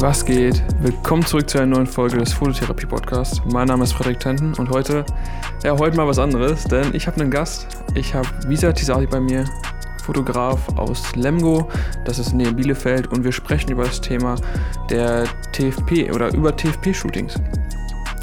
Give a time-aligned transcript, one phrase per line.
[0.00, 0.62] Was geht?
[0.80, 3.42] Willkommen zurück zu einer neuen Folge des Fototherapie Podcasts.
[3.52, 5.04] Mein Name ist Frederik Tenten und heute,
[5.62, 7.66] ja, heute mal was anderes, denn ich habe einen Gast.
[7.94, 9.44] Ich habe Visa Tisati bei mir,
[10.02, 11.68] Fotograf aus Lemgo,
[12.06, 14.36] das ist neben Bielefeld und wir sprechen über das Thema
[14.88, 17.34] der TFP oder über TFP-Shootings.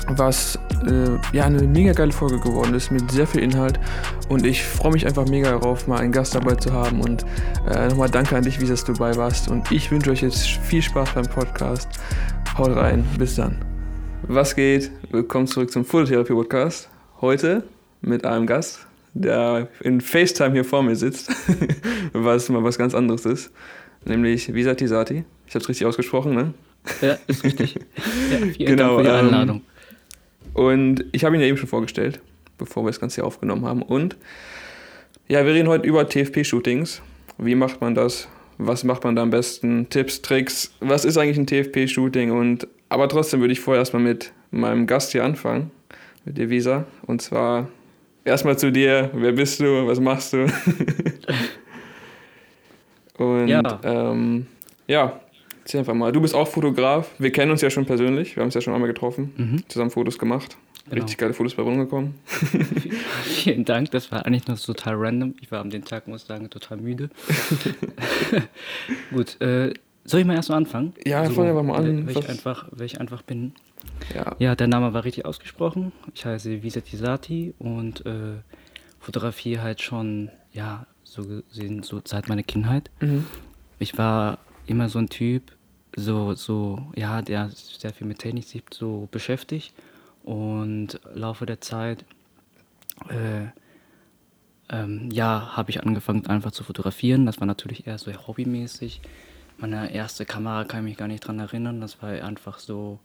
[0.09, 3.77] Was äh, ja eine mega geile Folge geworden ist mit sehr viel Inhalt
[4.29, 7.25] und ich freue mich einfach mega darauf, mal einen Gast dabei zu haben und
[7.69, 10.47] äh, nochmal danke an dich, wie dass du dabei warst und ich wünsche euch jetzt
[10.47, 11.89] viel Spaß beim Podcast.
[12.57, 13.57] Haut rein, bis dann.
[14.23, 14.91] Was geht?
[15.11, 16.89] Willkommen zurück zum Fototherapie Podcast.
[17.19, 17.63] Heute
[18.01, 21.29] mit einem Gast, der in FaceTime hier vor mir sitzt,
[22.13, 23.51] was mal was ganz anderes ist,
[24.05, 25.25] nämlich Visa Tisati.
[25.47, 26.53] Ich habe es richtig ausgesprochen, ne?
[27.01, 27.75] Ja, ist richtig.
[28.31, 29.61] Ja, vielen Genau, Dank für die ähm, Einladung.
[30.57, 32.19] Und ich habe ihn ja eben schon vorgestellt,
[32.57, 33.83] bevor wir das Ganze hier aufgenommen haben.
[33.83, 34.17] Und
[35.27, 37.01] ja, wir reden heute über TFP-Shootings.
[37.37, 38.27] Wie macht man das?
[38.57, 39.87] Was macht man da am besten?
[39.89, 40.73] Tipps, Tricks?
[40.79, 42.31] Was ist eigentlich ein TFP-Shooting?
[42.31, 45.69] Und aber trotzdem würde ich vorher erstmal mit meinem Gast hier anfangen,
[46.25, 46.85] mit dir Visa.
[47.05, 47.67] Und zwar
[48.25, 49.11] erstmal zu dir.
[49.13, 49.85] Wer bist du?
[49.85, 50.47] Was machst du?
[53.19, 53.79] Und Ja.
[53.83, 54.47] ähm,
[54.87, 55.19] ja,
[55.67, 56.13] erzähl einfach mal.
[56.13, 57.11] Du bist auch Fotograf.
[57.19, 58.37] Wir kennen uns ja schon persönlich.
[58.37, 59.63] Wir haben uns ja schon einmal getroffen, Mhm.
[59.67, 60.55] zusammen Fotos gemacht.
[60.89, 61.01] Genau.
[61.01, 62.15] Richtig geile Fotos bei rumgekommen.
[63.25, 65.35] Vielen Dank, das war eigentlich nur total random.
[65.41, 67.09] Ich war an dem Tag, muss ich sagen, total müde.
[69.11, 69.73] Gut, äh,
[70.05, 70.93] soll ich mal erst mal anfangen?
[71.05, 72.07] Ja, fang einfach mal an.
[72.07, 73.51] Was- ich einfach, wer ich einfach bin.
[74.15, 74.35] Ja.
[74.39, 75.91] Ja, der Name war richtig ausgesprochen.
[76.15, 78.37] Ich heiße Visa Tisati und äh,
[79.01, 82.89] fotografiere halt schon, ja, so gesehen, so seit meiner Kindheit.
[83.01, 83.25] Mhm.
[83.79, 85.43] Ich war immer so ein Typ,
[85.97, 89.73] so, so, ja, der sehr viel mit Technik sich so beschäftigt
[90.23, 92.05] und im Laufe der Zeit,
[93.09, 93.47] äh,
[94.69, 97.25] ähm, ja, habe ich angefangen einfach zu fotografieren.
[97.25, 99.01] Das war natürlich eher so hobbymäßig.
[99.57, 101.81] Meine erste Kamera kann ich mich gar nicht dran erinnern.
[101.81, 102.99] Das war einfach so,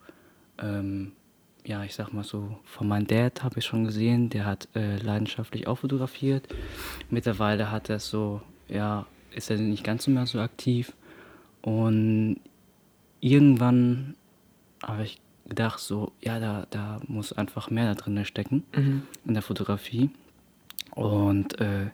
[0.59, 1.13] ähm,
[1.65, 4.97] ja, ich sag mal so, von meinem Dad habe ich schon gesehen, der hat äh,
[4.99, 6.47] leidenschaftlich auch fotografiert.
[7.09, 10.93] Mittlerweile hat er so, ja, ist er nicht ganz so mehr so aktiv.
[11.63, 12.41] Und
[13.23, 14.15] irgendwann
[14.83, 15.19] habe ich
[15.49, 19.03] gedacht, so, ja, da, da muss einfach mehr da drin stecken Mhm.
[19.25, 20.11] in der Fotografie.
[20.95, 21.87] Und äh,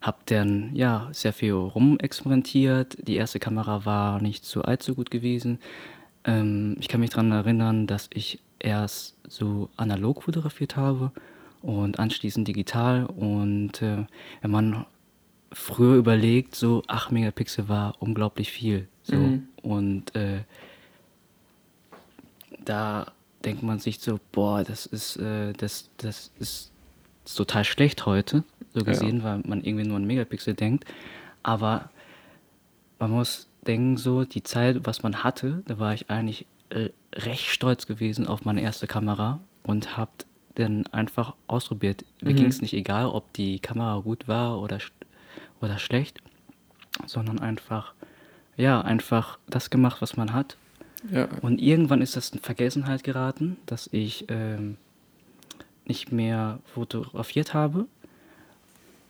[0.00, 2.96] habe dann ja sehr viel rumexperimentiert.
[3.06, 5.58] Die erste Kamera war nicht so allzu gut gewesen.
[6.24, 11.12] Ähm, ich kann mich daran erinnern, dass ich erst so analog fotografiert habe
[11.62, 13.06] und anschließend digital.
[13.06, 14.06] Und äh,
[14.40, 14.86] wenn man
[15.52, 18.88] früher überlegt, so 8 Megapixel war unglaublich viel.
[19.02, 19.16] So.
[19.16, 19.48] Mhm.
[19.62, 20.40] Und äh,
[22.70, 23.06] da
[23.44, 26.70] denkt man sich so, boah, das ist, äh, das, das ist
[27.36, 28.44] total schlecht heute,
[28.74, 30.84] so gesehen, weil man irgendwie nur an Megapixel denkt.
[31.42, 31.90] Aber
[32.98, 37.46] man muss denken, so die Zeit, was man hatte, da war ich eigentlich äh, recht
[37.46, 40.10] stolz gewesen auf meine erste Kamera und habe
[40.54, 42.04] dann einfach ausprobiert.
[42.20, 42.36] Mir Mhm.
[42.36, 44.78] ging es nicht egal, ob die Kamera gut war oder,
[45.60, 46.20] oder schlecht,
[47.06, 47.94] sondern einfach,
[48.56, 50.56] ja, einfach das gemacht, was man hat.
[51.10, 51.28] Ja.
[51.40, 54.76] Und irgendwann ist das in Vergessenheit geraten, dass ich ähm,
[55.86, 57.86] nicht mehr fotografiert habe.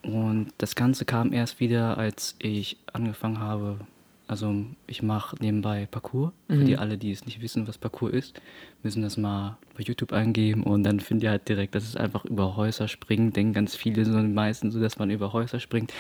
[0.03, 3.79] Und das Ganze kam erst wieder, als ich angefangen habe.
[4.27, 4.55] Also
[4.87, 6.33] ich mache nebenbei Parkour.
[6.47, 6.67] Für Mhm.
[6.67, 8.41] die alle, die es nicht wissen, was Parkour ist,
[8.85, 12.25] müssen das mal bei YouTube eingeben und dann finden die halt direkt, dass es einfach
[12.25, 13.33] über Häuser springen.
[13.33, 15.93] Denken ganz viele, so die meisten so, dass man über Häuser springt.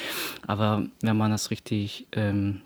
[0.46, 2.60] Aber wenn man das richtig ähm,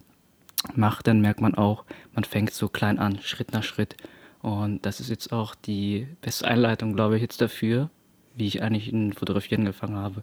[0.74, 3.96] macht, dann merkt man auch, man fängt so klein an, Schritt nach Schritt.
[4.42, 7.90] Und das ist jetzt auch die beste Einleitung, glaube ich, jetzt dafür,
[8.34, 10.22] wie ich eigentlich in Fotografieren angefangen habe.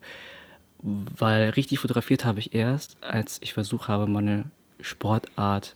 [0.82, 4.46] Weil richtig fotografiert habe ich erst, als ich versucht habe, meine
[4.80, 5.76] Sportart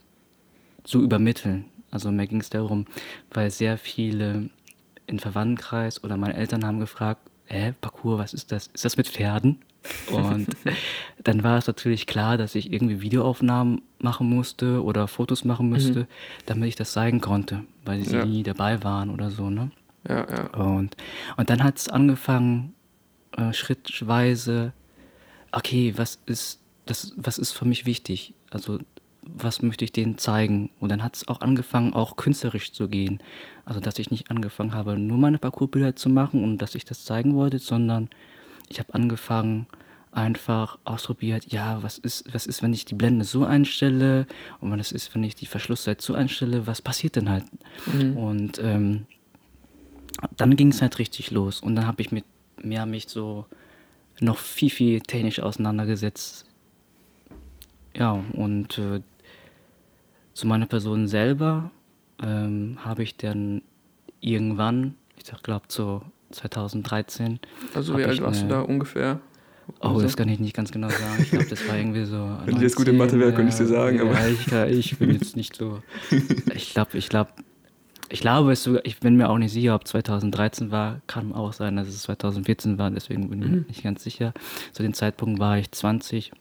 [0.84, 1.66] zu übermitteln.
[1.90, 2.86] Also mir ging es darum,
[3.30, 4.50] weil sehr viele
[5.06, 8.68] im Verwandtenkreis oder meine Eltern haben gefragt, hä, Parkour, was ist das?
[8.72, 9.58] Ist das mit Pferden?
[10.10, 10.48] Und
[11.24, 16.06] dann war es natürlich klar, dass ich irgendwie Videoaufnahmen machen musste oder Fotos machen müsste,
[16.46, 18.24] damit ich das zeigen konnte, weil sie Ja.
[18.24, 19.70] nie dabei waren oder so, ne?
[20.08, 20.46] Ja, ja.
[20.54, 20.96] Und,
[21.36, 22.74] und dann hat es angefangen,
[23.36, 24.72] äh, schrittweise,
[25.52, 28.34] okay, was ist, das, was ist für mich wichtig?
[28.50, 28.78] Also,
[29.26, 30.70] was möchte ich denen zeigen?
[30.80, 33.20] Und dann hat es auch angefangen, auch künstlerisch zu gehen.
[33.64, 37.04] Also, dass ich nicht angefangen habe, nur meine Parcoursbilder zu machen und dass ich das
[37.04, 38.08] zeigen wollte, sondern
[38.68, 39.66] ich habe angefangen,
[40.16, 44.26] einfach ausprobiert, ja, was ist, was ist, wenn ich die Blende so einstelle
[44.60, 47.44] und was ist, wenn ich die Verschlusszeit so einstelle, was passiert denn halt?
[47.92, 48.16] Mhm.
[48.16, 49.06] Und ähm,
[50.36, 52.24] dann ging es halt richtig los und dann habe ich mit
[52.62, 53.44] mehr mich so
[54.20, 56.46] noch viel, viel technisch auseinandergesetzt.
[57.94, 59.00] Ja, und äh,
[60.36, 61.70] zu meiner Person selber
[62.22, 63.62] ähm, habe ich dann
[64.20, 67.40] irgendwann, ich glaube so 2013.
[67.74, 69.20] Also wie alt warst du da ungefähr?
[69.80, 70.02] Oh, also?
[70.02, 71.22] das kann ich nicht ganz genau sagen.
[71.22, 72.16] Ich glaube, das war irgendwie so.
[72.44, 73.96] Wenn 19, ich jetzt gut in Mathe wäre, könnte ich dir sagen.
[73.96, 74.28] Ja, aber
[74.68, 75.80] ich, ich bin jetzt nicht so.
[76.54, 77.30] Ich glaube, ich glaube,
[78.10, 81.00] ich glaube es sogar, ich bin mir auch nicht sicher, ob 2013 war.
[81.06, 83.64] Kann auch sein, dass es 2014 war, deswegen bin ich mhm.
[83.68, 84.34] nicht ganz sicher.
[84.72, 86.32] Zu dem Zeitpunkt war ich 20.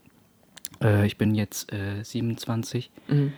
[0.83, 2.91] Äh, ich bin jetzt äh, 27.
[3.07, 3.31] Mhm.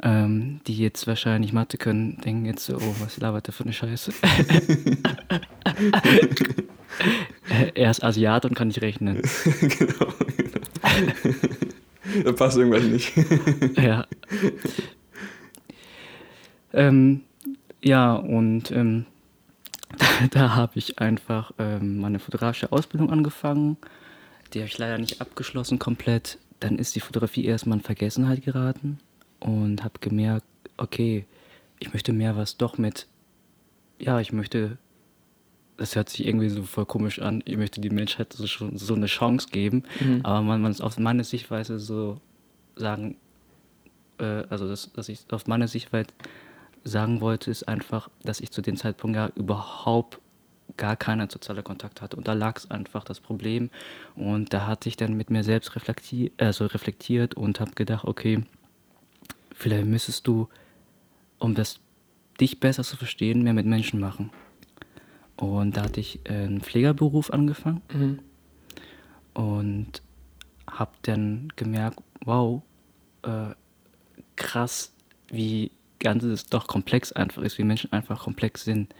[0.00, 3.72] Ähm, die jetzt wahrscheinlich Mathe können, denken jetzt so, oh, was labert der für eine
[3.72, 4.12] Scheiße.
[7.74, 9.20] er ist Asiat und kann nicht rechnen.
[9.60, 10.60] genau, genau.
[12.22, 13.12] da passt irgendwas nicht.
[13.76, 14.06] ja.
[16.72, 17.22] Ähm,
[17.82, 19.04] ja, und ähm,
[19.98, 23.76] da, da habe ich einfach ähm, meine fotografische Ausbildung angefangen.
[24.54, 26.38] Die habe ich leider nicht abgeschlossen komplett.
[26.60, 29.00] Dann ist die Fotografie erstmal in Vergessenheit geraten
[29.40, 30.46] und habe gemerkt,
[30.76, 31.26] okay,
[31.78, 33.06] ich möchte mehr was doch mit,
[33.98, 34.78] ja, ich möchte,
[35.76, 39.06] das hört sich irgendwie so voll komisch an, ich möchte die Menschheit so, so eine
[39.06, 40.20] Chance geben, mhm.
[40.24, 42.20] aber man, man aus meiner Sichtweise so
[42.76, 43.16] sagen,
[44.18, 46.08] äh, also das, dass ich auf meine Sichtweise
[46.84, 50.20] sagen wollte, ist einfach, dass ich zu dem Zeitpunkt ja überhaupt
[50.76, 52.16] gar keinen sozialen Kontakt hatte.
[52.16, 53.70] Und da lag es einfach das Problem.
[54.14, 58.44] Und da hatte ich dann mit mir selbst reflektiert, also reflektiert und habe gedacht, okay,
[59.58, 60.48] vielleicht müsstest du,
[61.38, 61.80] um das
[62.40, 64.30] dich besser zu verstehen, mehr mit Menschen machen.
[65.36, 68.18] Und da hatte ich einen Pflegerberuf angefangen mhm.
[69.34, 70.02] und
[70.68, 72.62] habe dann gemerkt, wow,
[73.22, 73.54] äh,
[74.36, 74.94] krass,
[75.28, 78.94] wie Ganzes doch komplex einfach ist, wie Menschen einfach komplex sind.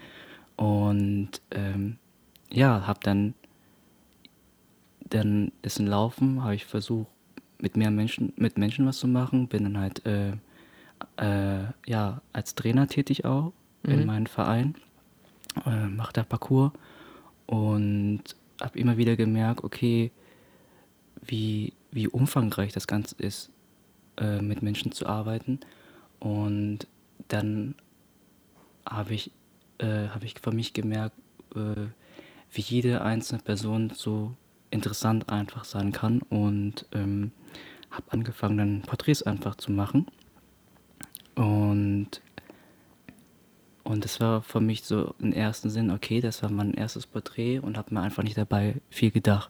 [0.57, 1.97] Und ähm,
[2.51, 3.33] ja, habe dann,
[5.09, 7.07] dann ist ein Laufen, habe ich versucht,
[7.61, 10.33] mit mehr Menschen, mit Menschen was zu machen, bin dann halt äh,
[11.17, 13.51] äh, ja, als Trainer tätig auch
[13.83, 13.91] mhm.
[13.91, 14.75] in meinem Verein,
[15.65, 16.71] äh, mache da Parcours
[17.45, 18.21] und
[18.61, 20.11] habe immer wieder gemerkt, okay,
[21.21, 23.51] wie, wie umfangreich das Ganze ist,
[24.17, 25.59] äh, mit Menschen zu arbeiten.
[26.19, 26.87] Und
[27.27, 27.75] dann
[28.87, 29.31] habe ich,
[29.77, 31.15] äh, hab ich für mich gemerkt,
[31.55, 31.87] äh,
[32.51, 34.35] wie jede einzelne Person so
[34.71, 37.31] interessant einfach sein kann und ähm,
[37.91, 40.07] habe angefangen, dann Porträts einfach zu machen.
[41.39, 42.21] Und
[43.83, 47.59] und das war für mich so im ersten Sinn, okay, das war mein erstes Porträt
[47.59, 49.49] und habe mir einfach nicht dabei viel gedacht.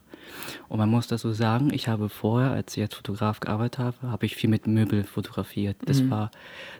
[0.68, 3.96] Und man muss das so sagen, ich habe vorher, als ich als Fotograf gearbeitet habe,
[4.04, 5.76] habe ich viel mit Möbel fotografiert.
[5.84, 6.10] Das mhm.
[6.10, 6.30] war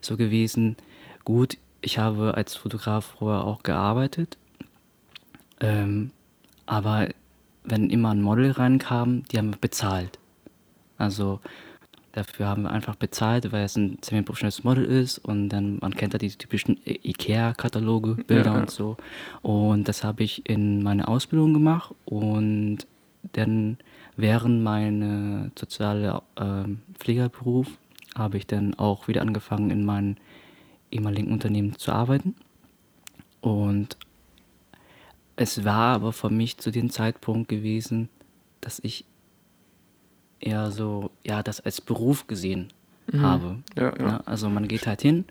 [0.01, 0.77] so gewesen,
[1.25, 4.39] gut, ich habe als Fotograf vorher auch gearbeitet,
[5.61, 6.13] ähm,
[6.67, 7.09] aber
[7.65, 10.19] wenn immer ein Model reinkam, die haben bezahlt.
[10.97, 11.41] Also
[12.13, 16.13] Dafür haben wir einfach bezahlt, weil es ein semi-professionelles Model ist und dann, man kennt
[16.13, 18.61] ja diese typischen IKEA-Kataloge, Bilder ja.
[18.61, 18.97] und so.
[19.43, 22.79] Und das habe ich in meiner Ausbildung gemacht und
[23.33, 23.79] dann
[24.17, 27.69] während meinem sozialen äh, Pflegerberuf
[28.17, 30.17] habe ich dann auch wieder angefangen, in meinem
[30.91, 32.35] ehemaligen Unternehmen zu arbeiten.
[33.41, 33.97] Und
[35.37, 38.09] es war aber für mich zu dem Zeitpunkt gewesen,
[38.61, 39.05] dass ich
[40.41, 42.73] eher so, ja, das als Beruf gesehen
[43.13, 43.21] mhm.
[43.21, 43.57] habe.
[43.77, 44.07] Ja, ja.
[44.07, 45.25] ja, also man geht halt hin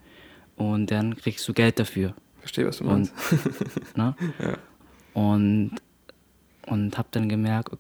[0.56, 2.14] und dann kriegst du Geld dafür.
[2.40, 3.14] Verstehe, was du meinst.
[3.32, 4.16] Und, ne?
[4.40, 4.58] ja.
[5.14, 5.76] und,
[6.68, 7.76] und habe dann gemerkt,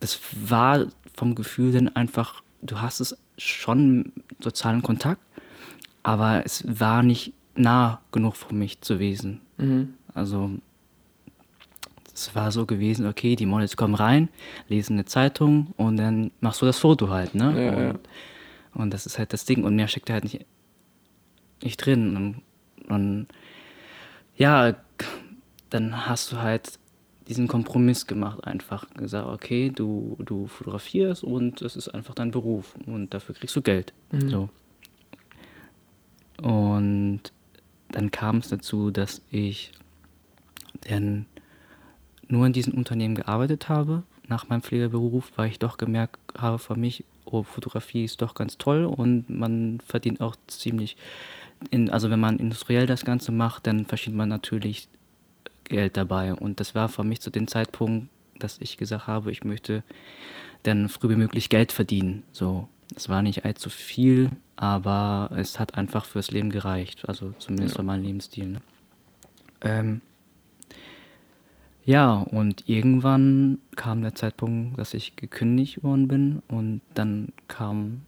[0.00, 5.20] das war vom Gefühl dann einfach, du hast es schon sozialen Kontakt,
[6.02, 9.40] aber es war nicht nah genug für mich zu wesen.
[9.58, 9.94] Mhm.
[10.14, 10.50] Also
[12.14, 14.28] es war so gewesen, okay, die Models kommen rein,
[14.68, 17.64] lesen eine Zeitung und dann machst du das Foto halt, ne?
[17.64, 17.94] Ja, und, ja.
[18.74, 20.44] und, das ist halt das Ding und mehr steckt halt nicht,
[21.62, 22.16] nicht drin.
[22.16, 23.26] Und, und
[24.36, 24.74] ja,
[25.70, 26.78] dann hast du halt
[27.28, 32.74] diesen Kompromiss gemacht, einfach gesagt, okay, du, du fotografierst und es ist einfach dein Beruf
[32.86, 33.94] und dafür kriegst du Geld.
[34.10, 34.28] Mhm.
[34.28, 34.48] So.
[36.42, 37.20] Und
[37.90, 39.72] dann kam es dazu, dass ich
[40.88, 41.26] dann
[42.32, 46.76] nur in diesem Unternehmen gearbeitet habe, nach meinem Pflegeberuf, weil ich doch gemerkt habe für
[46.76, 50.96] mich, oh, Fotografie ist doch ganz toll und man verdient auch ziemlich,
[51.70, 54.88] in, also wenn man industriell das Ganze macht, dann verdient man natürlich
[55.64, 56.34] Geld dabei.
[56.34, 58.08] Und das war für mich zu dem Zeitpunkt,
[58.38, 59.82] dass ich gesagt habe, ich möchte
[60.62, 62.22] dann früh wie möglich Geld verdienen.
[62.32, 67.74] So, es war nicht allzu viel, aber es hat einfach fürs Leben gereicht, also zumindest
[67.74, 67.80] ja.
[67.80, 68.46] für meinen Lebensstil.
[68.46, 68.62] Ne?
[69.60, 70.00] Ähm,
[71.84, 78.02] ja, und irgendwann kam der Zeitpunkt, dass ich gekündigt worden bin und dann kam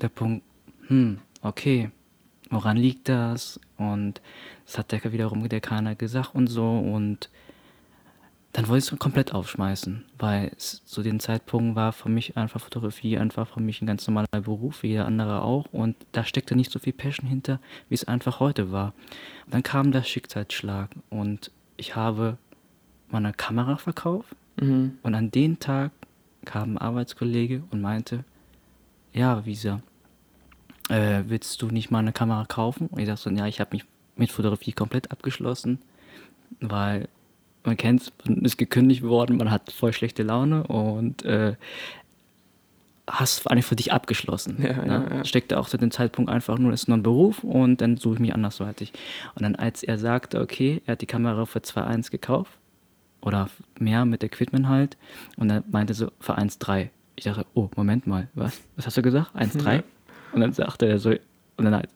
[0.00, 0.44] der Punkt,
[0.88, 1.90] hm, okay,
[2.50, 3.58] woran liegt das?
[3.78, 4.20] Und
[4.66, 6.78] das hat der wiederum der keiner gesagt und so.
[6.78, 7.30] Und
[8.52, 12.60] dann wollte ich es komplett aufschmeißen, weil es zu dem Zeitpunkt war für mich einfach
[12.60, 15.66] Fotografie einfach für mich ein ganz normaler Beruf, wie jeder andere auch.
[15.72, 18.94] Und da steckte nicht so viel Passion hinter, wie es einfach heute war.
[19.46, 22.38] Und dann kam der Schicksalsschlag und ich habe
[23.10, 24.34] meine Kamera verkauft.
[24.60, 24.98] Mhm.
[25.02, 25.92] Und an dem Tag
[26.44, 28.24] kam ein Arbeitskollege und meinte,
[29.12, 29.80] ja, Visa,
[30.88, 32.88] äh, willst du nicht mal eine Kamera kaufen?
[32.88, 33.84] Und ich sagte so, ja, ich habe mich
[34.16, 35.80] mit Fotografie komplett abgeschlossen,
[36.60, 37.08] weil
[37.64, 41.56] man kennt es, man ist gekündigt worden, man hat voll schlechte Laune und äh,
[43.08, 44.56] hast eigentlich für dich abgeschlossen.
[44.62, 45.06] Ja, ne?
[45.10, 45.24] ja, ja.
[45.24, 48.14] Steckte auch zu dem Zeitpunkt einfach nur, das ist nur ein Beruf und dann suche
[48.14, 48.92] ich mich andersweitig.
[49.34, 52.52] Und dann, als er sagte, okay, er hat die Kamera für 2,1 gekauft
[53.20, 54.96] oder mehr mit Equipment halt
[55.36, 56.88] und er meinte so für 1,3.
[57.16, 58.60] Ich dachte, oh, Moment mal, was?
[58.76, 59.34] Was hast du gesagt?
[59.34, 59.76] 1,3?
[59.76, 59.82] Ja.
[60.32, 61.88] Und dann sagte er so, und dann halt,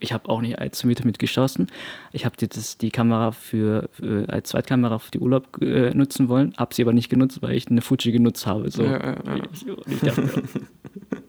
[0.00, 1.68] ich habe auch nicht allzu mit damit geschossen.
[2.10, 6.74] Ich habe die Kamera für, für als Zweitkamera für die Urlaub äh, nutzen wollen, habe
[6.74, 8.68] sie aber nicht genutzt, weil ich eine Fuji genutzt habe.
[8.70, 8.82] So.
[8.82, 9.36] Ja, ja, ja.
[9.52, 10.42] Ich, ich dachte,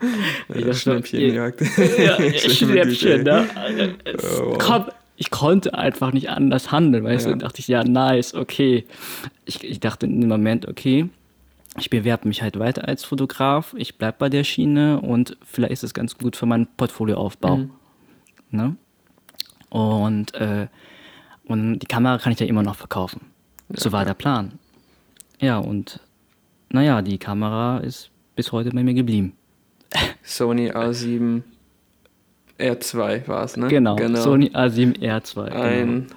[0.54, 1.62] Ja, das Schnäppchenjagd.
[1.62, 3.48] ja, Schlimme Güte, Schnäppchen, ne?
[4.06, 4.58] Oh, wow.
[4.60, 7.32] komm, ich konnte einfach nicht anders handeln, weißt Ja.
[7.32, 7.38] du?
[7.38, 8.86] Dann dachte ich, ja, nice, okay.
[9.46, 11.10] Ich, ich dachte in dem Moment, okay,
[11.80, 15.84] ich bewerbe mich halt weiter als Fotograf, ich bleibe bei der Schiene und vielleicht ist
[15.84, 17.58] es ganz gut für meinen Portfolioaufbau.
[17.58, 17.72] Mhm.
[18.52, 18.76] Ne?
[19.70, 20.68] Und, äh,
[21.46, 23.22] und die Kamera kann ich ja immer noch verkaufen.
[23.70, 24.60] so war der Plan.
[25.40, 26.00] Ja, und
[26.70, 29.34] naja, die Kamera ist bis heute bei mir geblieben.
[30.24, 31.42] Sony A7
[32.64, 33.68] R2 war es, ne?
[33.68, 35.50] Genau, Sony A7 R2.
[35.50, 35.62] Genau.
[35.62, 36.08] Ein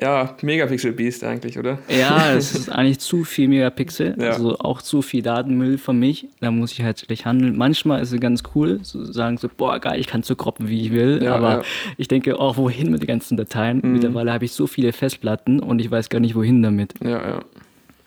[0.00, 1.78] ja, Megapixel-Beast eigentlich, oder?
[1.88, 4.30] Ja, es ist eigentlich zu viel Megapixel, Ja.
[4.30, 6.28] also auch zu viel Datenmüll für mich.
[6.40, 7.56] Da muss ich halt schlecht handeln.
[7.58, 10.80] Manchmal ist es ganz cool, zu sagen so, boah, geil, ich kann so kroppen, wie
[10.80, 11.20] ich will.
[11.22, 11.56] Ja, aber ja.
[11.58, 11.62] Mhm.
[11.98, 13.80] ich denke auch, wohin mit den ganzen Dateien?
[13.82, 16.94] Mittlerweile habe ich so viele Festplatten und ich weiß gar nicht, wohin damit.
[17.04, 17.40] Ja, ja.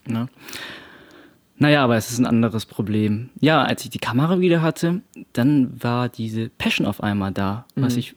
[0.08, 0.28] Ne?
[1.58, 3.30] Naja, aber es ist ein anderes Problem.
[3.40, 5.02] Ja, als ich die Kamera wieder hatte,
[5.34, 8.00] dann war diese Passion auf einmal da, was Mhm.
[8.00, 8.16] ich,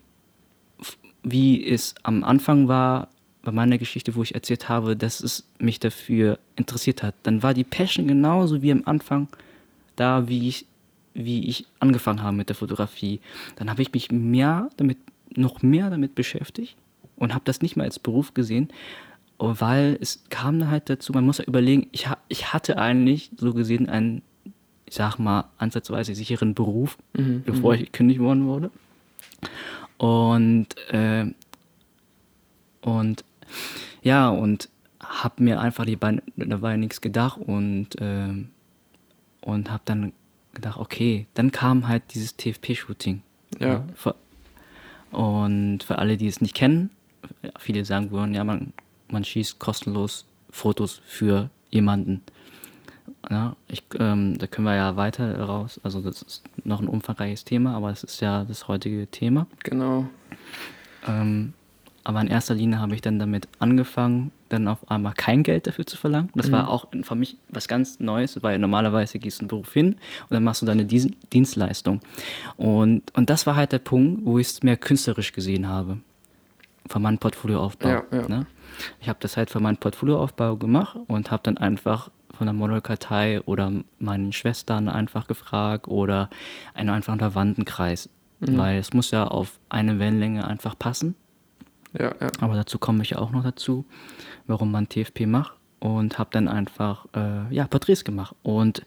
[0.80, 3.09] f- wie es am Anfang war,
[3.42, 7.14] bei meiner Geschichte, wo ich erzählt habe, dass es mich dafür interessiert hat.
[7.23, 9.28] Dann war die Passion genauso wie am Anfang
[9.95, 10.66] da, wie ich,
[11.14, 13.21] wie ich angefangen habe mit der Fotografie.
[13.57, 14.99] Dann habe ich mich mehr damit,
[15.37, 16.76] noch mehr damit beschäftigt
[17.16, 18.68] und habe das nicht mehr als Beruf gesehen,
[19.38, 23.30] weil es kam dann halt dazu, man muss ja überlegen, ich, ha- ich hatte eigentlich
[23.37, 24.23] so gesehen einen,
[24.87, 28.71] ich sag mal, ansatzweise sicheren Beruf, Mhm, bevor ich gekündigt worden wurde.
[29.99, 31.26] Und, äh,
[32.83, 33.25] und
[34.02, 34.68] ja, und
[35.00, 38.50] habe mir einfach die Beine, dabei nichts gedacht und, ähm,
[39.40, 40.12] und habe dann
[40.54, 43.23] gedacht, okay, dann kam halt dieses TFP-Shooting.
[43.61, 43.85] Ja.
[43.95, 44.14] Für,
[45.11, 46.90] und für alle, die es nicht kennen,
[47.59, 48.73] viele sagen würden, ja, man,
[49.11, 52.23] man schießt kostenlos Fotos für jemanden.
[53.31, 55.81] Ja, ich, ähm, da können wir ja weiter raus.
[55.83, 59.47] Also das ist noch ein umfangreiches Thema, aber es ist ja das heutige Thema.
[59.65, 60.09] Genau.
[61.07, 61.53] Ähm,
[62.05, 65.85] aber in erster Linie habe ich dann damit angefangen, dann auf einmal kein Geld dafür
[65.85, 66.31] zu verlangen.
[66.35, 69.88] Das war auch für mich was ganz Neues, weil normalerweise gehst du einen Beruf hin
[69.88, 72.00] und dann machst du deine Dienstleistung.
[72.57, 75.99] Und, und das war halt der Punkt, wo ich es mehr künstlerisch gesehen habe.
[76.87, 77.88] Von meinem Portfolioaufbau.
[77.88, 78.27] Ja, ja.
[78.27, 78.47] Ne?
[79.01, 83.41] Ich habe das halt für meinen Portfolioaufbau gemacht und habe dann einfach von der Modelkartei
[83.43, 86.31] oder meinen Schwestern einfach gefragt oder
[86.75, 88.09] einen einfachen Verwandtenkreis.
[88.41, 91.17] Weil es muss ja auf eine Wellenlänge einfach passen.
[91.99, 92.29] Ja, ja.
[92.41, 93.85] Aber dazu komme ich ja auch noch dazu,
[94.47, 95.55] warum man TFP macht.
[95.81, 98.35] Und habe dann einfach äh, ja, Porträts gemacht.
[98.43, 98.85] Und,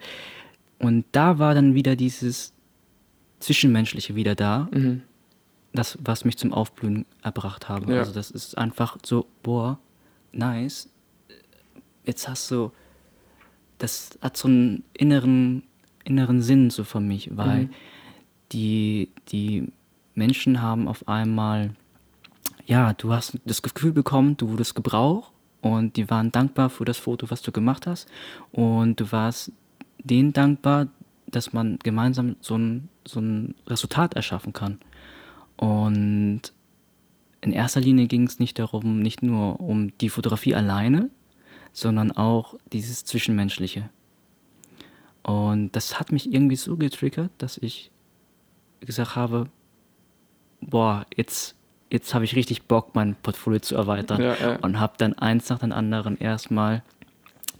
[0.80, 2.54] und da war dann wieder dieses
[3.40, 5.02] Zwischenmenschliche wieder da, Mhm.
[5.74, 7.94] Das, was mich zum Aufblühen erbracht habe.
[7.94, 8.00] Ja.
[8.00, 9.80] Also das ist einfach so, boah,
[10.32, 10.90] nice.
[12.06, 12.72] Jetzt hast du,
[13.78, 15.63] das hat so einen inneren,
[16.04, 17.70] inneren Sinn so für mich, weil
[18.51, 19.72] die, die
[20.13, 21.72] Menschen haben auf einmal,
[22.66, 26.98] ja, du hast das Gefühl bekommen, du wurdest gebraucht und die waren dankbar für das
[26.98, 28.10] Foto, was du gemacht hast
[28.51, 29.51] und du warst
[30.04, 30.88] denen dankbar,
[31.28, 34.80] dass man gemeinsam so ein, so ein Resultat erschaffen kann.
[35.62, 36.41] Und
[37.41, 41.12] in erster Linie ging es nicht darum, nicht nur um die Fotografie alleine,
[41.72, 43.89] sondern auch dieses Zwischenmenschliche.
[45.22, 47.91] Und das hat mich irgendwie so getriggert, dass ich
[48.80, 49.50] gesagt habe,
[50.62, 51.56] boah, jetzt,
[51.91, 54.20] jetzt habe ich richtig Bock, mein Portfolio zu erweitern.
[54.20, 54.56] Ja, ja.
[54.62, 56.82] Und habe dann eins nach dem anderen erstmal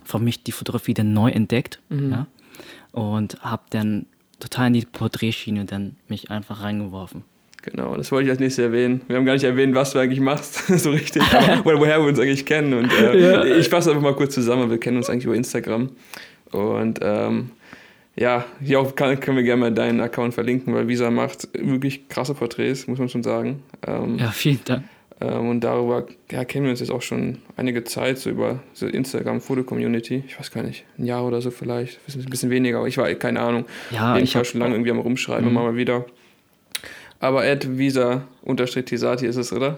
[0.04, 1.80] für mich die Fotografie dann neu entdeckt.
[1.90, 2.12] Mhm.
[2.12, 2.28] Ja?
[2.94, 4.08] Und habe dann
[4.40, 7.26] total in die Porträtschiene dann mich einfach reingeworfen.
[7.64, 9.02] Genau, das wollte ich als nächstes erwähnen.
[9.08, 12.08] Wir haben gar nicht erwähnt, was du eigentlich machst, so richtig, aber, oder woher wir
[12.08, 12.74] uns eigentlich kennen.
[12.74, 13.46] Und äh, ja.
[13.46, 14.70] ich fasse einfach mal kurz zusammen.
[14.70, 15.90] Wir kennen uns eigentlich über Instagram.
[16.52, 17.52] Und ähm,
[18.16, 22.10] ja, hier auch kann, können wir gerne mal deinen Account verlinken, weil Visa macht wirklich
[22.10, 23.64] krasse Porträts, muss man schon sagen.
[23.88, 24.84] Ähm, ja, vielen Dank.
[25.22, 28.88] Ähm, und darüber ja, kennen wir uns jetzt auch schon einige Zeit, so über so
[28.88, 30.24] Instagram-Foto-Community.
[30.28, 33.14] Ich weiß gar nicht, ein Jahr oder so vielleicht, ein bisschen weniger, aber ich war
[33.14, 33.66] keine Ahnung.
[33.92, 35.52] Ja, ich war schon lange irgendwie am Rumschreiben, mhm.
[35.52, 36.06] immer mal wieder.
[37.22, 39.78] Aber Ad Visa-Tisati ist es, oder?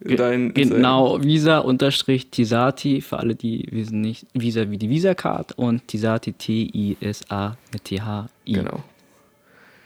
[0.00, 7.56] Dein, genau, Visa-Tisati, für alle, die wissen nicht, Visa wie die Visa-Card und Tisati T-I-S-A
[7.72, 8.52] mit T-H-I.
[8.52, 8.82] Genau.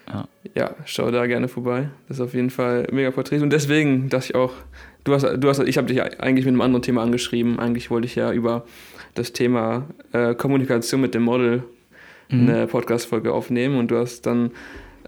[0.08, 0.28] Ja.
[0.54, 1.90] ja, schau da gerne vorbei.
[2.06, 3.40] Das ist auf jeden Fall mega Porträt.
[3.40, 4.52] Und deswegen dachte ich auch,
[5.02, 7.58] du hast, du hast, ich habe dich eigentlich mit einem anderen Thema angeschrieben.
[7.58, 8.64] Eigentlich wollte ich ja über
[9.14, 11.64] das Thema äh, Kommunikation mit dem Model
[12.30, 12.48] mhm.
[12.48, 14.52] eine Podcast-Folge aufnehmen und du hast dann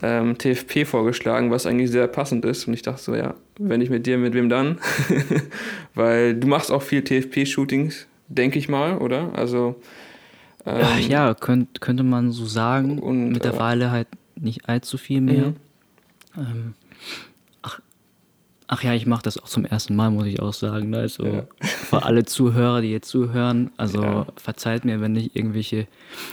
[0.02, 2.66] ähm, TFP vorgeschlagen, was eigentlich sehr passend ist.
[2.66, 4.78] Und ich dachte so, ja, wenn ich mit dir, mit wem dann?
[5.94, 9.32] Weil du machst auch viel TFP-Shootings, denke ich mal, oder?
[9.34, 9.76] Also
[10.66, 12.98] ähm, ja, könnt, könnte man so sagen.
[12.98, 15.48] Und, Mittlerweile äh, halt nicht allzu viel mehr.
[15.48, 15.56] Mhm.
[16.36, 16.77] Ähm, ach,
[18.68, 20.90] ach ja, ich mache das auch zum ersten Mal, muss ich auch sagen.
[20.90, 20.98] Ne?
[20.98, 21.42] Also ja.
[21.60, 24.26] für alle Zuhörer, die jetzt zuhören, also ja.
[24.37, 25.88] verzeiht mir, wenn ich irgendwelche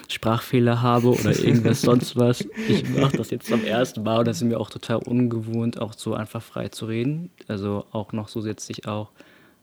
[0.10, 2.46] Sprachfehler habe oder irgendwas sonst was.
[2.68, 5.94] Ich mache das jetzt zum ersten Mal und das ist mir auch total ungewohnt, auch
[5.94, 7.32] so einfach frei zu reden.
[7.48, 9.12] Also auch noch so setzt sich auch,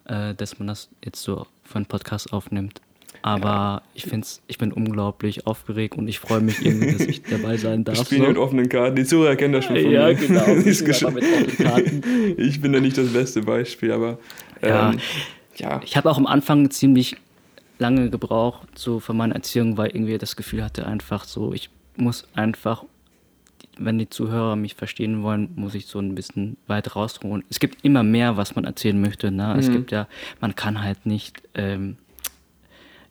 [0.06, 2.80] äh, dass man das jetzt so für einen Podcast aufnimmt.
[3.22, 3.82] Aber ja.
[3.94, 7.84] ich find's, ich bin unglaublich aufgeregt und ich freue mich irgendwie, dass ich dabei sein
[7.84, 8.04] darf.
[8.04, 8.28] Spielen so.
[8.28, 8.96] mit offenen Karten.
[8.96, 10.14] Die Zuhörer kennen das schon von ja, mir.
[10.14, 12.02] Genau, mit offenen Karten.
[12.36, 14.18] Ich bin da nicht das beste Beispiel, aber
[14.60, 14.98] ähm,
[15.56, 15.70] ja.
[15.70, 15.80] ja.
[15.84, 17.16] Ich habe auch am Anfang ziemlich
[17.78, 22.26] lange gebraucht, so für meine Erziehung, weil irgendwie das Gefühl hatte, einfach so, ich muss
[22.34, 22.84] einfach,
[23.78, 27.44] wenn die Zuhörer mich verstehen wollen, muss ich so ein bisschen weit rausholen.
[27.50, 29.30] Es gibt immer mehr, was man erzählen möchte.
[29.30, 29.52] Ne?
[29.52, 29.60] Mhm.
[29.60, 30.08] Es gibt ja,
[30.40, 31.96] man kann halt nicht ähm,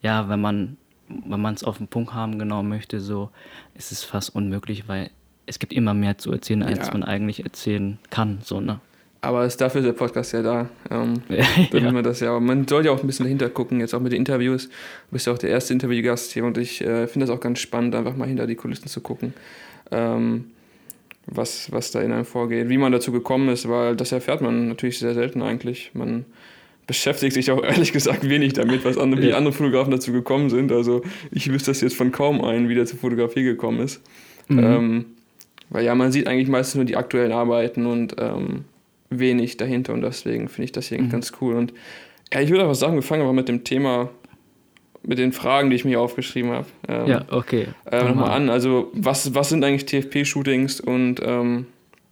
[0.02, 0.78] ja, wenn man
[1.26, 3.30] wenn man es auf den Punkt haben genau möchte, so
[3.76, 5.10] ist es fast unmöglich, weil
[5.46, 6.94] es gibt immer mehr zu erzählen, als ja.
[6.94, 8.80] man eigentlich erzählen kann, so ne.
[9.24, 10.70] Aber ist dafür der Podcast ja da.
[10.90, 11.92] Ähm, ja.
[11.92, 12.40] man das ja.
[12.40, 14.68] Man soll ja auch ein bisschen dahinter gucken, jetzt auch mit den Interviews.
[14.68, 17.60] Du bist ja auch der erste Interviewgast hier und ich äh, finde das auch ganz
[17.60, 19.36] spannend, einfach mal hinter die Kulissen zu gucken,
[19.92, 20.46] ähm,
[21.28, 24.70] was, was da in einem vorgeht, wie man dazu gekommen ist, weil das erfährt man
[24.70, 25.92] natürlich sehr selten eigentlich.
[25.94, 26.26] Man
[26.91, 30.73] beschäftigt sich auch ehrlich gesagt wenig damit, was andere, wie andere Fotografen dazu gekommen sind.
[30.73, 34.01] Also ich wüsste das jetzt von kaum einen, wie der zur Fotografie gekommen ist.
[34.49, 34.60] Mhm.
[34.60, 35.06] Ähm,
[35.69, 38.65] weil ja, man sieht eigentlich meistens nur die aktuellen Arbeiten und ähm,
[39.10, 41.10] wenig dahinter und deswegen finde ich das hier mhm.
[41.10, 41.56] ganz cool.
[41.56, 41.73] Und
[42.34, 44.10] ja, ich würde einfach sagen, wir fangen aber mit dem Thema,
[45.04, 46.67] mit den Fragen, die ich mir aufgeschrieben habe.
[46.89, 47.67] Ähm, ja, okay.
[47.89, 48.49] Äh, Nochmal an.
[48.49, 51.67] Also, was, was sind eigentlich TFP-Shootings und ähm,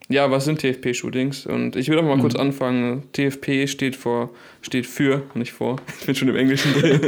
[0.09, 1.45] ja, was sind TFP-Shootings?
[1.45, 2.21] Und ich will auch mal mhm.
[2.21, 3.03] kurz anfangen.
[3.13, 6.99] TFP steht vor, steht für, nicht vor, ich bin schon im Englischen drin,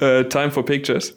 [0.00, 1.16] uh, Time for Pictures.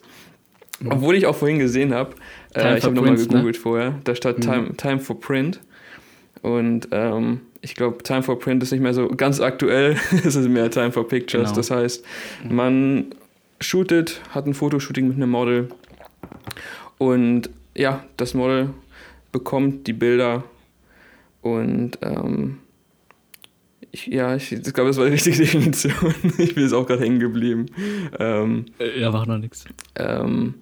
[0.81, 0.91] Mhm.
[0.91, 2.15] Obwohl ich auch vorhin gesehen habe,
[2.55, 3.17] äh, ich habe nochmal ne?
[3.17, 3.61] gegoogelt ne?
[3.61, 4.41] vorher, da steht mhm.
[4.41, 5.61] Time, Time for Print.
[6.41, 10.47] Und ähm, ich glaube, Time for Print ist nicht mehr so ganz aktuell, es ist
[10.49, 11.49] mehr Time for Pictures.
[11.49, 11.55] Genau.
[11.55, 12.05] Das heißt,
[12.43, 12.55] mhm.
[12.55, 13.05] man
[13.61, 15.69] shootet, hat ein Fotoshooting mit einem Model
[16.97, 18.71] und ja, das Model
[19.31, 20.43] bekommt die Bilder
[21.57, 22.59] und ähm,
[23.91, 25.93] ich, ja, ich, ich glaube, das war die richtige Definition.
[26.37, 27.67] ich bin jetzt auch gerade hängen geblieben.
[28.19, 28.65] Ähm,
[28.97, 29.65] ja, macht noch nichts.
[29.95, 30.55] Ähm,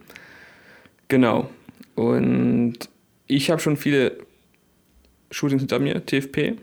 [1.07, 1.49] genau.
[1.95, 2.77] Und
[3.27, 4.17] ich habe schon viele
[5.31, 6.55] Shootings hinter mir, TFP.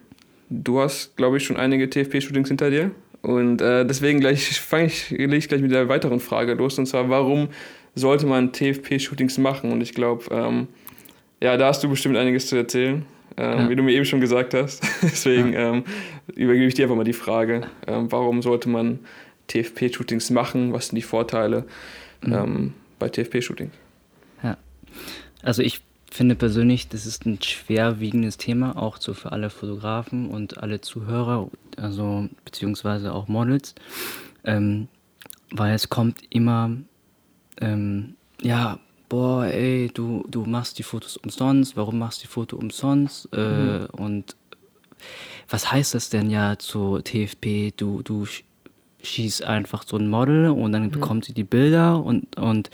[0.49, 2.93] Du hast, glaube ich, schon einige TFP-Shootings hinter dir.
[3.23, 6.79] Und äh, deswegen gleich fange ich, lege ich gleich mit der weiteren Frage los.
[6.79, 7.49] Und zwar, warum
[7.95, 9.73] sollte man TFP-Shootings machen?
[9.73, 10.69] Und ich glaube, ähm,
[11.43, 13.05] ja, da hast du bestimmt einiges zu erzählen
[13.37, 13.71] ähm, ja.
[13.71, 14.83] wie du mir eben schon gesagt hast.
[15.03, 15.73] Deswegen ja.
[15.73, 15.85] ähm,
[16.35, 19.01] übergebe ich dir einfach mal die Frage, ähm, warum sollte man
[19.49, 20.73] TFP-Shootings machen?
[20.73, 21.65] Was sind die Vorteile
[22.23, 22.33] mhm.
[22.33, 23.73] Ähm, bei TFP-Shootings?
[24.43, 24.57] Ja,
[25.43, 30.59] also ich finde persönlich, das ist ein schwerwiegendes Thema, auch so für alle Fotografen und
[30.63, 33.75] alle Zuhörer, also beziehungsweise auch Models,
[34.45, 34.87] ähm,
[35.51, 36.71] weil es kommt immer,
[37.61, 38.79] ähm, ja,
[39.15, 43.29] boah, ey, du, du machst die Fotos umsonst, warum machst du die Foto umsonst?
[43.33, 43.87] Äh, mhm.
[43.93, 44.37] Und
[45.49, 47.73] was heißt das denn ja zu TFP?
[47.77, 48.27] Du, du
[49.03, 50.91] schießt einfach so ein Model und dann mhm.
[50.91, 52.71] bekommt sie die Bilder und, und,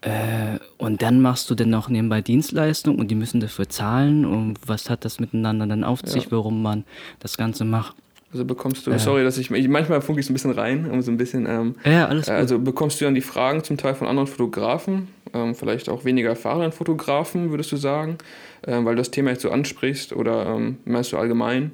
[0.00, 4.58] äh, und dann machst du dann noch nebenbei Dienstleistung und die müssen dafür zahlen und
[4.66, 6.30] was hat das miteinander dann auf sich, ja.
[6.30, 6.84] warum man
[7.20, 7.94] das Ganze macht?
[8.34, 8.98] Also bekommst du, äh.
[8.98, 11.76] sorry, dass ich, manchmal funke ich so ein bisschen rein, um so ein bisschen, ähm,
[11.84, 12.34] ja, alles gut.
[12.34, 16.30] also bekommst du dann die Fragen zum Teil von anderen Fotografen ähm, vielleicht auch weniger
[16.30, 18.18] erfahrenen Fotografen, würdest du sagen?
[18.66, 21.72] Ähm, weil du das Thema jetzt so ansprichst oder ähm, meinst du allgemein?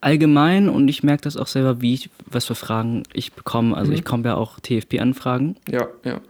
[0.00, 3.74] Allgemein und ich merke das auch selber, wie ich, was für Fragen ich bekomme.
[3.76, 3.94] Also Mhm.
[3.96, 6.20] ich bekomme ja auch TFP-Anfragen Ja, ja.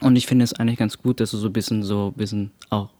[0.00, 2.50] und ich finde es eigentlich ganz gut, dass du so ein bisschen so ein bisschen
[2.70, 2.90] auch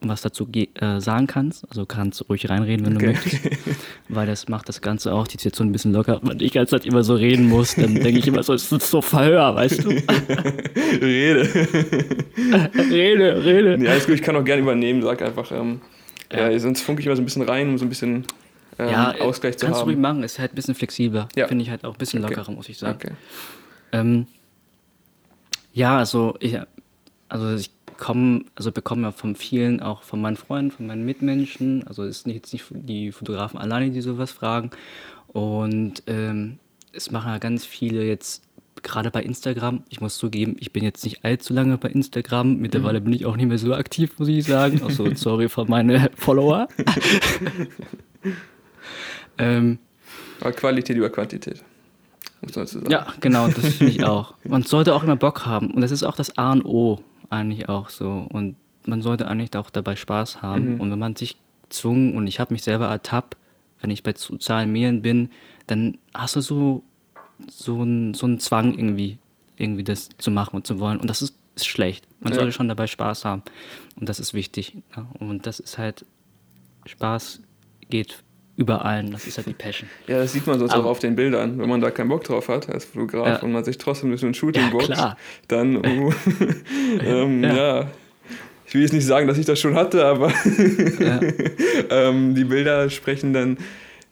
[0.00, 1.64] was dazu äh, sagen kannst.
[1.68, 3.14] Also kannst du ruhig reinreden, wenn du Okay.
[3.14, 3.40] möchtest.
[4.08, 6.20] Weil das macht das Ganze auch die Situation ein bisschen locker.
[6.22, 8.90] Wenn ich ganz halt immer so reden muss, dann denke ich immer so, es ist
[8.90, 9.88] so Verhör, weißt du?
[11.00, 11.48] Rede.
[12.90, 13.84] rede, rede.
[13.84, 15.50] ja, alles gut, ich kann auch gerne übernehmen, sag einfach.
[15.52, 15.80] Ähm,
[16.32, 16.48] ja.
[16.50, 16.58] Ja.
[16.58, 18.24] sonst funke ich immer so ein bisschen rein, um so ein bisschen
[18.78, 20.02] ähm, ja, Ausgleich zu kannst du ruhig haben.
[20.02, 21.28] machen, ist halt ein bisschen flexibler.
[21.36, 21.48] Ja.
[21.48, 22.34] Finde ich halt auch ein bisschen Okay.
[22.34, 22.98] lockerer, muss ich sagen.
[23.02, 23.12] Okay.
[23.92, 24.26] Ähm,
[25.72, 26.56] ja, also ich,
[27.28, 31.86] also ich komme, also bekomme ja von vielen, auch von meinen Freunden, von meinen Mitmenschen,
[31.86, 34.70] also es sind jetzt nicht die Fotografen alleine, die sowas fragen.
[35.26, 36.58] Und ähm,
[36.92, 38.44] es machen ja ganz viele jetzt,
[38.82, 43.00] gerade bei Instagram, ich muss zugeben, ich bin jetzt nicht allzu lange bei Instagram, mittlerweile
[43.00, 44.80] bin ich auch nicht mehr so aktiv, muss ich sagen.
[44.82, 46.68] Also sorry für meine Follower.
[49.38, 49.78] ähm,
[50.40, 51.64] Aber Qualität über Quantität.
[52.40, 52.90] Muss man dazu sagen.
[52.90, 54.34] Ja, genau, das finde ich auch.
[54.44, 55.72] Man sollte auch immer Bock haben.
[55.72, 58.26] Und das ist auch das A und O eigentlich auch so.
[58.30, 60.74] Und man sollte eigentlich auch dabei Spaß haben.
[60.74, 60.80] Mhm.
[60.80, 63.36] Und wenn man sich gezwungen, und ich habe mich selber ertappt,
[63.80, 65.30] wenn ich bei sozialen Medien bin,
[65.66, 66.82] dann hast du so,
[67.48, 69.18] so einen so einen Zwang irgendwie,
[69.56, 70.98] irgendwie das zu machen und zu wollen.
[70.98, 72.06] Und das ist, ist schlecht.
[72.20, 72.38] Man Ja.
[72.40, 73.42] sollte schon dabei Spaß haben.
[73.96, 74.76] Und das ist wichtig.
[74.96, 75.06] Ja.
[75.20, 76.04] Und das ist halt,
[76.86, 77.42] Spaß
[77.90, 78.22] geht
[78.58, 79.10] über allen.
[79.12, 79.88] Das ist halt die Passion.
[80.08, 81.58] Ja, das sieht man sonst Aber- auch auf den Bildern.
[81.58, 83.36] Wenn man da keinen Bock drauf hat als Fotograf Ja.
[83.42, 84.92] und man sich trotzdem durch ein Shooting Ja, boxt,
[85.48, 86.12] dann, uh,
[87.02, 87.56] ähm, ja.
[87.80, 87.86] Ja.
[88.66, 90.30] Ich will jetzt nicht sagen, dass ich das schon hatte, aber
[91.90, 93.56] ähm, die Bilder sprechen dann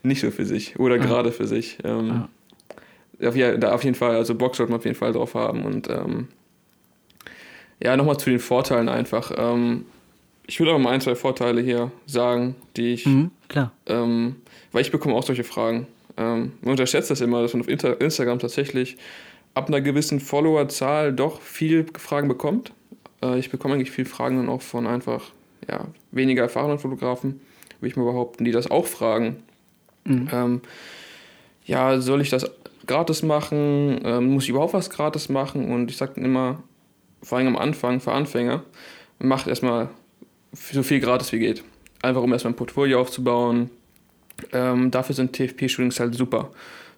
[0.01, 1.77] nicht so für sich oder gerade für sich.
[1.83, 2.27] Ähm,
[3.23, 5.63] auf, ja, da auf jeden Fall, also Bock sollte man auf jeden Fall drauf haben.
[5.63, 6.27] Und ähm,
[7.83, 9.31] ja, nochmal zu den Vorteilen einfach.
[9.37, 9.85] Ähm,
[10.47, 13.71] ich würde aber mal ein, zwei Vorteile hier sagen, die ich Mhm, klar.
[13.85, 14.37] ähm,
[14.71, 15.87] weil ich bekomme auch solche Fragen.
[16.17, 18.97] Ähm, man unterschätzt das immer, dass man auf Inter Instagram tatsächlich
[19.53, 22.71] ab einer gewissen Followerzahl doch viel Fragen bekommt.
[23.21, 25.31] Äh, ich bekomme eigentlich viel Fragen dann auch von einfach
[25.69, 27.41] ja, weniger erfahrenen Fotografen,
[27.79, 29.43] würde ich mal behaupten, die das auch fragen.
[30.05, 30.29] Mhm.
[30.31, 30.61] Ähm,
[31.65, 32.49] ja, soll ich das
[32.85, 33.99] gratis machen?
[34.05, 35.69] Ähm, muss ich überhaupt was gratis machen?
[35.71, 36.63] Und ich sage dann immer,
[37.21, 38.63] vor allem am Anfang, für Anfänger,
[39.19, 39.89] macht erstmal
[40.53, 41.63] so viel gratis wie geht.
[42.01, 43.69] Einfach um erstmal ein Portfolio aufzubauen.
[44.53, 46.51] Ähm, dafür sind TFP-Shootings halt super.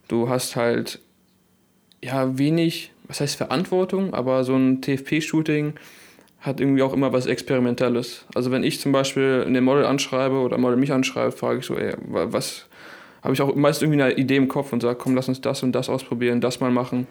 [0.08, 1.00] Du hast halt
[2.04, 5.74] ja wenig, was heißt Verantwortung, aber so ein TFP-Shooting
[6.42, 8.26] hat irgendwie auch immer was Experimentelles.
[8.34, 11.76] Also wenn ich zum Beispiel eine Model anschreibe oder Model mich anschreibt, frage ich so,
[11.76, 12.66] ey, wa- was
[13.22, 15.64] habe ich auch meist irgendwie eine Idee im Kopf und sage, komm, lass uns das
[15.64, 17.08] und das ausprobieren, das mal machen.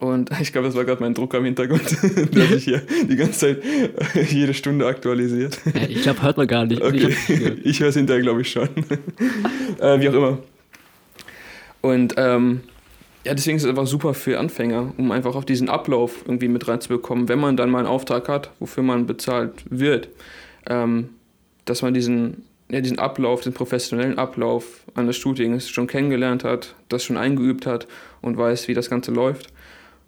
[0.00, 1.82] Und ich glaube, das war gerade mein Drucker im Hintergrund,
[2.34, 3.64] der sich hier die ganze Zeit
[4.14, 5.58] äh, jede Stunde aktualisiert.
[5.88, 6.82] Ich glaube, hört man gar nicht.
[6.82, 7.14] Okay,
[7.62, 8.68] Ich höre es hinterher, glaube ich, schon.
[9.80, 10.38] äh, wie auch immer.
[11.82, 12.62] Und ähm,
[13.24, 16.66] ja, deswegen ist es einfach super für Anfänger, um einfach auf diesen Ablauf irgendwie mit
[16.68, 20.08] reinzubekommen, wenn man dann mal einen Auftrag hat, wofür man bezahlt wird.
[20.68, 21.10] Ähm,
[21.64, 27.04] dass man diesen, ja, diesen Ablauf, den professionellen Ablauf eines Shootings schon kennengelernt hat, das
[27.04, 27.86] schon eingeübt hat
[28.22, 29.52] und weiß, wie das Ganze läuft.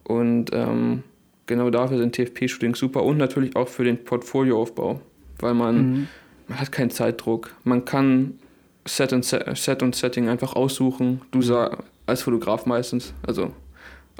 [0.08, 1.04] Und ähm,
[1.46, 5.00] genau dafür sind TFP-Shootings super und natürlich auch für den Portfolioaufbau,
[5.38, 6.08] weil man Mhm.
[6.48, 7.50] man hat keinen Zeitdruck.
[7.62, 8.38] Man kann
[8.86, 11.20] Set und, Set, Set und Setting einfach aussuchen.
[11.30, 13.12] Du sag, als Fotograf meistens.
[13.26, 13.52] Also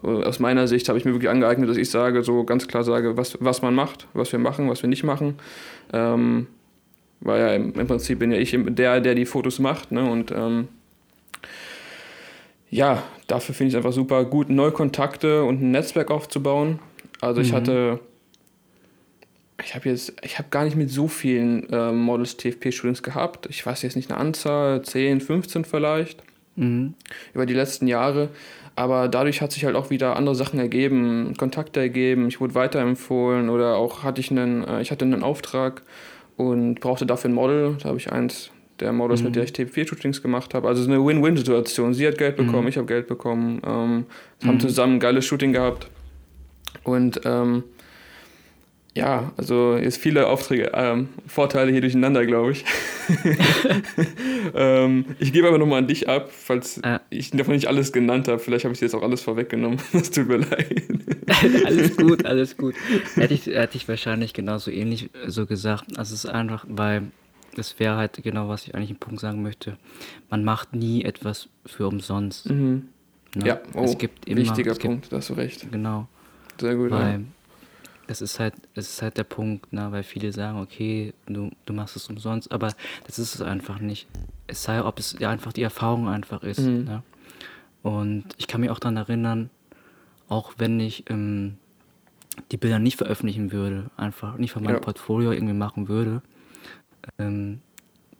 [0.03, 2.85] äh, aus meiner Sicht habe ich mir wirklich angeeignet, dass ich sage, so ganz klar
[2.85, 5.37] sage, was, was man macht, was wir machen, was wir nicht machen.
[5.93, 6.47] Ähm,
[7.21, 9.91] weil ja im, im Prinzip bin ja ich der, der die Fotos macht.
[9.91, 10.09] Ne?
[10.09, 10.69] Und ähm,
[12.71, 16.79] ja, dafür finde ich es einfach super gut, neue Kontakte und ein Netzwerk aufzubauen.
[17.21, 17.57] Also ich Mhm.
[17.57, 18.01] hatte
[19.65, 23.47] ich habe jetzt, ich habe gar nicht mit so vielen äh, Models TFP-Shootings gehabt.
[23.51, 26.23] Ich weiß jetzt nicht eine Anzahl, 10, 15 vielleicht,
[26.55, 26.95] Mhm.
[27.35, 28.29] über die letzten Jahre.
[28.77, 33.49] Aber dadurch hat sich halt auch wieder andere Sachen ergeben, Kontakte ergeben, ich wurde weiterempfohlen
[33.49, 35.83] oder auch hatte ich einen, äh, ich hatte einen Auftrag
[36.37, 37.77] und brauchte dafür ein Model.
[37.83, 40.69] Da habe ich eins der Models, mit der ich TFP-Shootings gemacht habe.
[40.69, 41.95] Also es ist eine Win-Win-Situation.
[41.95, 42.69] Sie hat Geld bekommen, Mhm.
[42.69, 44.07] ich habe Geld bekommen, ähm,
[44.45, 44.61] haben Mhm.
[44.61, 45.89] zusammen ein geiles Shooting gehabt.
[46.85, 47.65] Und ähm,
[48.95, 52.65] ja, also jetzt viele Aufträge, ähm, Vorteile hier durcheinander, glaube ich.
[54.55, 57.01] ähm, ich gebe aber nochmal an dich ab, falls Ja.
[57.11, 58.39] ich davon nicht alles genannt habe.
[58.39, 59.79] Vielleicht habe ich jetzt auch alles vorweggenommen.
[59.93, 60.83] Das tut mir leid.
[61.67, 62.75] alles gut, alles gut.
[63.15, 65.85] Hätte ich, hätte ich wahrscheinlich genauso ähnlich so gesagt.
[65.99, 67.03] Also es ist einfach, weil
[67.59, 69.77] das wäre halt genau, was ich eigentlich im Punkt sagen möchte.
[70.31, 72.49] Man macht nie etwas für umsonst.
[72.49, 72.89] Mhm.
[73.35, 73.47] Ne?
[73.47, 75.71] Ja, oh, es gibt immer, wichtiger es gibt, Punkt, da hast du recht.
[75.71, 76.09] Genau.
[76.61, 76.91] Sehr gut.
[76.91, 77.21] Weil ja.
[78.07, 79.89] das ist halt, das ist halt der Punkt, ne?
[79.91, 82.73] weil viele sagen, okay, du, du machst es umsonst, aber
[83.07, 84.07] das ist es einfach nicht.
[84.47, 86.61] Es sei, ob es ja einfach die Erfahrung einfach ist.
[86.61, 86.85] Mhm.
[86.85, 87.03] Ne?
[87.83, 89.51] Und ich kann mich auch daran erinnern,
[90.29, 91.57] auch wenn ich ähm,
[92.53, 94.81] die Bilder nicht veröffentlichen würde, einfach nicht von meinem Ja.
[94.81, 96.23] Portfolio irgendwie machen würde,
[97.19, 97.61] ähm,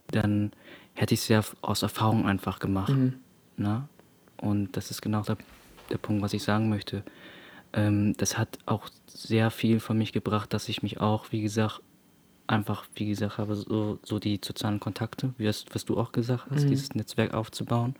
[0.09, 0.53] dann
[0.95, 2.93] hätte ich es ja aus Erfahrung einfach gemacht.
[2.93, 3.15] Mhm.
[3.57, 3.89] Ne?
[4.41, 5.37] Und das ist genau der,
[5.91, 7.03] der Punkt, was ich sagen möchte.
[7.73, 11.81] Ähm, das hat auch sehr viel von mich gebracht, dass ich mich auch, wie gesagt,
[12.47, 16.47] einfach, wie gesagt habe, so, so die sozialen Kontakte, wie das, was du auch gesagt
[16.51, 16.69] hast, Mhm.
[16.69, 17.95] dieses Netzwerk aufzubauen.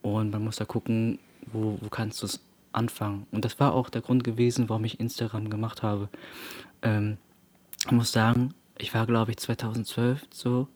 [0.00, 1.18] Und man muss da gucken,
[1.52, 2.40] wo, wo kannst du es
[2.72, 3.26] anfangen.
[3.30, 6.08] Und das war auch der Grund gewesen, warum ich Instagram gemacht habe.
[6.82, 7.18] Ähm,
[7.84, 10.68] ich muss sagen, ich war, glaube ich, 2012 so,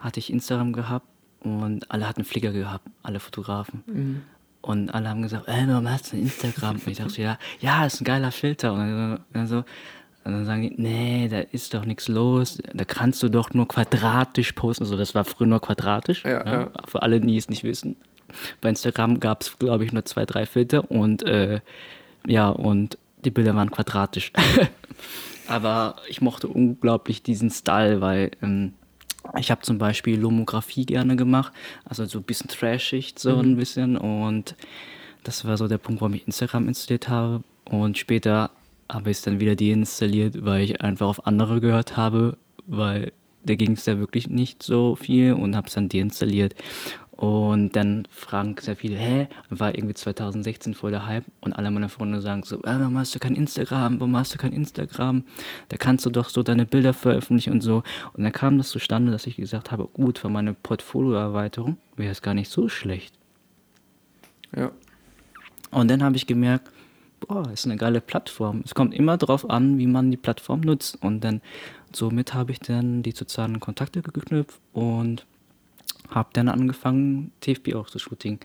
[0.00, 1.06] hatte ich Instagram gehabt
[1.40, 3.82] und alle hatten Flickr gehabt, alle Fotografen.
[3.86, 4.22] Mhm.
[4.60, 6.76] Und alle haben gesagt, ey, warum hast du ein Instagram?
[6.76, 8.72] Und ich dachte, ja, ja, ist ein geiler Filter.
[8.72, 9.58] Und dann, dann so,
[10.24, 12.58] und dann sagen die, nee, da ist doch nichts los.
[12.74, 14.84] Da kannst du doch nur quadratisch posten.
[14.84, 16.24] So, das war früher nur quadratisch.
[16.24, 16.70] Ja, ja.
[16.86, 17.96] Für alle, die es nicht wissen.
[18.60, 21.60] Bei Instagram gab es, glaube ich, nur zwei, drei Filter und äh,
[22.26, 24.32] ja, und die Bilder waren quadratisch.
[25.48, 28.74] Aber ich mochte unglaublich diesen Style, weil ähm,
[29.38, 31.52] ich habe zum Beispiel Lomografie gerne gemacht,
[31.84, 33.96] also so ein bisschen trashig, so ein bisschen.
[33.96, 34.54] Und
[35.24, 37.42] das war so der Punkt, warum ich Instagram installiert habe.
[37.64, 38.50] Und später
[38.90, 43.12] habe ich es dann wieder deinstalliert, weil ich einfach auf andere gehört habe, weil
[43.44, 46.54] da ging es ja wirklich nicht so viel und habe es dann deinstalliert.
[47.18, 51.88] Und dann fragen sehr viele, hä, war irgendwie 2016 voll der Hype und alle meine
[51.88, 55.24] Freunde sagen so, ah, warum hast du kein Instagram, warum hast du kein Instagram,
[55.68, 57.82] da kannst du doch so deine Bilder veröffentlichen und so.
[58.12, 62.22] Und dann kam das zustande, dass ich gesagt habe, gut, für meine Portfolioerweiterung wäre es
[62.22, 63.18] gar nicht so schlecht.
[64.56, 64.70] Ja.
[65.72, 66.70] Und dann habe ich gemerkt,
[67.18, 68.62] boah, ist eine geile Plattform.
[68.64, 71.02] Es kommt immer darauf an, wie man die Plattform nutzt.
[71.02, 71.40] Und dann
[71.92, 75.26] somit habe ich dann die sozialen Kontakte geknüpft und
[76.10, 78.38] habe dann angefangen, TFP auch zu shooting.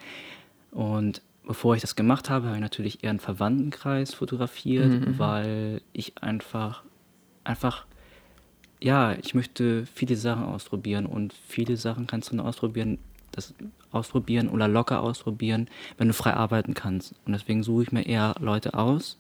[0.72, 6.22] Und bevor ich das gemacht habe, habe ich natürlich eher einen Verwandtenkreis fotografiert, weil ich
[6.22, 6.84] einfach,
[7.44, 7.86] einfach,
[8.82, 12.98] ja, ich möchte viele Sachen ausprobieren und viele Sachen kannst du nur ausprobieren,
[13.32, 13.54] das
[13.92, 17.16] ausprobieren oder locker ausprobieren, wenn du frei arbeiten kannst.
[17.26, 19.18] Und deswegen suche ich mir eher Leute aus,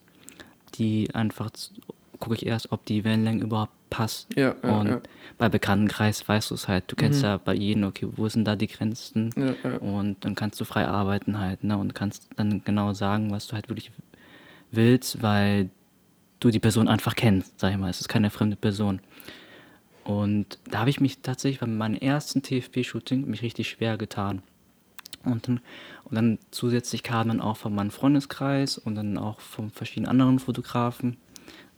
[0.75, 1.51] die einfach,
[2.23, 4.33] gucke ich erst, ob die Wellenlänge überhaupt passt.
[4.35, 5.01] Ja, ja, und ja.
[5.37, 6.85] bei Bekanntenkreis weißt du es halt.
[6.87, 9.29] Du kennst ja bei jedem, okay, wo sind da die Grenzen?
[9.35, 9.77] Ja, ja.
[9.79, 11.77] Und dann kannst du frei arbeiten halt, ne?
[11.77, 13.91] Und kannst dann genau sagen, was du halt wirklich
[14.71, 15.69] willst, weil
[16.39, 17.89] du die Person einfach kennst, sag ich mal.
[17.89, 19.01] Es ist keine fremde Person.
[20.05, 24.43] Und da habe ich mich tatsächlich bei meinem ersten TFP-Shooting mich richtig schwer getan.
[25.25, 25.59] Und dann,
[26.05, 30.39] und dann zusätzlich kam dann auch von meinem Freundeskreis und dann auch von verschiedenen anderen
[30.39, 31.17] Fotografen.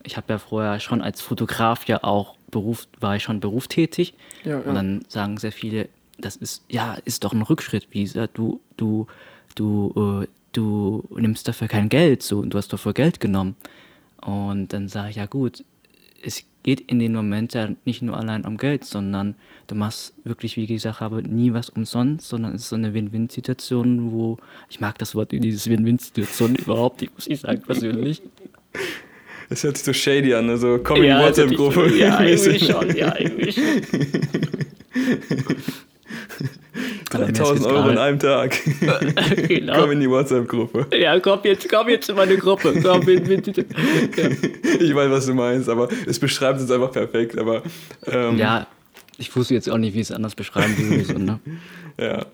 [0.05, 4.13] Ich habe ja vorher schon als Fotograf ja auch Beruf, war ich schon berufstätig.
[4.43, 4.59] Ja, ja.
[4.59, 8.27] Und dann sagen sehr viele, das ist, ja, ist doch ein Rückschritt, Visa.
[8.27, 9.07] Du, du,
[9.55, 13.55] du, äh, du nimmst dafür kein Geld, so, und du hast dafür Geld genommen.
[14.21, 15.63] Und dann sage ich, ja gut,
[16.23, 19.35] es geht in den Moment ja nicht nur allein um Geld, sondern
[19.67, 22.93] du machst wirklich, wie ich gesagt habe, nie was umsonst, sondern es ist so eine
[22.93, 24.37] Win-Win-Situation, wo,
[24.69, 28.23] ich mag das Wort, dieses Win-Win-Situation überhaupt nicht, muss ich sagen, persönlich.
[29.49, 31.95] Das hört sich so shady an, also komm in die Ja, WhatsApp-Gruppe.
[31.95, 33.63] Ja, irgendwie schon, ja, irgendwie schon.
[37.09, 38.57] 3000 Euro in einem Tag.
[39.47, 39.81] genau.
[39.81, 40.87] komm in die WhatsApp-Gruppe.
[40.97, 42.73] Ja, komm jetzt, komm jetzt in meine Gruppe.
[42.81, 43.65] Komm, bitte, bitte.
[44.17, 44.29] Ja.
[44.79, 47.37] Ich weiß, was du meinst, aber es beschreibt es einfach perfekt.
[47.37, 47.61] Aber
[48.07, 48.67] ähm, ja,
[49.17, 51.05] ich wusste jetzt auch nicht, wie ich es anders beschreiben würde.
[51.05, 51.39] So, ne?
[51.99, 52.25] ja.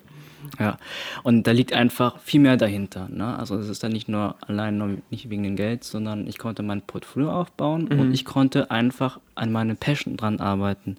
[0.60, 0.78] Ja,
[1.24, 3.08] und da liegt einfach viel mehr dahinter.
[3.10, 3.38] Ne?
[3.38, 6.62] Also es ist dann nicht nur allein nur nicht wegen dem Geld, sondern ich konnte
[6.62, 8.00] mein Portfolio aufbauen Mhm.
[8.00, 10.98] und ich konnte einfach an meinem Passion dran arbeiten.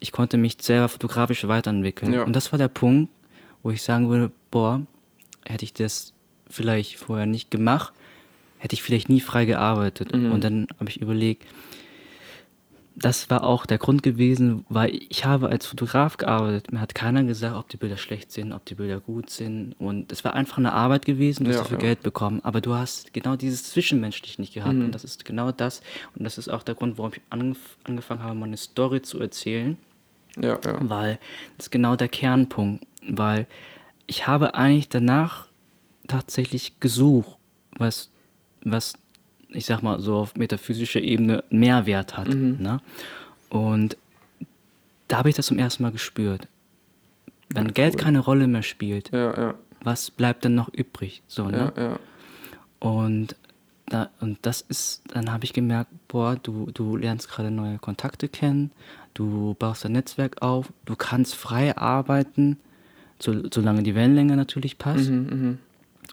[0.00, 2.12] Ich konnte mich selber fotografisch weiterentwickeln.
[2.12, 2.24] Ja.
[2.24, 3.10] Und das war der Punkt,
[3.62, 4.82] wo ich sagen würde, boah,
[5.44, 6.12] hätte ich das
[6.50, 7.92] vielleicht vorher nicht gemacht,
[8.58, 10.14] hätte ich vielleicht nie frei gearbeitet.
[10.14, 10.32] Mhm.
[10.32, 11.44] Und dann habe ich überlegt,
[13.00, 16.72] das war auch der Grund gewesen, weil ich habe als Fotograf gearbeitet.
[16.72, 19.74] Mir hat keiner gesagt, ob die Bilder schlecht sind, ob die Bilder gut sind.
[19.78, 21.82] Und es war einfach eine Arbeit gewesen, du hast Ja, dafür ja.
[21.82, 22.40] Geld bekommen.
[22.42, 24.74] Aber du hast genau dieses Zwischenmenschlich nicht gehabt.
[24.74, 25.80] Und das ist genau das.
[26.16, 29.76] Und das ist auch der Grund, warum ich angef angefangen habe, meine Story zu erzählen
[30.36, 30.78] Ja, ja.
[30.80, 31.18] weil
[31.56, 33.46] das ist genau der Kernpunkt, weil
[34.06, 35.46] ich habe eigentlich danach
[36.08, 37.36] tatsächlich gesucht,
[37.76, 38.10] was,
[38.64, 38.94] was
[39.50, 42.28] ich sag mal so auf metaphysischer Ebene Mehrwert hat.
[42.28, 42.80] Ne?
[43.48, 43.96] Und
[45.08, 46.46] da habe ich das zum ersten Mal gespürt.
[47.50, 49.54] Wenn Geld keine Rolle mehr spielt, Ja, ja.
[49.82, 51.22] was bleibt dann noch übrig?
[51.28, 51.72] So, ne?
[51.76, 51.98] Ja, ja.
[52.80, 53.36] Und
[53.86, 58.28] da, und das ist, dann habe ich gemerkt, boah, du, du lernst gerade neue Kontakte
[58.28, 58.70] kennen,
[59.14, 62.58] du baust dein Netzwerk auf, du kannst frei arbeiten,
[63.18, 65.08] so, solange die Wellenlänge natürlich passt.
[65.08, 65.58] Mhm,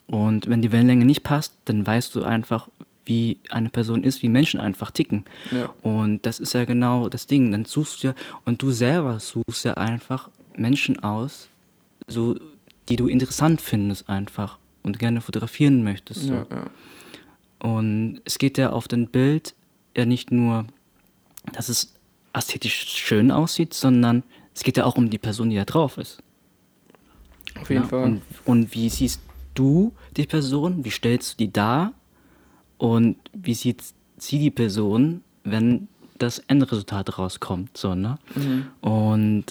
[0.08, 2.70] Und wenn die Wellenlänge nicht passt, dann weißt du einfach,
[3.06, 5.26] wie eine Person ist, wie Menschen einfach ticken.
[5.52, 5.74] Ja.
[5.82, 7.52] Und das ist ja genau das Ding.
[7.52, 8.16] Dann suchst du ja,
[8.46, 11.50] und du selber suchst ja einfach Menschen aus,
[12.08, 12.36] so,
[12.90, 16.24] die du interessant findest einfach und gerne fotografieren möchtest.
[16.24, 16.34] So.
[16.34, 16.66] ja, ja.
[17.60, 19.56] Und es geht ja auf dem Bild
[19.96, 20.66] ja nicht nur,
[21.54, 21.96] dass es
[22.34, 26.22] ästhetisch schön aussieht, sondern es geht ja auch um die Person, die da drauf ist.
[27.60, 28.04] Auf jeden Ja, Fall.
[28.04, 29.22] Und, und wie siehst
[29.54, 30.84] du die Person?
[30.86, 31.94] Wie stellst du die dar?
[32.78, 33.84] Und wie sieht
[34.18, 37.78] sie die Person, wenn das Endresultat rauskommt?
[37.78, 38.18] So, ne?
[38.36, 38.68] Mhm.
[38.82, 39.46] Und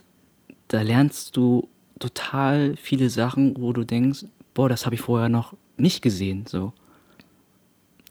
[0.69, 5.55] da lernst du total viele Sachen, wo du denkst, boah, das habe ich vorher noch
[5.77, 6.47] nicht gesehen.
[6.47, 6.73] So.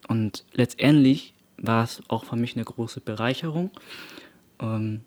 [0.07, 3.71] Und letztendlich war es auch für mich eine große Bereicherung.
[4.59, 5.01] Ähm,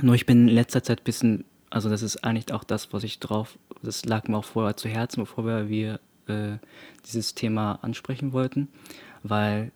[0.00, 3.04] nur ich bin in letzter Zeit ein bisschen, also das ist eigentlich auch das, was
[3.04, 6.58] ich drauf, das lag mir auch vorher zu Herzen, bevor wir, wir äh,
[7.06, 8.68] dieses Thema ansprechen wollten,
[9.22, 9.72] weil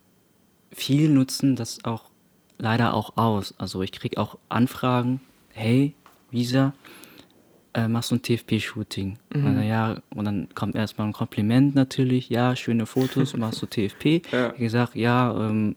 [0.73, 2.11] viele nutzen das auch
[2.59, 3.55] leider auch aus.
[3.59, 5.21] Also ich kriege auch Anfragen,
[5.53, 5.95] hey,
[6.31, 6.73] Visa,
[7.75, 9.19] äh, machst du ein TFP-Shooting?
[9.35, 13.67] Und dann, Ja, und dann kommt erstmal ein Kompliment natürlich, ja, schöne Fotos, machst du
[13.67, 14.23] TFP?
[14.33, 14.53] Ja.
[14.55, 15.77] Ich gesagt, ja, ähm,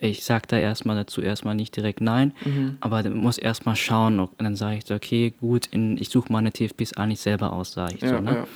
[0.00, 2.32] ich sag da erstmal dazu erstmal nicht direkt nein,
[2.80, 6.32] aber man muss erstmal schauen und dann sage ich so, okay, gut, in, ich suche
[6.32, 8.34] meine TFPs eigentlich selber aus, sage ich Ja, so, ne?
[8.36, 8.46] ja.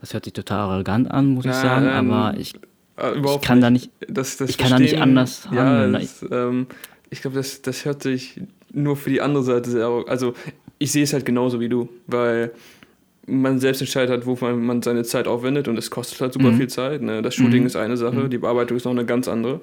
[0.00, 2.52] Das hört sich total arrogant an, muss ich Ja, sagen, ähm, aber ich,
[2.98, 5.92] Äh, ich überhaupt kann da nicht, das, das ich kann da nicht anders Ja, handeln.
[5.92, 6.66] das, ähm,
[7.10, 8.40] ich glaube, das, das hört sich
[8.72, 9.88] nur für die andere Seite sehr.
[10.06, 10.34] Also,
[10.78, 12.52] ich sehe es halt genauso wie du, weil
[13.26, 16.56] man selbst entscheidet hat, wo man, seine Zeit aufwendet und es kostet halt super Mhm.
[16.56, 17.02] viel Zeit.
[17.02, 17.20] Ne?
[17.22, 17.66] Das Shooting Mhm.
[17.66, 18.30] ist eine Sache, Mhm.
[18.30, 19.60] die Bearbeitung ist noch eine ganz andere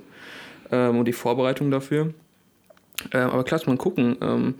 [0.71, 2.13] ähm, und die Vorbereitung dafür.
[3.11, 4.55] Ähm, aber klar, muss man gucken, ähm,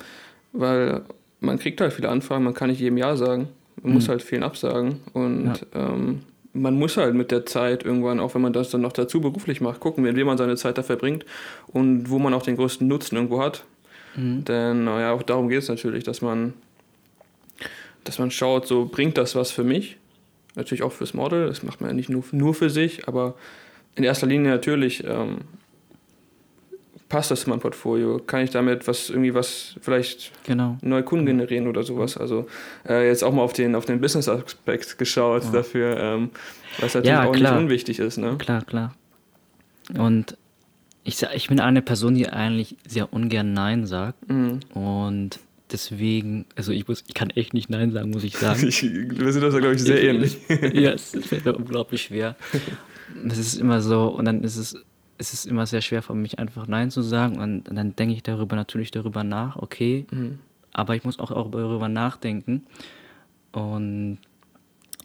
[0.54, 1.02] weil
[1.40, 3.50] man kriegt halt viele Anfragen, man kann nicht jedem Ja sagen.
[3.84, 4.12] Man muss Mhm.
[4.12, 6.22] halt vielen absagen und ähm,
[6.56, 9.62] man muss halt mit der Zeit irgendwann, auch wenn man das dann noch dazu beruflich
[9.62, 11.26] macht, gucken, mit wem man seine Zeit da verbringt
[11.68, 13.66] und wo man auch den größten Nutzen irgendwo hat.
[14.16, 14.46] Mhm.
[14.46, 16.54] Denn naja, auch darum geht es natürlich, dass man,
[18.04, 19.98] dass man schaut, so bringt das was für mich.
[20.56, 23.36] Natürlich auch fürs Model, das macht man ja nicht nur, nur für sich, aber
[23.96, 25.40] in erster Linie natürlich ähm,
[27.10, 28.20] passt das zu meinem Portfolio.
[28.20, 30.78] Kann ich damit was irgendwie was vielleicht genau.
[30.82, 32.18] neue Kunden generieren oder sowas.
[32.18, 32.48] Also
[32.88, 35.52] äh, jetzt auch mal auf den, auf den Business-Aspekt geschaut Ja.
[35.52, 36.30] dafür, ähm,
[36.80, 38.18] was natürlich Ja, auch nicht unwichtig ist.
[38.18, 38.36] Ne?
[38.38, 38.96] Klar, klar.
[39.98, 40.38] Und
[41.04, 44.28] ich, ich bin eine Person, die eigentlich sehr ungern Nein sagt.
[44.30, 44.62] Mhm.
[44.74, 45.40] Und
[45.72, 48.64] deswegen, also ich, muss, ich kann echt nicht Nein sagen, muss ich sagen.
[48.68, 50.38] Ich, wir sind das ja, glaube ich, sehr ähnlich.
[50.74, 52.36] ja, es fällt mir unglaublich schwer.
[53.30, 54.84] Es ist immer so, und dann ist es,
[55.18, 57.38] es ist immer sehr schwer für mich, einfach Nein zu sagen.
[57.40, 60.40] Und, und dann denke ich darüber natürlich darüber nach, okay, Mhm.
[60.74, 62.64] aber ich muss auch, auch darüber nachdenken.
[63.52, 64.18] Und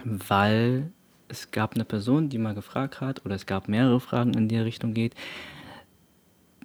[0.05, 0.90] weil
[1.29, 4.59] es gab eine Person, die mal gefragt hat, oder es gab mehrere Fragen in die
[4.59, 5.14] Richtung geht.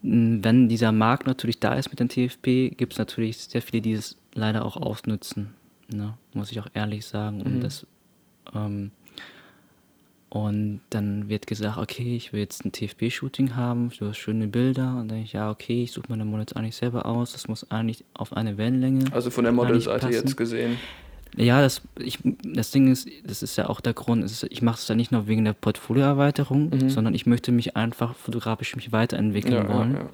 [0.01, 3.93] Wenn dieser Markt natürlich da ist mit dem TFP, gibt es natürlich sehr viele, die
[3.93, 5.53] es leider auch ausnutzen.
[5.91, 6.15] Ne?
[6.33, 7.41] Muss ich auch ehrlich sagen.
[7.41, 7.61] Und Mhm.
[7.61, 7.87] das
[8.53, 8.91] ähm,
[10.35, 14.89] und dann wird gesagt, okay, ich will jetzt ein TFP-Shooting haben, du hast schöne Bilder.
[14.89, 17.31] Und dann denke ich, ja, okay, ich suche meine Models eigentlich selber aus.
[17.31, 19.05] Das muss eigentlich auf eine Wellenlänge.
[19.13, 20.77] Also von der Modelseite jetzt gesehen.
[21.37, 24.75] Ja, das, ich, das Ding ist, das ist ja auch der Grund, ist, ich mache
[24.77, 26.89] es ja nicht nur wegen der Portfolioerweiterung, Mhm.
[26.89, 29.93] sondern ich möchte mich einfach fotografisch mich weiterentwickeln Ja, ja, wollen.
[29.95, 30.09] ja.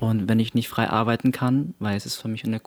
[0.00, 2.60] Und wenn ich nicht frei arbeiten kann, weil es ist für mich eine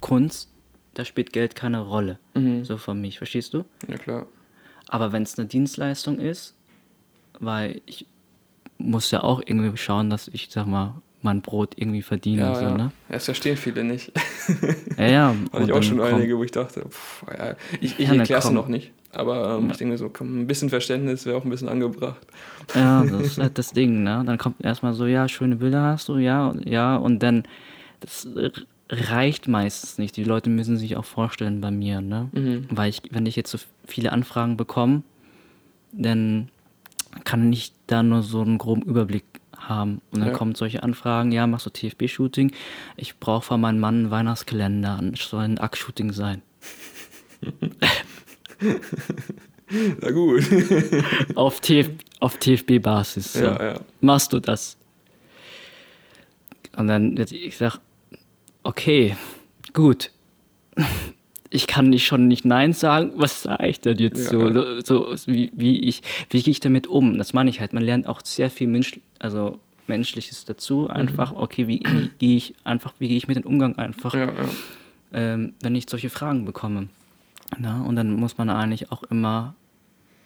[0.00, 0.48] Kunst,
[0.94, 2.18] da spielt Geld keine Rolle.
[2.34, 2.64] Mhm.
[2.64, 3.64] So für mich, verstehst du?
[3.86, 4.26] ja, klar.
[4.88, 6.54] Aber wenn es eine Dienstleistung ist,
[7.40, 8.06] weil ich
[8.78, 12.42] muss ja auch irgendwie schauen, dass ich, sag mal, mein Brot irgendwie verdiene.
[12.42, 12.76] Ja, so, ja.
[12.76, 12.92] ne?
[13.08, 14.12] das verstehen viele nicht.
[14.96, 15.34] ja, ja.
[15.52, 18.38] Hatte ich auch schon kommt- einige, wo ich dachte, pff, ja, ich, ich Ja, erkläre
[18.38, 18.54] es komm.
[18.54, 18.92] noch nicht.
[19.12, 19.70] Aber ähm, Ja.
[19.72, 22.24] ich denke so, komm, ein bisschen Verständnis wäre auch ein bisschen angebracht.
[22.74, 24.22] Ja, das ist halt das Ding, ne?
[24.24, 27.42] Dann kommt erstmal so, ja, schöne Bilder hast du, ja, ja, und dann,
[28.00, 28.52] das r-
[28.90, 30.16] reicht meistens nicht.
[30.16, 32.28] Die Leute müssen sich auch vorstellen bei mir, ne?
[32.32, 32.66] Mhm.
[32.70, 35.02] Weil ich, wenn ich jetzt so viele Anfragen bekomme,
[35.92, 36.48] dann
[37.24, 39.24] kann ich da nur so einen groben Überblick
[39.56, 40.00] haben.
[40.10, 40.34] Und dann Ja.
[40.34, 42.52] kommen solche Anfragen, ja, machst du TFB-Shooting?
[42.96, 46.42] Ich brauche von meinem Mann einen Weihnachtskalender, es soll ein Ack-Shooting sein.
[50.00, 50.42] Na gut.
[51.34, 53.34] auf, TF auf TFB-Basis.
[53.34, 53.44] So.
[53.44, 53.80] ja, ja.
[54.00, 54.76] machst du das?
[56.76, 57.78] Und dann, ich sag,
[58.62, 59.16] okay,
[59.72, 60.10] gut.
[61.50, 64.38] ich kann nicht schon nicht Nein sagen, was sage ich denn jetzt Ja.
[64.52, 67.16] so, so, so wie, wie ich, wie gehe ich damit um?
[67.18, 67.72] Das meine ich halt.
[67.72, 70.80] Man lernt auch sehr viel Mensch, also Menschliches dazu.
[70.82, 70.90] Mhm.
[70.90, 74.26] Einfach, okay, wie, wie gehe ich einfach, wie gehe ich mit dem Umgang einfach, Ja,
[74.26, 74.32] ja.
[75.12, 76.88] ähm, wenn ich solche Fragen bekomme.
[77.58, 79.54] Na, und dann muss man eigentlich auch immer,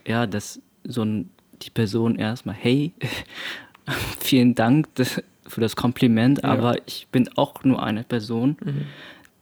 [0.07, 1.31] ja, dass so ein,
[1.63, 2.93] die Person erstmal, hey,
[4.21, 6.51] vielen Dank das, für das Kompliment, Ja.
[6.51, 8.87] aber ich bin auch nur eine Person, Mhm.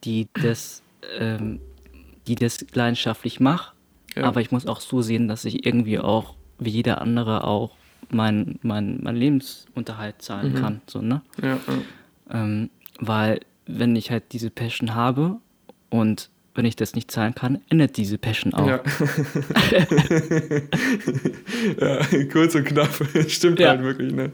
[0.03, 0.81] die das,
[1.19, 1.59] ähm,
[2.27, 3.73] die das leidenschaftlich macht.
[4.15, 4.23] Ja.
[4.23, 7.71] Aber ich muss auch so sehen, dass ich irgendwie auch, wie jeder andere auch,
[8.09, 10.55] mein, mein, mein Lebensunterhalt zahlen Mhm.
[10.57, 10.81] kann.
[10.87, 11.21] So, ne?
[11.41, 11.57] Ja.
[12.29, 15.37] Ähm, weil wenn ich halt diese Passion habe
[15.89, 18.67] und wenn ich das nicht zahlen kann, endet diese Passion auch.
[18.67, 18.81] Ja.
[21.79, 21.99] ja,
[22.31, 22.89] kurz und knapp.
[23.27, 23.69] Stimmt Ja.
[23.69, 24.31] halt wirklich, ne?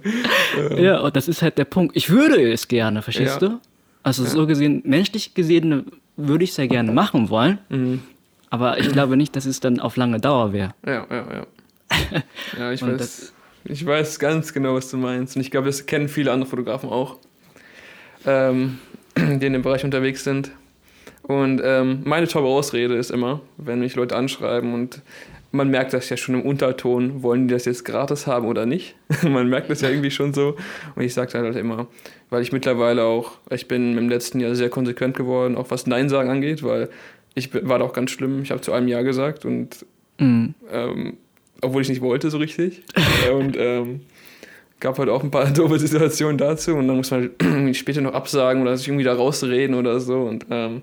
[0.77, 1.95] Ja, und das ist halt der Punkt.
[1.95, 3.49] Ich würde es gerne, verstehst Ja.
[3.49, 3.59] du?
[4.03, 8.01] Also so gesehen, menschlich gesehen würde ich es ja gerne machen wollen, Mhm.
[8.49, 10.73] aber ich glaube nicht, dass es dann auf lange Dauer wäre.
[10.85, 11.45] Ja, ja, ja.
[12.59, 13.33] Ja, ich weiß, das-
[13.65, 15.35] ich weiß ganz genau, was du meinst.
[15.35, 17.17] Und ich glaube, das kennen viele andere Fotografen auch,
[18.25, 18.79] ähm,
[19.17, 20.51] die in dem Bereich unterwegs sind.
[21.27, 25.01] Und ähm, meine Top-Ausrede ist immer, wenn mich Leute anschreiben und
[25.51, 28.95] man merkt das ja schon im Unterton, wollen die das jetzt gratis haben oder nicht?
[29.23, 30.55] man merkt das ja irgendwie schon so.
[30.95, 31.87] Und ich sage halt immer,
[32.29, 36.09] weil ich mittlerweile auch, ich bin im letzten Jahr sehr konsequent geworden, auch was Nein
[36.09, 36.89] sagen angeht, weil
[37.35, 38.41] ich war da auch ganz schlimm.
[38.41, 39.85] Ich habe zu einem Ja gesagt und
[40.19, 40.55] Mhm.
[40.71, 41.17] ähm,
[41.61, 42.83] obwohl ich nicht wollte so richtig.
[43.33, 44.01] und ähm,
[44.79, 48.13] gab halt auch ein paar doofe Situationen dazu und dann muss man halt später noch
[48.13, 50.81] absagen oder sich irgendwie da rausreden oder so und ähm,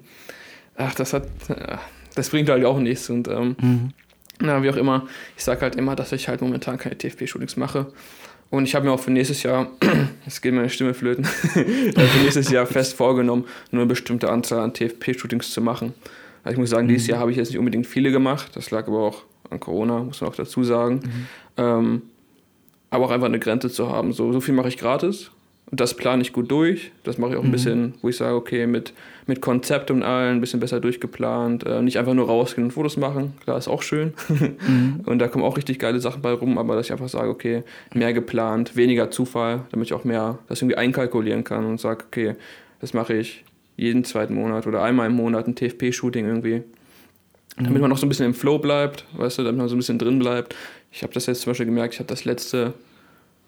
[0.77, 1.27] ach, das hat,
[2.15, 3.91] das bringt halt auch nichts und ähm, Mhm.
[4.41, 5.07] na, wie auch immer,
[5.37, 7.87] ich sage halt immer, dass ich halt momentan keine TFP-Shootings mache.
[8.51, 9.69] Und ich habe mir auch für nächstes Jahr,
[10.27, 11.65] jetzt geht meine Stimme flöten, für
[12.23, 15.93] nächstes Jahr fest vorgenommen, nur eine bestimmte Anzahl an TFP-Shootings zu machen.
[16.45, 18.51] Also ich muss sagen, dieses Jahr habe ich jetzt nicht unbedingt viele gemacht.
[18.55, 21.01] Das lag aber auch an Corona, muss man auch dazu sagen.
[21.57, 22.03] Ähm,
[22.91, 24.13] aber auch einfach eine Grenze zu haben.
[24.13, 25.31] So, so viel mache ich gratis.
[25.71, 26.93] Das plane ich gut durch.
[27.03, 28.93] Das mache ich auch ein bisschen, wo ich sage, okay, mit,
[29.27, 31.65] mit Konzept und allen ein bisschen besser durchgeplant.
[31.65, 33.33] Äh, nicht einfach nur rausgehen und Fotos machen.
[33.43, 34.13] Klar, ist auch schön.
[35.07, 37.63] und da kommen auch richtig geile Sachen bei rum, aber dass ich einfach sage, okay,
[37.95, 42.37] mehr geplant, weniger Zufall, damit ich auch mehr das irgendwie einkalkulieren kann und sage, okay,
[42.81, 43.45] das mache ich
[43.77, 46.63] jeden zweiten Monat oder einmal im Monat ein TFP-Shooting irgendwie.
[47.57, 49.79] Damit man noch so ein bisschen im Flow bleibt, weißt du, damit man so ein
[49.79, 50.57] bisschen drin bleibt.
[50.91, 52.75] Ich habe das jetzt zum Beispiel gemerkt, ich habe das letzte,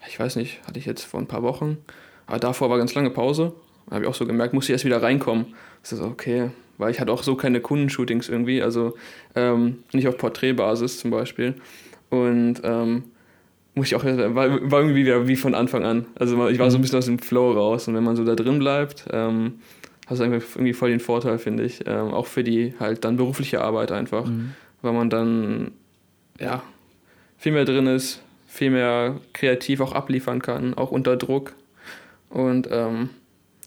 [0.07, 1.77] ich weiß nicht, hatte ich jetzt vor ein paar Wochen,
[2.27, 3.53] aber davor war ganz lange Pause.
[3.87, 5.47] Da habe ich auch so gemerkt, muss ich erst wieder reinkommen.
[5.81, 8.95] Das ist so, okay, weil ich hatte auch so keine Kundenshootings irgendwie, also
[9.35, 11.55] ähm, nicht auf Porträtbasis zum Beispiel.
[12.09, 13.03] Und ähm,
[13.75, 16.05] muss ich auch, war, war irgendwie wieder wie von Anfang an.
[16.15, 18.35] Also ich war so ein bisschen aus dem Flow raus und wenn man so da
[18.35, 19.59] drin bleibt, ähm,
[20.07, 21.83] hast du irgendwie voll den Vorteil, finde ich.
[21.85, 24.53] Ähm, auch für die halt dann berufliche Arbeit einfach, Mhm.
[24.81, 25.71] weil man dann
[26.39, 26.61] ja
[27.37, 31.53] viel mehr drin ist, viel mehr kreativ auch abliefern kann, auch unter Druck.
[32.29, 33.09] Und ähm,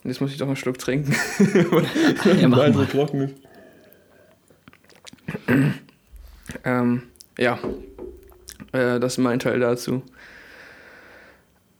[0.04, 1.14] jetzt muss ich doch einen Schluck trinken.
[2.24, 2.86] Ja, es so mal.
[2.86, 3.34] trocken ist.
[6.64, 7.02] ähm,
[7.38, 7.58] ja,
[8.72, 10.02] äh, das ist mein Teil dazu.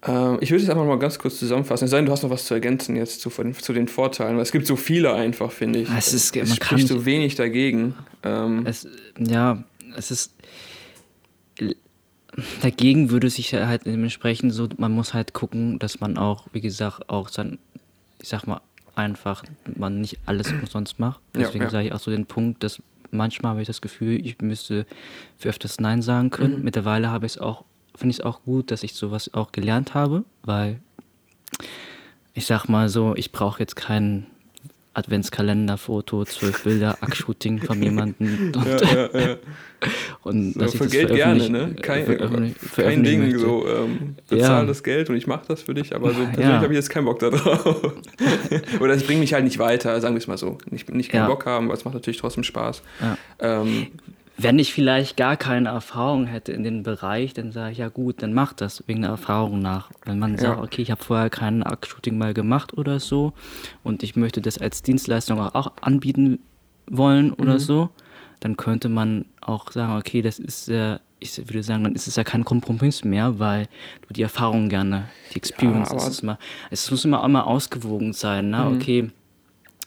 [0.06, 1.84] Ähm, ich würde es einfach mal ganz kurz zusammenfassen.
[1.84, 4.42] Es sei denn, du hast noch was zu ergänzen jetzt zu, zu den Vorteilen, weil
[4.42, 5.90] es gibt so viele einfach, finde ich.
[5.90, 7.94] Es ist- es man kann spricht so wenig dagegen.
[8.22, 9.62] Ähm, Es, ja,
[9.96, 10.32] es ist.
[12.62, 17.08] Dagegen würde sich halt dementsprechend so, man muss halt gucken, dass man auch, wie gesagt,
[17.08, 17.58] auch sein,
[18.20, 18.60] ich sag mal,
[18.94, 19.42] einfach
[19.76, 21.20] man nicht alles umsonst macht.
[21.34, 21.70] Ja, Deswegen ja.
[21.70, 24.86] sage ich auch so den Punkt, dass manchmal habe ich das Gefühl, ich müsste
[25.38, 26.58] für öfters Nein sagen können.
[26.58, 26.64] Mhm.
[26.64, 27.64] Mittlerweile habe ich es auch,
[27.94, 30.80] finde ich es auch gut, dass ich sowas auch gelernt habe, weil
[32.34, 34.26] ich sag mal so, ich brauche jetzt kein
[34.94, 39.36] Adventskalender-Foto, zwölf Bilder, Ack-Shooting von jemandem ja, ja, ja.
[40.22, 41.74] und So, für Geld gerne, ne?
[41.80, 43.38] Kein, veröffentlich- kein Ding, möchte.
[43.38, 44.64] so ähm, bezahl Ja.
[44.66, 46.26] das Geld und ich mache das für dich, aber so Ja.
[46.28, 47.94] persönlich habe ich jetzt keinen Bock da drauf.
[48.80, 50.58] Oder es bringt mich halt nicht weiter, sagen wir es mal so.
[50.70, 51.28] Nicht, nicht keinen Ja.
[51.28, 52.82] Bock haben, aber es macht natürlich trotzdem Spaß.
[53.00, 53.16] Ja.
[53.62, 53.86] Ähm,
[54.42, 58.22] Wenn ich vielleicht gar keine Erfahrung hätte in dem Bereich, dann sage ich, ja gut,
[58.22, 59.90] dann mach das wegen der Erfahrung nach.
[60.06, 60.62] Wenn man sagt, Ja.
[60.62, 63.34] okay, ich habe vorher kein Act-Shooting mal gemacht oder so
[63.84, 66.38] und ich möchte das als Dienstleistung auch- auch anbieten
[66.86, 67.58] wollen oder Mhm.
[67.58, 67.88] so,
[68.40, 72.16] dann könnte man auch sagen, okay, das ist ja, ich würde sagen, dann ist es
[72.16, 73.68] ja kein Kompromiss mehr, weil
[74.08, 76.38] du die Erfahrung gerne, die Experience, aber- es, ist immer,
[76.70, 78.50] es muss immer, immer ausgewogen sein.
[78.50, 78.64] Ne?
[78.64, 78.76] Mhm.
[78.76, 79.10] Okay,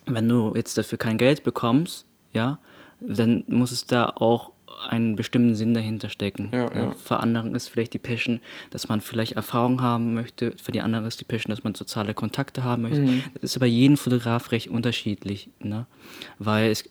[0.06, 2.60] wenn du jetzt dafür kein Geld bekommst, ja,
[3.00, 4.52] dann muss es da auch
[4.90, 6.50] einen bestimmten Sinn dahinter stecken.
[6.52, 6.92] Ja, ja.
[6.92, 8.40] Für anderen ist vielleicht die Passion,
[8.70, 12.14] dass man vielleicht Erfahrung haben möchte, für die anderen ist die Passion, dass man soziale
[12.14, 13.02] Kontakte haben möchte.
[13.02, 13.24] Mhm.
[13.36, 15.86] Das ist bei jedem Fotograf recht unterschiedlich, ne?
[16.40, 16.84] weil es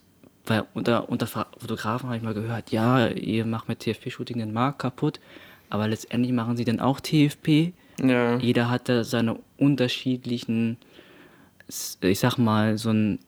[0.47, 4.81] weil unter, unter Fotografen habe ich mal gehört, ja, ihr macht mit TFP-Shooting den Markt
[4.81, 5.21] kaputt,
[5.71, 7.73] aber letztendlich machen sie dann auch TFP.
[8.03, 8.37] Ja.
[8.39, 10.77] Jeder hat da seine unterschiedlichen,
[12.01, 13.19] ich sag mal, so einen,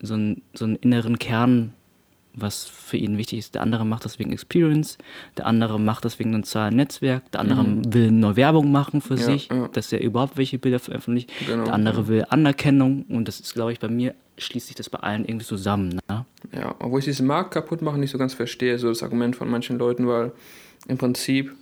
[0.00, 1.72] so einen, so einen inneren Kern,
[2.34, 3.54] was für ihn wichtig ist.
[3.54, 4.96] Der andere macht das wegen Experience,
[5.36, 7.92] der andere macht das wegen einem sozialen Netzwerk, der andere Mhm.
[7.94, 9.66] will nur Werbung machen für Ja, sich, ja.
[9.68, 11.30] dass er überhaupt welche Bilder veröffentlicht.
[11.46, 14.90] Genau, der andere will Anerkennung und das ist, glaube ich, bei mir schließt sich das
[14.90, 16.00] bei allen irgendwie zusammen.
[16.08, 16.24] Ne?
[16.52, 19.50] Ja, obwohl ich diesen Markt kaputt machen nicht so ganz verstehe, so das Argument von
[19.50, 20.32] manchen Leuten, weil
[20.86, 21.52] im Prinzip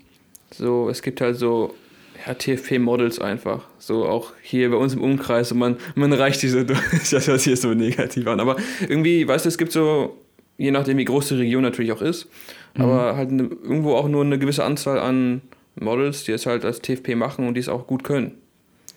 [0.51, 1.75] so, es gibt halt so
[2.27, 3.65] ja, TFP-Models einfach.
[3.79, 6.81] So auch hier bei uns im Umkreis und man, man reicht diese durch.
[7.11, 8.41] Das hört sich so negativ an.
[8.41, 8.57] Aber
[8.89, 10.17] irgendwie, weißt du, es gibt so,
[10.57, 12.29] je nachdem wie groß die Region natürlich auch ist,
[12.75, 15.41] aber halt eine, irgendwo auch nur eine gewisse Anzahl an
[15.77, 18.33] Models, die es halt als TFP machen und die es auch gut können.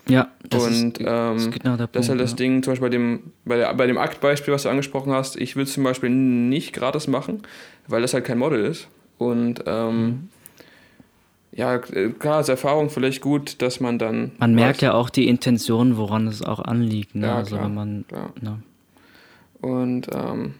[0.10, 1.06] Ja, das und ist, ähm,
[1.36, 2.36] das ist genau der das ist halt Punkt, das ja.
[2.38, 5.56] Ding, zum Beispiel bei dem, bei, der, bei dem Aktbeispiel, was du angesprochen hast, ich
[5.56, 7.44] will es zum Beispiel nicht gratis machen,
[7.88, 8.88] weil das halt kein Model ist.
[9.18, 10.30] Und ähm, Mhm.
[11.52, 14.32] ja, äh, klar, als Erfahrung vielleicht gut, dass man dann.
[14.38, 17.16] Man merkt weiß- ja auch die Intention, woran es auch anliegt.
[17.16, 17.28] Ne?
[17.28, 18.34] Ja, also klar, wenn man, klar.
[18.42, 18.60] ne?
[19.62, 20.54] Und ähm,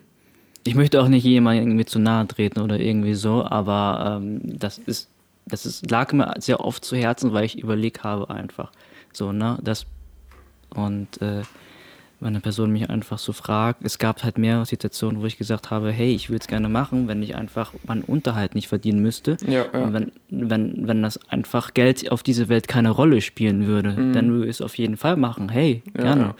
[0.66, 4.78] Ich möchte auch nicht jemandem irgendwie zu nahe treten oder irgendwie so, aber ähm, das
[4.78, 5.10] ist,
[5.48, 8.72] das ist, lag mir sehr oft zu Herzen, weil ich überlegt habe einfach.
[9.14, 9.58] So, ne?
[9.64, 9.86] Das
[10.76, 11.42] und äh,
[12.20, 15.72] wenn eine Person mich einfach so fragt, es gab halt mehrere Situationen, wo ich gesagt
[15.72, 19.38] habe, hey, ich würde es gerne machen, wenn ich einfach meinen Unterhalt nicht verdienen müsste.
[19.48, 19.80] Ja, ja.
[19.80, 24.32] Und wenn, wenn, wenn das einfach Geld auf diese Welt keine Rolle spielen würde, dann
[24.32, 25.48] würde ich es auf jeden Fall machen.
[25.50, 25.92] Hey, Mhm.
[25.96, 26.22] Ja, gerne.
[26.22, 26.36] ja.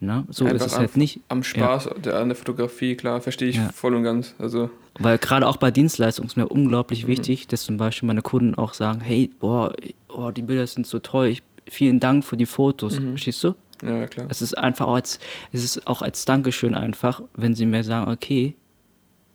[0.00, 0.24] Ne?
[0.30, 1.20] So einfach ist es halt nicht.
[1.28, 4.34] am Spaß der, an der Fotografie, klar, verstehe ich voll und ganz.
[4.38, 4.68] Also,
[4.98, 6.50] Weil gerade auch bei Dienstleistungen ist mir Mhm.
[6.50, 9.72] unglaublich wichtig, dass zum Beispiel meine Kunden auch sagen, hey, boah,
[10.08, 12.98] oh, die Bilder sind so toll, ich, vielen Dank für die Fotos.
[13.00, 13.10] Mhm.
[13.10, 13.54] Verstehst du?
[13.82, 14.26] ja, klar.
[14.28, 15.18] Es ist einfach auch als,
[15.52, 18.54] es ist auch als Dankeschön einfach, wenn sie mir sagen, okay,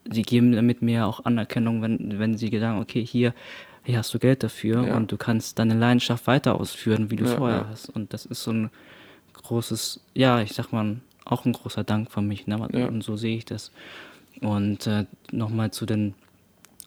[0.10, 3.34] sie geben damit mir auch Anerkennung, wenn, wenn sie sagen, okay, hier,
[3.84, 4.96] hier hast du Geld dafür Ja.
[4.96, 7.68] und du kannst deine Leidenschaft weiter ausführen, wie du Ja, vorher ja.
[7.70, 7.90] hast.
[7.90, 8.70] Und das ist so ein
[9.34, 12.48] großes, ja, ich sag mal, auch ein großer Dank von mich.
[12.48, 12.58] Ne?
[12.88, 13.72] Und so sehe ich das.
[14.40, 16.14] Und äh, nochmal zu den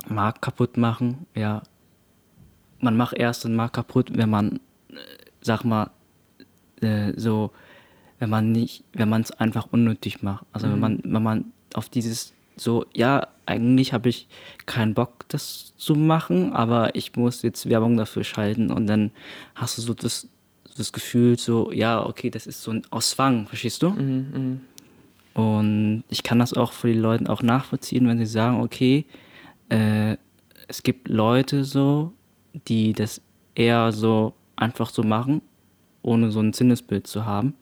[0.08, 1.62] Markt kaputt machen, ja,
[2.80, 4.60] man macht erst den Markt kaputt, wenn man,
[5.40, 5.90] sag mal,
[6.80, 7.50] äh, so,
[8.18, 10.44] wenn man nicht, wenn man es einfach unnötig macht.
[10.52, 14.28] Also wenn man, wenn man auf dieses so, ja, eigentlich habe ich
[14.66, 19.10] keinen Bock, das zu machen, aber ich muss jetzt Werbung dafür schalten und dann
[19.54, 20.28] hast du so das,
[20.76, 23.90] das Gefühl, so, ja, okay, das ist so ein aus Zwang, verstehst du?
[23.90, 24.60] Mhm,
[25.32, 29.06] Und ich kann das auch für die Leute auch nachvollziehen, wenn sie sagen, okay,
[29.70, 30.16] äh,
[30.68, 32.12] es gibt Leute so,
[32.68, 33.22] die das
[33.54, 35.42] eher so einfach so machen,
[36.02, 37.54] ohne so ein Sinnesbild zu haben.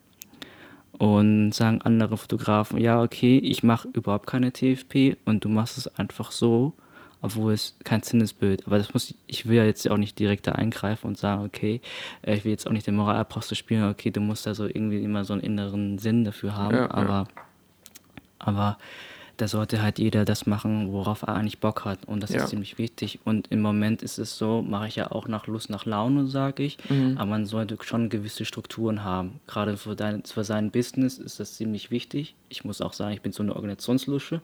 [0.97, 5.87] Und sagen andere Fotografen, ja, okay, ich mache überhaupt keine TFP und du machst es
[5.97, 6.73] einfach so,
[7.21, 8.67] obwohl es kein Sinnesbild.
[8.67, 11.79] Aber das muss ich will ja jetzt auch nicht direkt da eingreifen und sagen, okay,
[12.21, 15.01] äh, ich will jetzt auch nicht den Moralapostel spielen, okay, du musst da so irgendwie
[15.01, 16.91] immer so einen inneren Sinn dafür haben, Ja, ja.
[16.91, 17.27] aber
[18.39, 18.77] aber
[19.39, 21.99] da sollte halt jeder das machen, worauf er eigentlich Bock hat.
[22.05, 22.43] Und das Ja.
[22.43, 23.19] ist ziemlich wichtig.
[23.23, 26.63] Und im Moment ist es so, mache ich ja auch nach Lust, nach Laune, sage
[26.63, 26.77] ich.
[26.89, 27.17] Mhm.
[27.17, 29.39] Aber man sollte schon gewisse Strukturen haben.
[29.47, 32.35] Gerade für, dein, für sein Business ist das ziemlich wichtig.
[32.49, 34.41] Ich muss auch sagen, ich bin so eine Organisationslusche.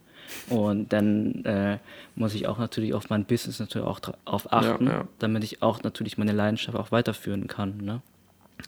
[0.50, 1.78] Und dann äh,
[2.16, 5.08] muss ich auch natürlich auf mein Business natürlich auch darauf achten, ja.
[5.20, 7.78] damit ich auch natürlich meine Leidenschaft auch weiterführen kann.
[7.78, 8.02] Ne?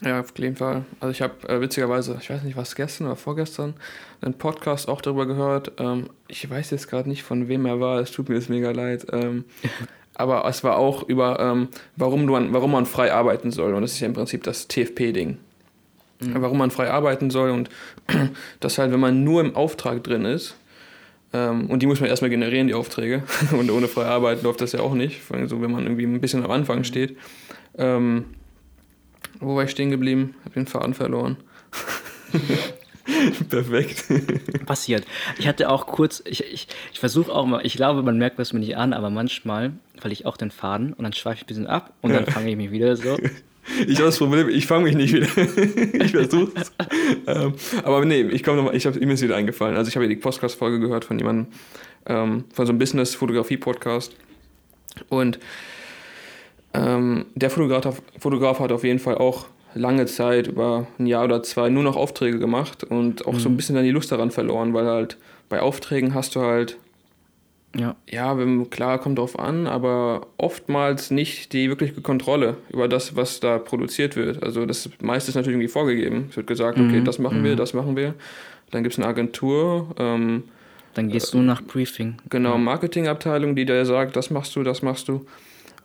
[0.04, 0.84] Ja, auf jeden Fall.
[1.00, 3.74] Also ich habe äh, witzigerweise, ich weiß nicht, was gestern oder vorgestern,
[4.20, 5.72] einen Podcast auch darüber gehört.
[5.78, 8.70] Ähm, ich weiß jetzt gerade nicht, von wem er war, es tut mir jetzt mega
[8.70, 9.06] leid.
[9.12, 9.44] Ähm,
[10.14, 13.74] aber es war auch über, ähm, warum, du an, warum man frei arbeiten soll.
[13.74, 15.38] Und das ist ja im Prinzip das TFP-Ding.
[16.20, 17.70] Warum man frei arbeiten soll und
[18.60, 20.56] dass halt, wenn man nur im Auftrag drin ist,
[21.32, 23.22] ähm, und die muss man erstmal generieren, die Aufträge.
[23.52, 25.20] und ohne frei arbeiten läuft das ja auch nicht.
[25.20, 27.16] Vor allem so, wenn man irgendwie ein bisschen am Anfang steht.
[27.76, 28.24] Ähm,
[29.40, 30.34] wo war ich stehen geblieben?
[30.44, 31.36] Hab den Faden verloren.
[33.48, 34.04] Perfekt.
[34.66, 35.04] passiert.
[35.38, 38.52] Ich hatte auch kurz, ich, ich, ich versuche auch mal, ich glaube, man merkt das
[38.52, 41.46] mir nicht an, aber manchmal falle ich auch den Faden und dann schweife ich ein
[41.46, 43.16] bisschen ab und dann fange ich mich wieder so.
[43.86, 45.26] Ich habe das Problem, ich fange mich nicht wieder.
[46.04, 46.72] ich versuch's.
[47.26, 49.76] ähm, aber nee, ich komme nochmal, ich habe mir wieder eingefallen.
[49.76, 51.52] Also ich habe die Podcast-Folge gehört von jemandem,
[52.06, 54.16] ähm, von so einem Business-Fotografie-Podcast.
[55.10, 55.38] Und
[56.78, 61.42] ähm, der Fotograf, Fotograf hat auf jeden Fall auch lange Zeit, über ein Jahr oder
[61.42, 64.74] zwei, nur noch Aufträge gemacht und auch so ein bisschen dann die Lust daran verloren,
[64.74, 65.16] weil halt
[65.48, 66.78] bei Aufträgen hast du halt
[67.76, 73.14] Ja, ja, wenn, klar, kommt drauf an, aber oftmals nicht die wirkliche Kontrolle über das,
[73.14, 74.42] was da produziert wird.
[74.42, 76.26] Also das meiste ist natürlich irgendwie vorgegeben.
[76.30, 77.56] Es wird gesagt, okay, Mhm, das machen wir, mhm.
[77.56, 78.14] das machen wir.
[78.70, 80.44] Dann gibt es eine Agentur, ähm,
[80.94, 82.16] Dann gehst du nach Briefing.
[82.30, 85.26] Genau, Marketingabteilung, die dir sagt, das machst du, das machst du.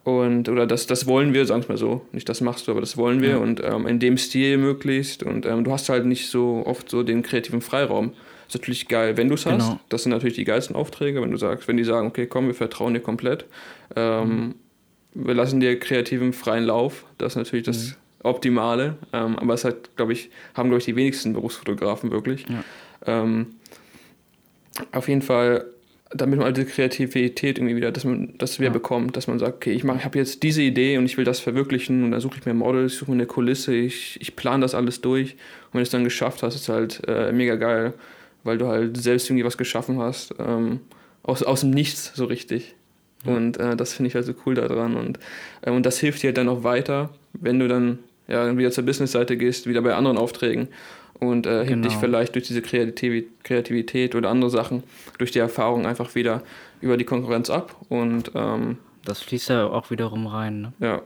[0.03, 2.01] Und, oder das, das wollen wir, sagen wir mal so.
[2.11, 3.29] Nicht das machst du, aber das wollen wir.
[3.29, 3.37] Ja.
[3.37, 5.23] Und ähm, in dem Stil möglichst.
[5.23, 8.11] Und ähm, du hast halt nicht so oft so den kreativen Freiraum.
[8.47, 9.65] ist natürlich geil, wenn du es hast.
[9.65, 9.79] Genau.
[9.87, 12.53] Das sind natürlich die geilsten Aufträge, wenn du sagst, wenn die sagen, okay, komm, wir
[12.53, 13.45] vertrauen dir komplett.
[13.95, 14.55] Ähm,
[15.13, 17.05] Wir lassen dir kreativen freien Lauf.
[17.17, 18.97] Das ist natürlich das Optimale.
[19.13, 22.45] Ähm, aber es hat, glaube ich, haben, glaube ich, die wenigsten Berufsfotografen wirklich.
[22.49, 22.63] Ja.
[23.05, 23.55] Ähm,
[24.91, 25.65] auf jeden Fall,
[26.15, 28.73] damit man diese Kreativität irgendwie wieder, dass man das wieder Ja.
[28.73, 31.25] bekommt, dass man sagt, okay, ich, mach- ich habe jetzt diese Idee und ich will
[31.25, 34.35] das verwirklichen und dann suche ich mir Models, ich suche mir eine Kulisse, ich, ich
[34.35, 37.55] plane das alles durch und wenn du es dann geschafft hast, ist halt äh, mega
[37.55, 37.93] geil,
[38.43, 40.81] weil du halt selbst irgendwie was geschaffen hast, ähm,
[41.23, 42.75] aus, aus dem Nichts so richtig.
[43.25, 45.17] Und äh, das finde ich halt so cool daran und,
[45.61, 48.83] äh, und das hilft dir halt dann auch weiter, wenn du dann ja, wieder zur
[48.85, 50.67] Business-Seite gehst, wieder bei anderen Aufträgen
[51.19, 51.87] und äh, hebt Genau.
[51.87, 54.83] dich vielleicht durch diese Kreativi Kreativität oder andere Sachen,
[55.17, 56.41] durch die Erfahrung einfach wieder
[56.81, 57.75] über die Konkurrenz ab.
[57.89, 60.61] Und ähm, Das fließt ja auch wiederum rein.
[60.61, 60.73] Ne?
[60.79, 61.01] ja,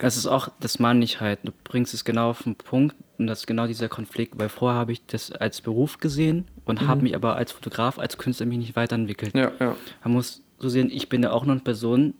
[0.00, 1.40] Das ist auch, das meine ich halt.
[1.44, 4.78] Du bringst es genau auf den Punkt und das ist genau dieser Konflikt, weil vorher
[4.78, 8.58] habe ich das als Beruf gesehen und habe mich aber als Fotograf, als Künstler mich
[8.58, 9.34] nicht weiterentwickelt.
[9.34, 12.14] ja, ja, Man muss so sehen, ich bin ja auch noch eine Person,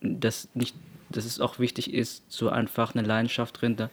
[0.00, 0.74] dass nicht,
[1.08, 3.90] dass es auch wichtig ist, so einfach eine Leidenschaft drin da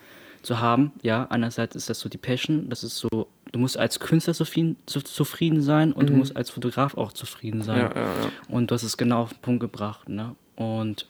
[0.48, 0.94] zu haben.
[1.04, 4.78] Ja, einerseits ist das so die Passion, das ist so, du musst als Künstler zufrieden,
[4.86, 7.80] zu, zufrieden sein und du musst als Fotograf auch zufrieden sein.
[7.80, 8.32] ja, ja, ja.
[8.48, 10.10] Und du hast es genau auf den Punkt gebracht.
[10.10, 10.36] Ne?
[10.56, 11.06] Und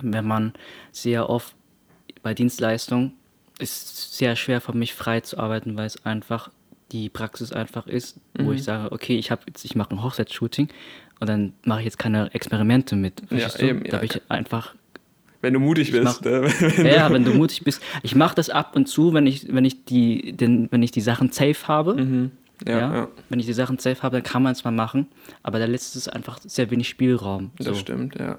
[0.00, 0.54] wenn man
[0.90, 1.54] sehr oft
[2.22, 3.12] bei Dienstleistungen
[3.60, 6.50] ist sehr schwer für mich frei zu arbeiten, weil es einfach
[6.90, 10.68] die Praxis einfach ist, wo ich sage, okay, ich habe jetzt, ich mache ein Hochzeitsshooting
[11.20, 13.22] und dann mache ich jetzt keine Experimente mit.
[13.60, 13.66] du?
[13.66, 14.74] eben, da ja, bin ich einfach
[15.44, 16.02] Wenn du mutig bist.
[16.04, 16.48] mach- ne?
[16.78, 17.80] ja, ja, wenn du mutig bist.
[18.02, 21.00] Ich mache das ab und zu, wenn ich, wenn ich die, den, wenn ich die
[21.02, 21.94] Sachen safe habe.
[21.94, 22.30] Mhm.
[22.66, 25.06] Ja, Ja, ja, Wenn ich die Sachen safe habe, dann kann man es mal machen.
[25.42, 27.50] Aber da lässt es einfach sehr wenig Spielraum.
[27.58, 27.74] das So.
[27.74, 28.38] stimmt, ja.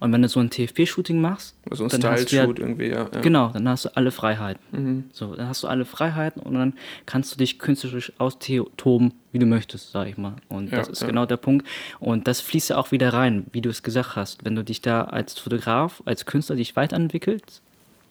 [0.00, 3.08] Und wenn du so ein TFP-Shooting machst, So ein dann hast du ja, irgendwie, ja.
[3.12, 3.20] ja.
[3.20, 4.62] genau, dann hast du alle Freiheiten.
[4.70, 5.04] Mhm.
[5.12, 6.74] So, dann hast du alle Freiheiten und dann
[7.06, 10.36] kannst du dich künstlerisch austoben, wie du möchtest, sag ich mal.
[10.48, 11.06] Und Ja, das ist ja.
[11.06, 11.66] genau der Punkt.
[12.00, 14.44] Und das fließt ja auch wieder rein, wie du es gesagt hast.
[14.44, 17.62] Wenn du dich da als Fotograf, als Künstler dich weiterentwickelst,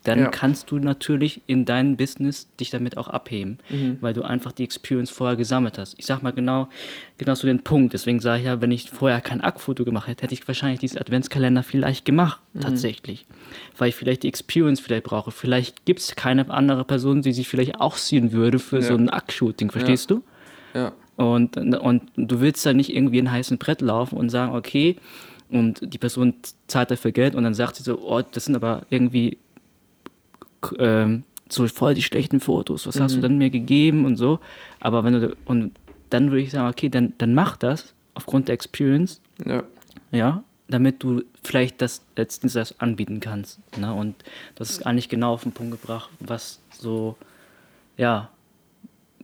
[0.07, 0.27] dann Ja.
[0.29, 3.97] kannst du natürlich in deinem Business dich damit auch abheben, Mhm.
[3.99, 5.95] weil du einfach die Experience vorher gesammelt hast.
[5.97, 6.69] Ich sag mal genau,
[7.17, 7.93] genau so den Punkt.
[7.93, 10.97] Deswegen sage ich ja, wenn ich vorher kein Aktfoto gemacht hätte, hätte ich wahrscheinlich diesen
[10.99, 12.61] Adventskalender vielleicht gemacht, Mhm.
[12.61, 13.25] tatsächlich.
[13.77, 15.31] Weil ich vielleicht die Experience vielleicht brauche.
[15.31, 18.99] Vielleicht gibt es keine andere Person, die sich vielleicht auch ziehen würde für so Ja.
[18.99, 20.23] ein Aktshooting, verstehst du?
[20.73, 20.93] ja.
[21.15, 24.97] Und, und du willst da nicht irgendwie ein heißen Brett laufen und sagen, okay,
[25.49, 26.35] und die Person
[26.67, 29.37] zahlt dafür Geld und dann sagt sie so, oh, das sind aber irgendwie
[30.79, 34.39] ähm, so voll die schlechten Fotos, was hast du denn mir gegeben und so.
[34.79, 35.71] Aber wenn du, und
[36.09, 39.63] dann würde ich sagen, okay, dann, dann mach das aufgrund der Experience, ja.
[40.11, 43.59] ja, damit du vielleicht das letztens das anbieten kannst.
[43.77, 43.93] Ne?
[43.93, 44.15] Und
[44.55, 47.15] das ist eigentlich genau auf den Punkt gebracht, was so,
[47.97, 48.29] ja,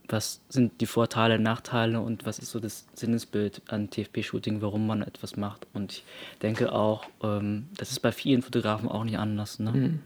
[0.08, 5.02] was sind die Vorteile, Nachteile und was ist so das Sinnesbild an TFP-Shooting, warum man
[5.02, 5.66] etwas macht.
[5.72, 6.04] Und ich
[6.42, 9.58] denke auch, ähm, das ist bei vielen Fotografen auch nicht anders.
[9.58, 9.98] Ne?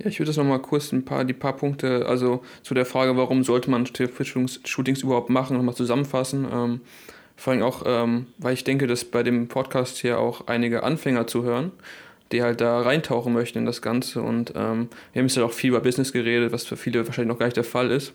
[0.00, 3.18] Ja, ich würde das nochmal kurz ein paar, die paar Punkte, also zu der Frage,
[3.18, 6.46] warum sollte man Shootings, überhaupt machen, nochmal zusammenfassen.
[6.50, 6.80] Ähm,
[7.36, 11.26] vor allem auch, ähm, weil ich denke, dass bei dem Podcast hier auch einige Anfänger
[11.26, 11.70] zuhören,
[12.32, 14.22] die halt da reintauchen möchten in das Ganze.
[14.22, 17.32] Und ähm, wir haben jetzt ja auch viel über Business geredet, was für viele wahrscheinlich
[17.32, 18.14] noch gar nicht der Fall ist.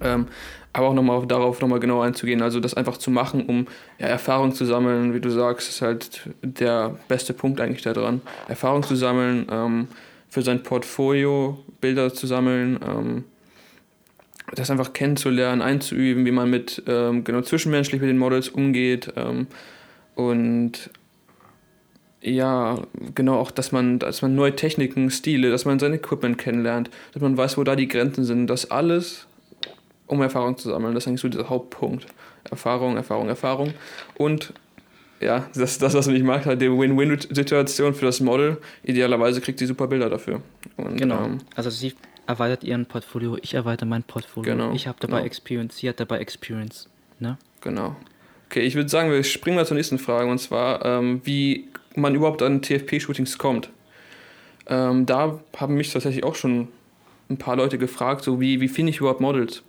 [0.00, 0.28] Ähm,
[0.72, 3.66] aber auch nochmal darauf nochmal genau einzugehen, also das einfach zu machen, um
[3.98, 8.20] ja, Erfahrung zu sammeln, wie du sagst, ist halt der beste Punkt eigentlich da dran.
[8.48, 9.88] Erfahrung zu sammeln, ähm,
[10.36, 13.24] für sein Portfolio Bilder zu sammeln, ähm,
[14.54, 19.46] das einfach kennenzulernen, einzuüben, wie man mit ähm, genau zwischenmenschlich mit den Models umgeht ähm,
[20.14, 20.90] und
[22.20, 22.82] ja,
[23.14, 27.22] genau auch, dass man, dass man neue Techniken, Stile, dass man sein Equipment kennenlernt, dass
[27.22, 29.26] man weiß, wo da die Grenzen sind, das alles,
[30.06, 30.92] um Erfahrung zu sammeln.
[30.92, 32.06] Das ist eigentlich so der Hauptpunkt.
[32.50, 33.72] Erfahrung, Erfahrung, Erfahrung.
[34.18, 34.52] Und
[35.20, 38.58] ja, das ist das, was mich mag, halt die Win-Win-Situation für das Model.
[38.82, 40.42] Idealerweise kriegt sie super Bilder dafür.
[40.76, 41.24] Und, Genau.
[41.24, 41.94] Ähm, Also sie
[42.26, 44.52] erweitert ihren Portfolio, ich erweitere mein Portfolio.
[44.52, 45.26] Genau, Ich habe dabei genau.
[45.26, 46.88] Experience, sie hat dabei Experience.
[47.18, 47.38] Ne?
[47.60, 47.96] Genau.
[48.50, 52.14] Okay, ich würde sagen, wir springen mal zur nächsten Frage und zwar, ähm, wie man
[52.14, 53.70] überhaupt an TFP-Shootings kommt.
[54.66, 56.68] Ähm, da haben mich tatsächlich auch schon
[57.30, 59.62] ein paar Leute gefragt, so wie, wie finde ich überhaupt Models?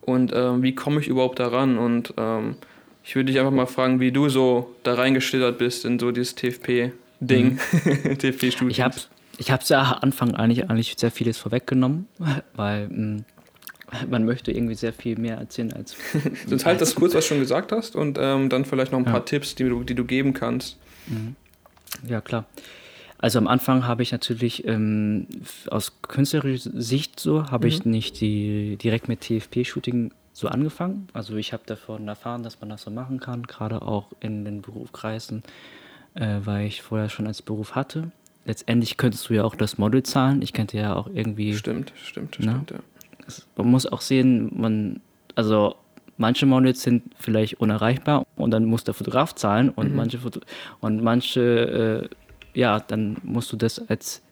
[0.00, 1.78] Und ähm, wie komme ich überhaupt daran?
[1.78, 2.56] Und ähm,
[3.04, 6.34] ich würde dich einfach mal fragen, wie du so da reingeschlittert bist in so dieses
[6.36, 7.58] TFP-Ding,
[8.18, 8.70] TFP-Shooting.
[8.70, 8.94] Ich habe
[9.38, 12.06] ich hab's ja am Anfang eigentlich, eigentlich sehr vieles vorweggenommen,
[12.54, 13.22] weil mh,
[14.08, 15.96] man möchte irgendwie sehr viel mehr erzählen als.
[16.46, 19.04] Sonst halt das kurz, was du schon gesagt hast, und ähm, dann vielleicht noch ein
[19.06, 19.10] Ja.
[19.12, 20.76] paar Tipps, die du, die du geben kannst.
[21.06, 21.34] Mhm.
[22.08, 22.44] Ja, klar.
[23.18, 25.26] Also am Anfang habe ich natürlich ähm,
[25.68, 31.08] aus künstlerischer Sicht so, habe ich nicht die, direkt mit TFP-Shooting so angefangen.
[31.12, 34.62] Also ich habe davon erfahren, dass man das so machen kann, gerade auch in den
[34.62, 35.42] Berufskreisen,
[36.14, 38.10] äh, weil ich vorher schon als Beruf hatte.
[38.44, 40.42] Letztendlich könntest du ja auch das Model zahlen.
[40.42, 42.62] Ich könnte ja auch irgendwie Stimmt, stimmt, Na?
[42.64, 42.70] stimmt.
[42.72, 43.34] Ja.
[43.56, 45.00] man muss auch sehen, man,
[45.36, 45.76] also
[46.16, 50.40] manche Models sind vielleicht unerreichbar und dann muss der Fotograf zahlen und manche Foto
[50.80, 52.08] und manche,
[52.54, 54.22] äh, ja, dann musst du das als,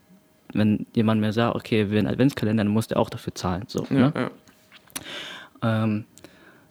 [0.52, 3.64] wenn jemand mir sagt, okay, wir einen Adventskalender, dann muss der auch dafür zahlen.
[3.68, 4.12] So, Ja, ne?
[4.16, 4.30] ja.
[5.62, 6.04] Ähm,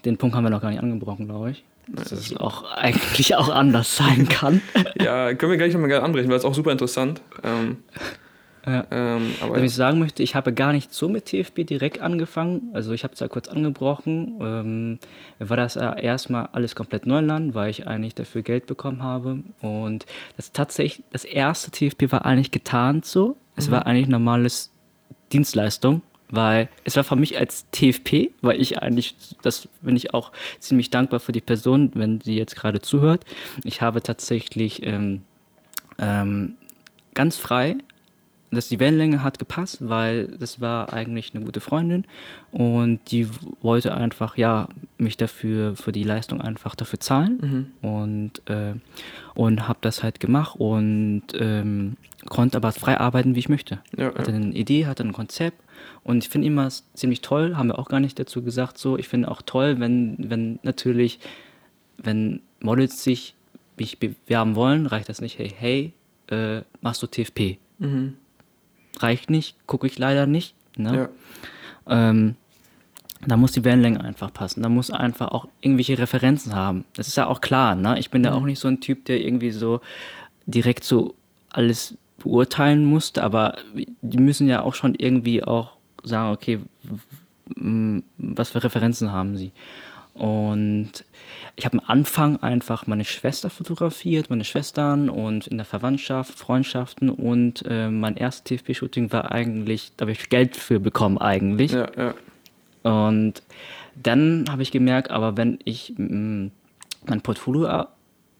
[0.06, 1.64] den Punkt haben wir noch gar nicht angebrochen, glaube ich.
[1.88, 4.62] Dass es auch eigentlich auch anders sein kann.
[5.02, 7.22] ja, können wir gleich nochmal anbrechen, weil es auch super interessant.
[7.44, 7.78] Ähm,
[8.66, 8.86] Ja.
[8.92, 12.70] ähm, aber Was ich sagen möchte, ich habe gar nicht so mit TFB direkt angefangen.
[12.74, 14.38] Also ich habe es ja kurz angebrochen.
[14.40, 15.00] Ähm,
[15.40, 19.40] war das ja erstmal alles komplett Neuland, weil ich eigentlich dafür Geld bekommen habe.
[19.62, 20.06] Und
[20.38, 23.36] das tatsächlich, das erste TFB war eigentlich getarnt so.
[23.56, 24.72] Es war eigentlich normales
[25.34, 30.32] Dienstleistung, weil es war für mich als TFP, weil ich eigentlich, das bin ich auch
[30.59, 33.25] ziemlich dankbar für die Person, wenn sie jetzt gerade zuhört.
[33.63, 35.21] Ich habe tatsächlich ähm,
[35.97, 36.55] ähm,
[37.13, 37.77] ganz frei
[38.51, 42.05] dass die Wellenlänge hat gepasst, weil das war eigentlich eine gute Freundin
[42.51, 43.27] und die
[43.61, 44.67] wollte einfach ja
[44.97, 48.73] mich dafür für die Leistung einfach dafür zahlen und äh,
[49.36, 53.80] und habe das halt gemacht und ähm, konnte aber frei arbeiten, wie ich möchte.
[53.95, 54.38] Ja, hatte ja.
[54.38, 55.61] eine Idee, hatte ein Konzept
[56.03, 58.97] und ich finde immer es ziemlich toll, haben wir auch gar nicht dazu gesagt so.
[58.97, 61.19] Ich finde auch toll, wenn wenn natürlich
[61.97, 63.36] wenn Models sich
[63.77, 65.93] mich bewerben wollen, reicht das nicht, hey, hey,
[66.30, 67.57] äh, machst du TFP?
[67.80, 68.15] Mhm.
[68.99, 70.53] reicht nicht, gucke ich leider nicht.
[70.75, 71.09] Ne?
[71.88, 72.09] Ja.
[72.11, 72.36] Ähm,
[73.25, 74.61] da muss die Wellenlänge einfach passen.
[74.63, 76.86] Da muss einfach auch irgendwelche Referenzen haben.
[76.95, 77.75] Das ist ja auch klar.
[77.75, 77.99] Ne?
[77.99, 79.82] Ich bin da auch nicht so ein Typ, der irgendwie so
[80.45, 81.15] direkt so
[81.49, 83.57] alles beurteilen musste, aber
[84.01, 86.59] die müssen ja auch schon irgendwie auch sagen, okay,
[88.17, 89.51] was für Referenzen haben sie.
[90.13, 91.05] Und
[91.55, 97.09] ich habe am Anfang einfach meine Schwester fotografiert, meine Schwestern und in der Verwandtschaft, Freundschaften
[97.09, 101.72] und äh, mein erstes TFP-Shooting war eigentlich, da habe ich Geld für bekommen eigentlich.
[101.72, 102.13] Ja, ja.
[102.84, 103.43] Und
[103.95, 106.47] dann habe ich gemerkt, aber wenn ich mm,
[107.05, 107.89] mein Portfolio er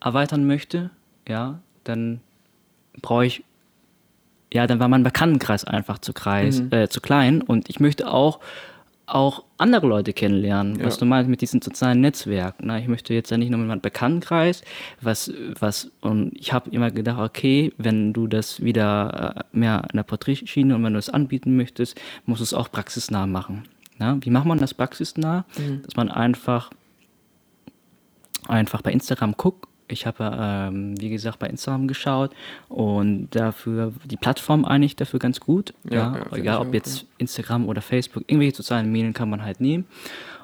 [0.02, 0.90] erweitern möchte,
[1.28, 2.20] ja, dann
[3.02, 3.44] brauche ich,
[4.54, 8.40] ja, dann war mein Bekanntenkreis einfach zu, kreis, äh, zu klein und ich möchte auch
[9.12, 11.00] auch andere Leute kennenlernen, was Ja.
[11.00, 12.64] du meinst mit diesem sozialen Netzwerk.
[12.64, 12.80] Ne?
[12.80, 14.62] Ich möchte jetzt ja nicht nur mit meinem Bekanntenkreis,
[15.02, 19.98] was, was, und ich habe immer gedacht, okay, wenn du das wieder äh, mehr in
[19.98, 23.64] der Porträtschiene und wenn du es anbieten möchtest, musst du es auch praxisnah machen.
[23.98, 24.20] Ne?
[24.22, 25.44] Wie macht man das praxisnah?
[25.84, 26.70] Dass man einfach,
[28.48, 29.68] einfach bei Instagram guckt.
[29.92, 32.32] Ich habe, ähm, wie gesagt, bei Instagram geschaut
[32.68, 35.74] und dafür die Plattform eigentlich dafür ganz gut.
[35.90, 39.62] Ja, Ja, ja, egal ob jetzt Instagram oder Facebook, irgendwelche sozialen Medien kann man halt
[39.62, 39.86] nehmen.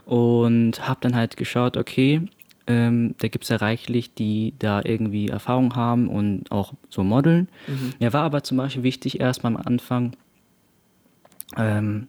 [0.05, 2.21] Und habe dann halt geschaut, okay,
[2.67, 7.47] ähm, da gibt es ja reichlich, die da irgendwie Erfahrung haben und auch so modeln.
[7.99, 10.13] Mir war aber zum Beispiel wichtig, erstmal am Anfang
[11.57, 12.07] ähm,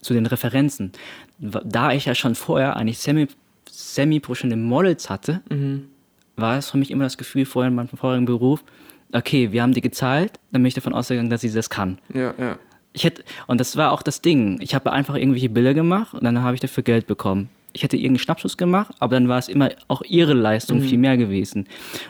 [0.00, 0.92] zu den Referenzen.
[1.38, 3.28] Da ich ja schon vorher eigentlich semi-
[3.76, 5.88] semi-professionelle Models hatte, Mhm.
[6.36, 8.64] war es für mich immer das Gefühl vorher in meinem vorigen Beruf,
[9.12, 11.98] okay, wir haben die gezahlt, dann bin ich davon ausgegangen, dass sie das kann.
[12.12, 12.58] Ja, ja.
[12.92, 14.58] Ich hätte, und das war auch das Ding.
[14.62, 17.50] Ich habe einfach irgendwelche Bilder gemacht und dann habe ich dafür Geld bekommen.
[17.74, 21.18] Ich hätte irgendeinen Schnappschuss gemacht, aber dann war es immer auch ihre Leistung viel mehr
[21.18, 21.66] gewesen.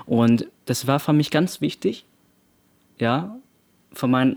[0.06, 2.04] Und das war für mich ganz wichtig,
[3.00, 3.36] ja,
[3.92, 4.36] von meinem,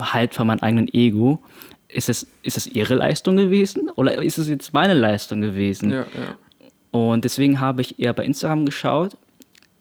[0.00, 1.42] halt von meinem eigenen Ego.
[1.88, 5.90] Ist es, ist es ihre Leistung gewesen oder ist es jetzt meine Leistung gewesen?
[5.90, 6.36] Ja, ja.
[6.92, 9.16] Und deswegen habe ich eher bei Instagram geschaut,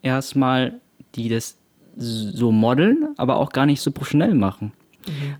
[0.02, 0.80] erstmal,
[1.16, 1.58] die das
[1.98, 4.72] so modeln, aber auch gar nicht so professionell machen.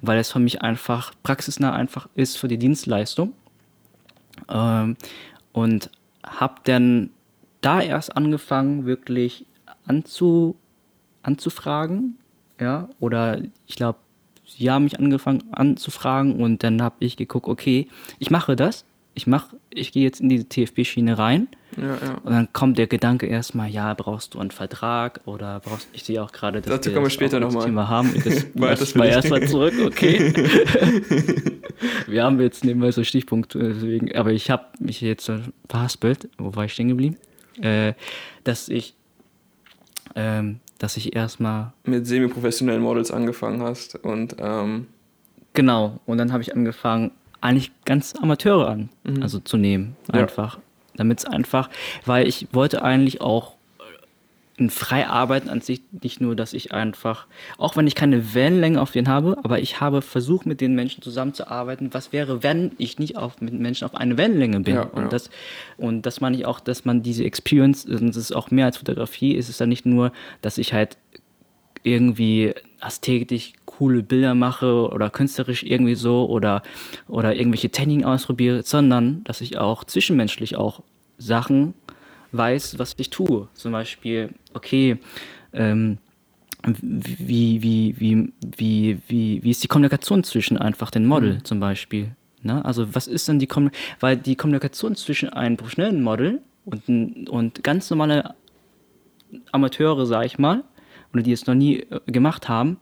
[0.02, 3.34] Weil es für mich einfach praxisnah einfach ist für die Dienstleistung.
[4.50, 4.98] Ähm,
[5.54, 5.90] und
[6.24, 7.10] habe dann
[7.62, 9.46] da erst angefangen, wirklich
[9.86, 10.56] anzu,
[11.24, 12.18] anzufragen.
[12.60, 14.00] Ja, oder ich glaube,
[14.46, 17.88] sie haben mich angefangen anzufragen und dann habe ich geguckt, okay,
[18.20, 18.86] ich mache das.
[19.14, 21.48] Ich mache, ich gehe jetzt in diese TFB-Schiene rein.
[21.78, 22.14] Ja, ja.
[22.24, 26.22] Und dann kommt der Gedanke erstmal, ja, brauchst du einen Vertrag oder brauchst ich sehe
[26.22, 27.66] auch gerade, dass Dazu kommen wir das später auch als noch mal.
[27.66, 28.14] Thema haben.
[28.24, 30.34] Das, Weil das war erstmal zurück, okay.
[32.08, 35.32] wir haben jetzt nebenbei so Stichpunkte, deswegen, aber ich habe mich jetzt
[35.68, 37.18] verhaspelt, wo war ich stehen geblieben?
[37.62, 37.94] Äh,
[38.44, 38.96] dass ich,
[40.16, 44.88] ähm, dass ich erstmal, Mit semi-professionellen Models angefangen hast und ähm,
[45.54, 47.12] genau, und dann habe ich angefangen,
[47.42, 49.22] eigentlich ganz Amateure an, mhm.
[49.22, 50.56] also zu nehmen, einfach.
[50.56, 50.62] Ja.
[50.96, 51.70] Damit es einfach,
[52.06, 53.56] weil ich wollte eigentlich auch
[54.62, 57.26] ein frei arbeiten an sich nicht nur, dass ich einfach,
[57.58, 61.02] auch wenn ich keine Wellenlänge auf den habe, aber ich habe versucht, mit den Menschen
[61.02, 61.94] zusammenzuarbeiten.
[61.94, 64.76] Was wäre, wenn ich nicht auf, mit Menschen auf eine Wellenlänge bin?
[64.76, 65.10] Ja, und, ja.
[65.10, 65.30] Das,
[65.78, 68.78] und das meine ich auch, dass man diese Experience, und das ist auch mehr als
[68.78, 70.12] Fotografie, ist es dann nicht nur,
[70.42, 70.98] dass ich halt
[71.84, 76.62] irgendwie ästhetisch coole Bilder mache oder künstlerisch irgendwie so oder,
[77.08, 80.84] oder irgendwelche Techniken ausprobiere, sondern dass ich auch zwischenmenschlich auch
[81.18, 81.74] Sachen
[82.32, 83.48] weiß, was ich tue.
[83.56, 85.00] Zum Beispiel, okay,
[85.52, 85.98] ähm,
[86.64, 91.44] wie, wie, wie, wie, wie, wie ist die Kommunikation zwischen einfach den Model mhm.
[91.44, 92.12] zum Beispiel?
[92.44, 92.64] Ne?
[92.64, 93.98] Also was ist denn die Kommunikation?
[94.00, 98.36] Weil die Kommunikation zwischen einem professionellen Model und, und ganz normale
[99.52, 100.64] Amateure, sag ich mal,
[101.14, 102.78] oder die es noch nie äh, gemacht haben,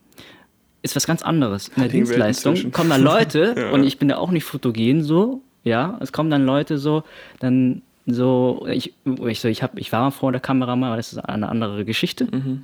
[0.82, 1.70] ist was ganz anderes.
[1.70, 3.70] In der Dienstleistung kommen dann Leute, ja.
[3.72, 7.04] und ich bin da auch nicht fotogen so, ja, es kommen dann Leute so,
[7.40, 8.94] dann so, ich,
[9.28, 11.86] ich, so, ich, hab, ich war vor der Kamera mal, aber das ist eine andere
[11.86, 12.26] Geschichte.
[12.26, 12.64] Mhm.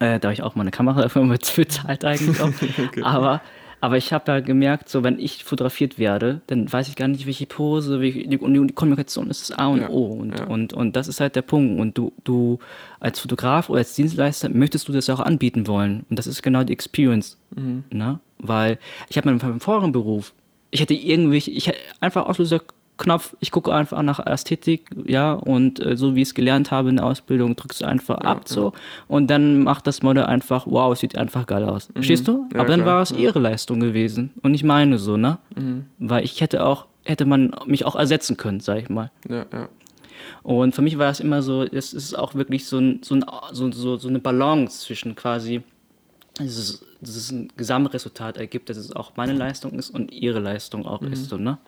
[0.00, 1.24] Äh, da habe ich auch mal eine Kamera dafür
[1.56, 2.48] bezahlt eigentlich auch.
[2.86, 3.02] okay.
[3.02, 3.42] Aber
[3.84, 7.26] aber ich habe ja gemerkt, so wenn ich fotografiert werde, dann weiß ich gar nicht,
[7.26, 10.06] welche Pose, welche, die, und die Kommunikation ist das A und ja, O.
[10.06, 10.46] Und, ja.
[10.46, 11.78] und, und das ist halt der Punkt.
[11.78, 12.60] Und du, du
[12.98, 16.06] als Fotograf oder als Dienstleister möchtest du das auch anbieten wollen.
[16.08, 17.36] Und das ist genau die Experience.
[17.54, 17.84] Mhm.
[17.90, 18.20] Ne?
[18.38, 18.78] Weil
[19.10, 20.32] ich habe meinen vorigen Beruf,
[20.70, 22.62] ich hätte irgendwelche, ich hätte einfach Auslöser
[22.96, 26.90] Knopf, ich gucke einfach nach Ästhetik, ja, und äh, so wie ich es gelernt habe
[26.90, 28.54] in der Ausbildung, drückst du einfach ja, ab ja.
[28.54, 28.72] so
[29.08, 31.88] und dann macht das Model einfach, wow, es sieht einfach geil aus.
[31.88, 31.94] Mhm.
[31.94, 32.46] Verstehst du?
[32.52, 35.38] Ja, Aber dann klar, war es ihre Leistung gewesen und nicht meine so, ne?
[35.56, 35.86] Mhm.
[35.98, 39.10] Weil ich hätte auch, hätte man mich auch ersetzen können, sag ich mal.
[39.28, 39.68] Ja, ja.
[40.44, 43.24] Und für mich war es immer so, es ist auch wirklich so, ein, so, ein,
[43.52, 45.62] so, so, so eine Balance zwischen quasi,
[46.38, 50.38] dass es, dass es ein Gesamtresultat ergibt, dass es auch meine Leistung ist und ihre
[50.38, 51.12] Leistung auch mhm.
[51.12, 51.58] ist, so, ne?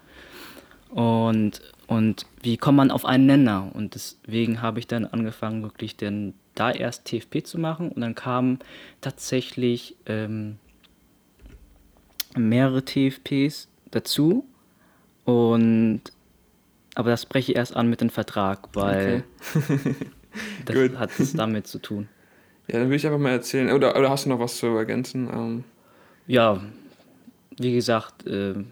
[0.97, 3.71] Und, und wie kommt man auf einen Nenner?
[3.75, 7.91] Und deswegen habe ich dann angefangen, wirklich den, da erst TFP zu machen.
[7.91, 8.61] Und dann kamen
[9.03, 10.57] tatsächlich ähm,
[12.35, 14.47] mehrere TFPs dazu.
[15.27, 16.01] Und
[16.95, 19.25] aber das breche ich erst an mit dem Vertrag, weil
[19.55, 19.95] okay.
[20.65, 22.09] das hat es damit zu tun.
[22.69, 23.71] Ja, dann will ich einfach mal erzählen.
[23.71, 25.29] Oder, oder hast du noch was zu ergänzen?
[25.31, 25.65] Ähm.
[26.27, 26.63] Ja,
[27.59, 28.65] wie gesagt, äh,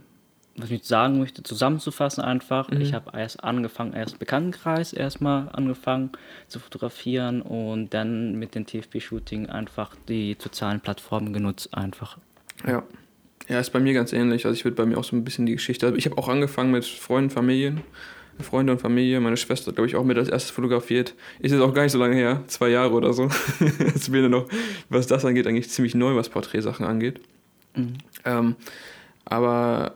[0.57, 2.71] was ich sagen möchte, zusammenzufassen einfach.
[2.71, 2.81] Mhm.
[2.81, 6.11] Ich habe erst angefangen, erst Bekanntenkreis erstmal angefangen
[6.49, 12.19] zu fotografieren und dann mit dem TFP-Shooting einfach die sozialen Plattformen genutzt einfach.
[12.67, 12.83] Ja.
[13.47, 14.47] Ja, ist bei mir ganz ähnlich.
[14.47, 15.85] Also ich würde bei mir auch so ein bisschen die Geschichte.
[15.85, 17.83] Also ich habe auch angefangen mit Freunden, Familien.
[18.41, 19.21] Freunde und Familie.
[19.21, 21.15] Meine Schwester, glaube ich, auch mit als erstes fotografiert.
[21.41, 23.29] Ist jetzt auch gar nicht so lange her, zwei Jahre oder so.
[23.61, 24.49] Jetzt bin ich noch,
[24.89, 27.21] was das angeht, eigentlich ziemlich neu, was Porträtsachen angeht.
[27.77, 27.95] Mhm.
[28.25, 28.57] Ähm,
[29.25, 29.95] aber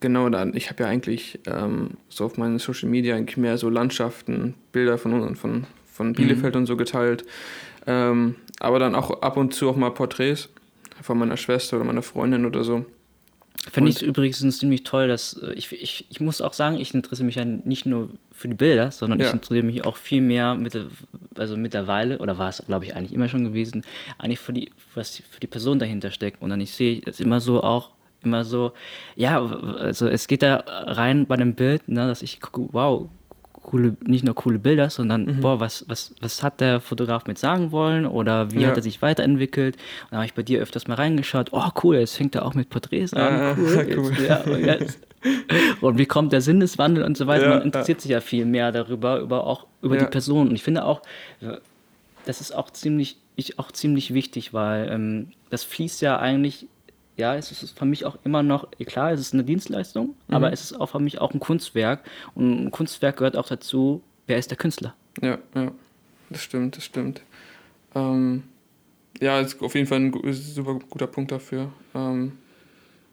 [0.00, 3.68] genau dann, ich habe ja eigentlich ähm, so auf meinen Social Media eigentlich mehr so
[3.68, 6.60] Landschaften, Bilder von uns von, von Bielefeld mhm.
[6.60, 7.24] und so geteilt.
[7.86, 10.48] Ähm, aber dann auch ab und zu auch mal Porträts
[11.02, 12.84] von meiner Schwester oder meiner Freundin oder so.
[13.72, 17.26] Finde ich übrigens ziemlich toll, dass äh, ich, ich, ich muss auch sagen, ich interessiere
[17.26, 19.26] mich ja nicht nur für die Bilder, sondern ja.
[19.26, 20.78] ich interessiere mich auch viel mehr mit,
[21.36, 23.84] also mittlerweile, oder war es, glaube ich, eigentlich immer schon gewesen,
[24.16, 26.40] eigentlich für die, was für die Person dahinter steckt.
[26.40, 27.90] Und dann ich sehe es immer so auch
[28.22, 28.72] immer so,
[29.16, 33.08] ja, also es geht da rein bei dem Bild, ne, dass ich gucke, wow,
[33.68, 35.40] coole, nicht nur coole Bilder, sondern mhm.
[35.40, 38.68] boah, was, was, was hat der Fotograf mit sagen wollen oder wie ja.
[38.68, 39.76] hat er sich weiterentwickelt?
[39.76, 42.54] Und da habe ich bei dir öfters mal reingeschaut, oh cool, jetzt fängt er auch
[42.54, 43.86] mit Porträts an, ja, cool.
[43.96, 44.12] cool.
[44.12, 44.98] Jetzt, ja, und, jetzt,
[45.80, 47.48] und, wie kommt der Sinneswandel und so weiter?
[47.48, 50.48] Man interessiert sich ja viel mehr darüber, über auch über die Person.
[50.48, 51.02] Und ich finde auch,
[52.24, 56.68] das ist auch ziemlich, ich, auch ziemlich wichtig, weil ähm, das fließt ja eigentlich
[57.18, 60.34] ja, es ist für mich auch immer noch, klar, es ist eine Dienstleistung, mhm.
[60.34, 62.04] aber es ist auch für mich auch ein Kunstwerk.
[62.34, 64.94] Und ein Kunstwerk gehört auch dazu, wer ist der Künstler?
[65.20, 65.72] Ja, ja,
[66.30, 67.22] das stimmt, das stimmt.
[67.96, 68.44] Ähm,
[69.20, 71.72] ja, ist auf jeden Fall ein super guter Punkt dafür.
[71.92, 72.38] Ähm,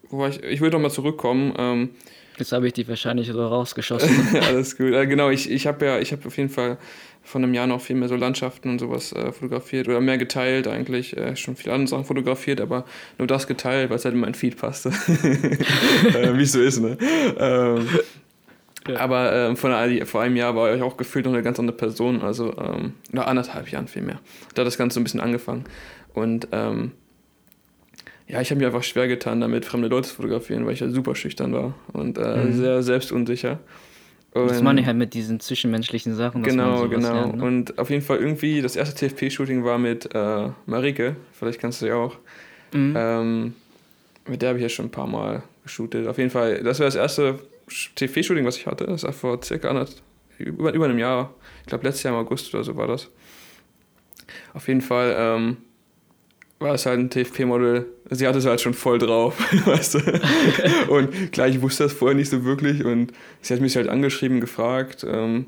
[0.09, 1.53] wobei ich, ich würde nochmal zurückkommen.
[1.57, 1.89] Ähm,
[2.37, 4.37] Jetzt habe ich die wahrscheinlich so rausgeschossen.
[4.47, 4.93] Alles gut.
[4.93, 6.77] Äh, genau, ich, ich habe ja, ich habe auf jeden Fall
[7.23, 10.67] von einem Jahr noch viel mehr so Landschaften und sowas äh, fotografiert oder mehr geteilt
[10.67, 11.17] eigentlich.
[11.17, 12.85] Äh, schon viele andere Sachen fotografiert, aber
[13.17, 14.89] nur das geteilt, weil es halt in mein Feed passte.
[15.23, 16.97] äh, Wie es so ist, ne?
[17.39, 17.87] Ähm,
[18.87, 18.99] ja.
[18.99, 19.71] Aber ähm, von,
[20.05, 23.25] vor einem Jahr war ich auch gefühlt noch eine ganz andere Person, also ähm, nach
[23.25, 24.19] anderthalb Jahren vielmehr.
[24.53, 25.65] Da hat das Ganze so ein bisschen angefangen.
[26.13, 26.91] Und ähm,
[28.27, 30.89] ja, ich habe mir einfach schwer getan, damit fremde Leute zu fotografieren, weil ich ja
[30.89, 32.53] super schüchtern war und äh, mhm.
[32.53, 33.59] sehr selbstunsicher.
[34.31, 36.43] Und das meine ich halt mit diesen zwischenmenschlichen Sachen.
[36.43, 37.13] Genau, genau.
[37.13, 37.43] Lernt, ne?
[37.43, 41.85] Und auf jeden Fall irgendwie, das erste TFP-Shooting war mit äh, Marike, vielleicht kannst du
[41.85, 42.17] ja auch.
[42.73, 42.93] Mhm.
[42.97, 43.53] Ähm,
[44.27, 46.07] mit der habe ich ja schon ein paar Mal geshootet.
[46.07, 47.39] Auf jeden Fall, das wäre das erste
[47.95, 48.85] TV-Shooting, was ich hatte.
[48.85, 50.01] Das war vor circa anderth,
[50.37, 51.33] über, über einem Jahr.
[51.61, 53.09] Ich glaube, letztes Jahr im August oder so war das.
[54.53, 55.57] Auf jeden Fall ähm,
[56.59, 57.85] war es halt ein TFP-Model.
[58.11, 59.99] Sie hatte es halt schon voll drauf, weißt du.
[60.89, 62.83] und klar, ich wusste das vorher nicht so wirklich.
[62.85, 65.05] Und sie hat mich halt angeschrieben, gefragt.
[65.07, 65.47] Ähm,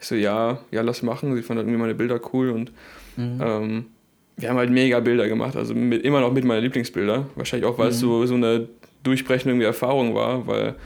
[0.00, 1.34] ich so, ja, ja, lass machen.
[1.36, 2.72] Sie fand halt irgendwie meine Bilder cool und
[3.16, 3.40] mhm.
[3.40, 3.84] ähm,
[4.36, 7.26] wir haben halt mega Bilder gemacht, also mit, immer noch mit meinen Lieblingsbilder.
[7.34, 7.92] Wahrscheinlich auch, weil mhm.
[7.92, 8.68] es so, so eine
[9.02, 10.76] durchbrechende Erfahrung war, weil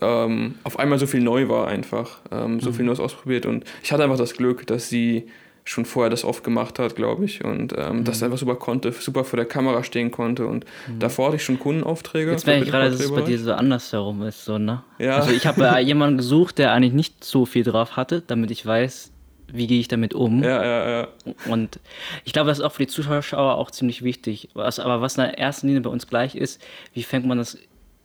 [0.00, 2.74] ähm, auf einmal so viel neu war einfach, ähm, so mhm.
[2.74, 5.26] viel Neues ausprobiert und ich hatte einfach das Glück, dass sie
[5.64, 8.04] schon vorher das oft gemacht hat, glaube ich, und ähm, mhm.
[8.04, 10.98] dass sie einfach super konnte, super vor der Kamera stehen konnte und mhm.
[10.98, 12.30] davor hatte ich schon Kundenaufträge.
[12.30, 14.82] Jetzt merke ich gerade, dass es bei dir so andersherum ist, so, ne?
[14.98, 15.16] Ja.
[15.16, 18.64] Also ich habe äh, jemanden gesucht, der eigentlich nicht so viel drauf hatte, damit ich
[18.64, 19.12] weiß,
[19.52, 20.42] wie gehe ich damit um?
[20.42, 21.08] Ja, ja, ja.
[21.48, 21.80] Und
[22.24, 24.50] ich glaube, das ist auch für die Zuschauer auch ziemlich wichtig.
[24.54, 26.62] Was, aber was in der ersten Linie bei uns gleich ist,
[26.94, 27.58] wie fängt man das,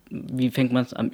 [0.09, 1.11] wie fängt man es am,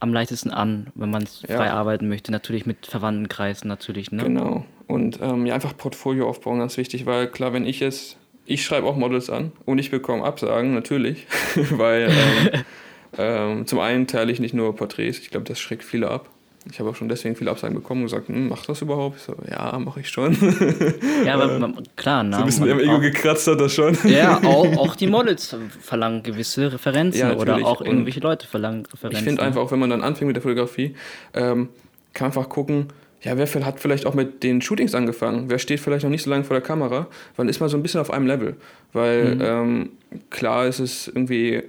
[0.00, 1.56] am leichtesten an, wenn man es ja.
[1.56, 2.32] frei arbeiten möchte?
[2.32, 4.24] Natürlich mit Verwandtenkreisen natürlich, ne?
[4.24, 4.64] Genau.
[4.86, 8.86] Und ähm, ja, einfach Portfolio aufbauen, ganz wichtig, weil klar, wenn ich es, ich schreibe
[8.86, 11.26] auch Models an und ich bekomme Absagen, natürlich,
[11.70, 12.62] weil ähm,
[13.18, 16.28] ähm, zum einen teile ich nicht nur Porträts, ich glaube, das schreckt viele ab.
[16.70, 19.16] Ich habe auch schon deswegen viele Absagen bekommen und gesagt, hm, mach das überhaupt?
[19.16, 20.36] Ich so, ja, mache ich schon.
[21.24, 23.96] Ja, aber man, klar, na, so ein bisschen im Ego gekratzt hat das schon.
[24.04, 29.18] Ja, auch, auch die Models verlangen gewisse Referenzen ja, oder auch irgendwelche Leute verlangen Referenzen.
[29.18, 30.94] Ich finde einfach, auch wenn man dann anfängt mit der Fotografie,
[31.34, 31.68] ähm,
[32.12, 32.88] kann man einfach gucken,
[33.22, 35.50] ja, wer hat vielleicht auch mit den Shootings angefangen?
[35.50, 37.06] Wer steht vielleicht noch nicht so lange vor der Kamera?
[37.36, 38.56] Wann ist man so ein bisschen auf einem Level?
[38.92, 39.42] Weil mhm.
[39.42, 39.90] ähm,
[40.30, 41.62] klar ist es irgendwie,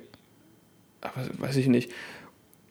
[1.39, 1.91] weiß ich nicht,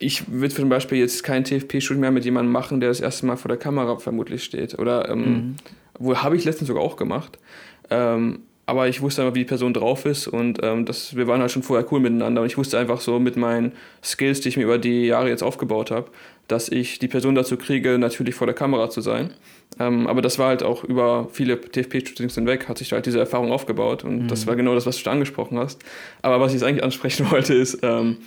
[0.01, 3.37] ich würde zum Beispiel jetzt kein TFP-Shooting mehr mit jemandem machen, der das erste Mal
[3.37, 4.79] vor der Kamera vermutlich steht.
[4.79, 5.57] Oder ähm, mhm.
[5.99, 7.39] wo habe ich letztens sogar auch gemacht.
[7.91, 11.41] Ähm, aber ich wusste einfach, wie die Person drauf ist und ähm, das, wir waren
[11.41, 13.73] halt schon vorher cool miteinander und ich wusste einfach so mit meinen
[14.03, 16.09] Skills, die ich mir über die Jahre jetzt aufgebaut habe,
[16.47, 19.31] dass ich die Person dazu kriege, natürlich vor der Kamera zu sein.
[19.81, 23.51] Ähm, aber das war halt auch über viele TFP-Shootings hinweg, hat sich halt diese Erfahrung
[23.51, 24.29] aufgebaut und mhm.
[24.29, 25.83] das war genau das, was du schon angesprochen hast.
[26.23, 28.19] Aber was ich jetzt eigentlich ansprechen wollte, ist, ähm,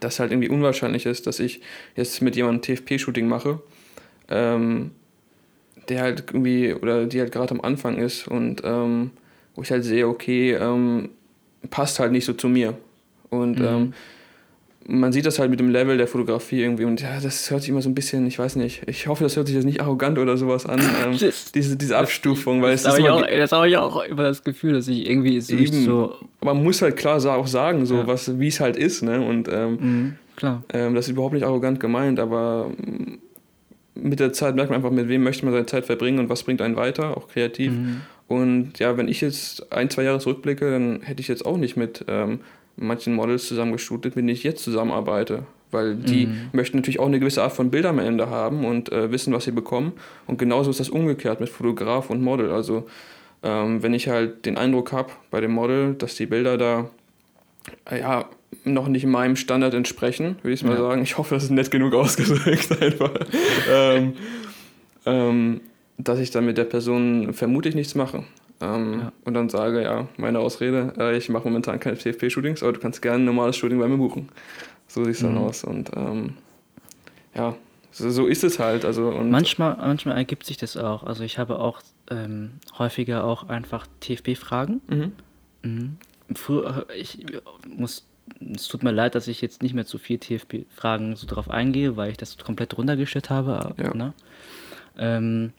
[0.00, 1.60] dass halt irgendwie unwahrscheinlich ist, dass ich
[1.96, 3.60] jetzt mit jemandem TFP-Shooting mache,
[4.28, 4.92] ähm,
[5.88, 9.10] der halt irgendwie oder die halt gerade am Anfang ist und ähm,
[9.54, 11.10] wo ich halt sehe, okay, ähm,
[11.70, 12.78] passt halt nicht so zu mir.
[13.28, 13.92] Und mhm.
[14.92, 17.70] Man sieht das halt mit dem Level der Fotografie irgendwie und ja, das hört sich
[17.70, 20.18] immer so ein bisschen, ich weiß nicht, ich hoffe, das hört sich jetzt nicht arrogant
[20.18, 21.16] oder sowas an, ähm,
[21.54, 24.72] diese, diese Abstufung, weil das, das, habe ich, das habe ich auch immer das Gefühl,
[24.72, 28.06] dass ich irgendwie so, eben, so man muss halt klar auch sagen, so ja.
[28.06, 30.64] was, wie es halt ist, ne, und ähm, mhm, klar.
[30.72, 33.18] Ähm, das ist überhaupt nicht arrogant gemeint, aber mm,
[33.94, 36.42] mit der Zeit merkt man einfach, mit wem möchte man seine Zeit verbringen und was
[36.42, 37.72] bringt einen weiter, auch kreativ.
[37.72, 38.00] Mhm.
[38.30, 41.76] Und ja, wenn ich jetzt ein, zwei Jahre zurückblicke, dann hätte ich jetzt auch nicht
[41.76, 42.40] mit ähm,
[42.80, 45.44] manchen Models zusammengeshootet, mit denen ich jetzt zusammenarbeite.
[45.70, 46.48] Weil die mhm.
[46.52, 49.44] möchten natürlich auch eine gewisse Art von Bild am Ende haben und äh, wissen, was
[49.44, 49.92] sie bekommen.
[50.26, 52.50] Und genauso ist das umgekehrt mit Fotograf und Model.
[52.50, 52.88] Also
[53.42, 56.90] ähm, wenn ich halt den Eindruck habe bei dem Model, dass die Bilder da
[57.88, 58.28] äh, ja,
[58.64, 60.80] noch nicht meinem Standard entsprechen, würde ich mal ja.
[60.80, 61.02] sagen.
[61.02, 63.12] Ich hoffe, das ist nett genug ausgedrückt einfach.
[63.70, 64.14] ähm,
[65.06, 65.60] ähm,
[65.98, 68.24] dass ich dann mit der Person vermutlich nichts mache.
[68.60, 69.12] Ähm, ja.
[69.24, 73.00] Und dann sage, ja, meine Ausrede, äh, ich mache momentan keine TFP-Shootings, aber du kannst
[73.00, 74.28] gerne ein normales Shooting bei mir buchen.
[74.86, 75.38] So sieht es dann mhm.
[75.38, 75.64] aus.
[75.64, 76.34] Und ähm,
[77.34, 77.54] ja,
[77.90, 78.84] so, so, ist es halt.
[78.84, 81.04] Also, manchmal, manchmal ergibt sich das auch.
[81.04, 81.80] Also ich habe auch
[82.10, 84.80] ähm, häufiger auch einfach TFP-Fragen.
[84.88, 85.12] Mhm.
[85.62, 85.96] Mhm.
[86.34, 87.24] Früher, ich
[87.66, 88.06] muss,
[88.54, 91.96] es tut mir leid, dass ich jetzt nicht mehr zu viel TFP-Fragen so drauf eingehe,
[91.96, 93.74] weil ich das komplett runtergestellt habe.
[93.78, 93.94] Ja.
[93.94, 94.12] Ne?
[94.98, 95.52] Ähm,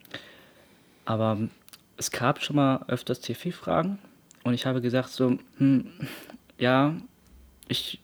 [1.04, 1.38] aber
[2.02, 4.00] es gab schon mal öfters TV-Fragen
[4.44, 5.86] und ich habe gesagt so, hm,
[6.58, 6.96] ja,
[7.68, 8.00] ich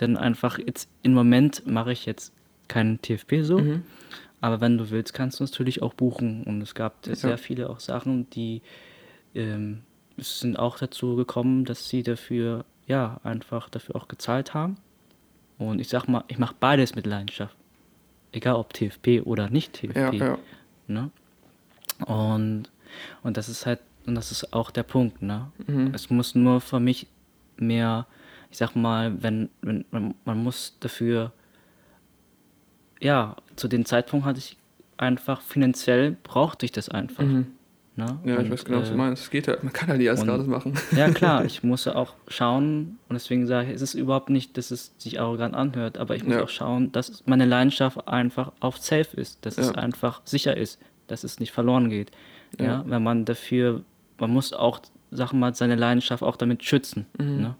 [0.00, 2.32] denn einfach jetzt im Moment mache ich jetzt
[2.66, 3.84] keinen TFP so, mhm.
[4.40, 7.14] aber wenn du willst, kannst du natürlich auch buchen und es gab ja.
[7.14, 8.62] sehr viele auch Sachen, die
[9.36, 9.82] ähm,
[10.18, 14.76] sind auch dazu gekommen, dass sie dafür ja einfach dafür auch gezahlt haben
[15.56, 17.56] und ich sag mal, ich mache beides mit Leidenschaft,
[18.32, 19.96] egal ob TFP oder nicht TFP.
[19.96, 20.38] Ja, ja.
[20.88, 21.10] Ne?
[22.04, 22.70] Und
[23.22, 25.50] und das ist halt, und das ist auch der Punkt, ne?
[25.66, 25.92] Mhm.
[25.94, 27.06] Es muss nur für mich
[27.56, 28.06] mehr,
[28.50, 31.32] ich sag mal, wenn, wenn man, man muss dafür,
[33.00, 34.56] ja, zu dem Zeitpunkt hatte ich
[34.96, 37.24] einfach finanziell brauchte ich das einfach.
[37.24, 37.46] Mhm.
[37.96, 38.18] Ne?
[38.24, 39.22] Ja, und, ich weiß genau, was du äh, meinst.
[39.22, 40.74] Es geht halt, man kann halt nicht alles gerade machen.
[40.94, 44.70] Ja, klar, ich musste auch schauen und deswegen sage ich, es ist überhaupt nicht, dass
[44.70, 46.42] es sich arrogant anhört, aber ich muss ja.
[46.42, 49.62] auch schauen, dass meine Leidenschaft einfach auf safe ist, dass ja.
[49.62, 52.10] es einfach sicher ist, dass es nicht verloren geht.
[52.58, 52.64] Ja.
[52.64, 52.84] ja.
[52.86, 53.82] wenn man dafür,
[54.18, 54.80] man muss auch,
[55.10, 57.06] Sachen mal seine Leidenschaft auch damit schützen.
[57.18, 57.40] Mhm.
[57.40, 57.56] Ne?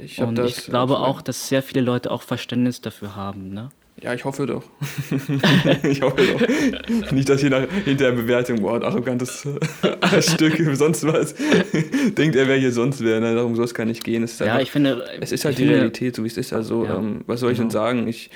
[0.00, 3.52] Ich, und ich glaube auch, dass sehr viele Leute auch Verständnis dafür haben.
[3.52, 3.68] Ne?
[4.04, 4.62] Ja, ich hoffe doch.
[5.82, 7.10] ich hoffe doch.
[7.10, 9.48] Nicht, dass je nach hinter der Bewertung, boah, ein arrogantes
[10.20, 11.34] Stück, sonst was,
[12.18, 13.22] denkt er, wer hier sonst wäre.
[13.22, 13.34] Ne?
[13.34, 14.22] Darum soll es gar nicht gehen.
[14.22, 15.02] Es ist ja, einfach, ich finde.
[15.22, 16.52] Es ist halt die finde, Realität, so wie es ist.
[16.52, 17.68] Also, ja, ähm, was soll ich genau.
[17.68, 18.06] denn sagen?
[18.06, 18.28] Ich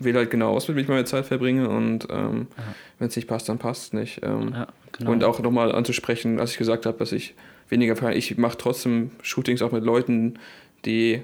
[0.00, 2.48] wähle halt genau aus, mit wie ich meine Zeit verbringe und ähm,
[2.98, 4.20] wenn es nicht passt, dann passt es nicht.
[4.24, 4.66] Ähm, ja,
[4.98, 5.12] genau.
[5.12, 7.34] Und auch nochmal anzusprechen, als ich gesagt habe, dass ich
[7.68, 10.40] weniger, ich mache trotzdem Shootings auch mit Leuten,
[10.84, 11.22] die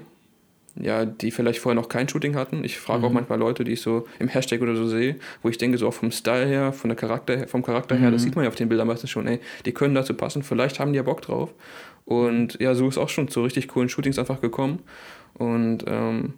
[0.75, 2.63] ja, die vielleicht vorher noch kein Shooting hatten.
[2.63, 3.05] Ich frage mhm.
[3.05, 5.87] auch manchmal Leute, die ich so im Hashtag oder so sehe, wo ich denke, so
[5.87, 8.25] auch vom Style her, von der Charakter, vom Charakter her, das mhm.
[8.25, 10.93] sieht man ja auf den Bildern meistens schon, ey, die können dazu passen, vielleicht haben
[10.93, 11.53] die ja Bock drauf.
[12.05, 14.79] Und ja, so ist auch schon zu richtig coolen Shootings einfach gekommen.
[15.33, 16.33] Und ähm,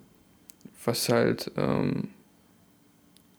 [0.85, 1.51] was halt.
[1.57, 2.09] Ähm,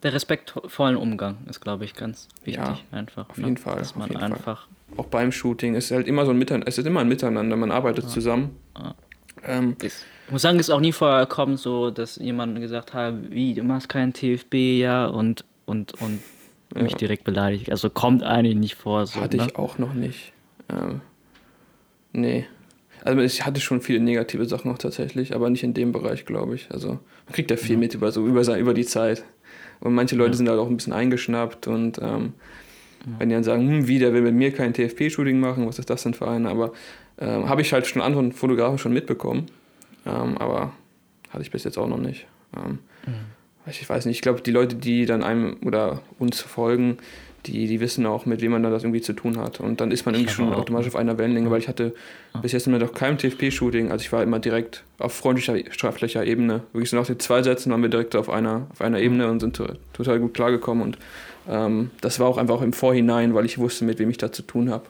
[0.03, 2.63] der respektvollen Umgang ist, glaube ich, ganz wichtig.
[2.63, 3.31] Ja, einfach.
[3.31, 3.45] Auf ne?
[3.45, 3.79] jeden Fall.
[3.79, 4.67] Dass man einfach.
[4.67, 4.99] Fall.
[4.99, 7.71] Auch beim Shooting ist halt immer so ein Miteinander, es ist immer ein Miteinander, man
[7.71, 8.11] arbeitet ja.
[8.11, 8.57] zusammen.
[8.79, 8.95] Ja.
[9.47, 9.93] Ähm, ich
[10.31, 13.89] muss sagen, es ist auch nie vorgekommen, so, dass jemand gesagt hat, wie, du machst
[13.89, 16.21] keinen TFB, ja, und, und, und
[16.75, 16.83] ja.
[16.83, 17.71] mich direkt beleidigt.
[17.71, 19.07] Also kommt eigentlich nicht vor.
[19.07, 19.47] So, hatte ne?
[19.47, 20.33] ich auch noch nicht.
[20.69, 21.01] Ähm,
[22.13, 22.47] nee.
[23.03, 26.55] Also ich hatte schon viele negative Sachen noch tatsächlich, aber nicht in dem Bereich, glaube
[26.55, 26.71] ich.
[26.71, 27.81] Also man kriegt ja viel ja.
[27.81, 29.25] mit über, so, über, über die Zeit.
[29.81, 30.37] Und manche Leute ja.
[30.39, 32.33] sind halt auch ein bisschen eingeschnappt und ähm,
[33.19, 35.91] wenn die dann sagen, hm, wie, der will mit mir kein TFP-Shooting machen, was ist
[35.91, 36.47] das denn für einen?
[36.47, 36.73] Aber
[37.19, 39.47] ähm, habe ich halt schon anderen Fotografen schon mitbekommen.
[40.07, 40.73] Ähm, aber
[41.31, 42.27] hatte ich bis jetzt auch noch nicht.
[42.57, 43.15] Ähm, mhm.
[43.67, 46.99] Ich weiß nicht, ich glaube, die Leute, die dann einem oder uns folgen,
[47.47, 49.61] die, die wissen auch, mit wem man da das irgendwie zu tun hat.
[49.61, 50.59] Und dann ist man irgendwie schon auch.
[50.59, 51.95] automatisch auf einer Wellenlänge, weil ich hatte
[52.35, 52.41] ja.
[52.41, 53.91] bis jetzt immer noch kein TFP-Shooting.
[53.91, 56.63] Also ich war immer direkt auf freundlicher, straflicher Ebene.
[56.73, 59.41] Wirklich so nach den zwei Sätzen waren wir direkt auf einer, auf einer Ebene und
[59.41, 59.61] sind
[59.93, 60.83] total gut klargekommen.
[60.83, 60.99] Und
[61.49, 64.43] ähm, das war auch einfach im Vorhinein, weil ich wusste, mit wem ich da zu
[64.43, 64.85] tun habe.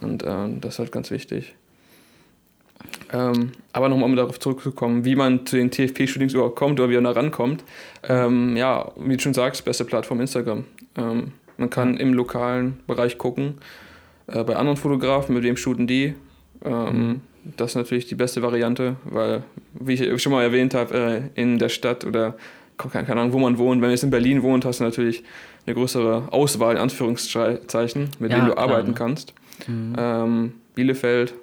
[0.00, 1.54] Und ähm, das ist halt ganz wichtig.
[3.12, 6.94] Ähm, aber nochmal, um darauf zurückzukommen, wie man zu den TFP-Shootings überhaupt kommt oder wie
[6.94, 7.64] man da rankommt.
[8.02, 10.64] Ähm, ja, wie du schon sagst, beste Plattform Instagram.
[10.96, 13.58] Ähm, man kann im lokalen Bereich gucken,
[14.28, 16.14] äh, bei anderen Fotografen, mit wem shooten die.
[16.64, 17.20] Ähm, mhm.
[17.56, 21.58] Das ist natürlich die beste Variante, weil, wie ich schon mal erwähnt habe, äh, in
[21.58, 22.36] der Stadt oder
[22.76, 23.80] keine Ahnung, wo man wohnt.
[23.80, 25.24] Wenn du jetzt in Berlin wohnt, hast du natürlich
[25.66, 28.94] eine größere Auswahl, in Anführungszeichen, mit ja, denen du klar, arbeiten ne?
[28.94, 29.34] kannst.
[29.66, 29.96] Mhm.
[29.98, 31.34] Ähm, Bielefeld,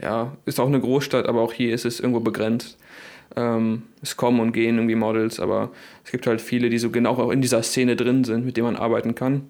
[0.00, 2.78] ja, ist auch eine Großstadt, aber auch hier ist es irgendwo begrenzt.
[3.36, 5.70] Ähm, es kommen und gehen irgendwie Models, aber
[6.04, 8.66] es gibt halt viele, die so genau auch in dieser Szene drin sind, mit denen
[8.66, 9.48] man arbeiten kann.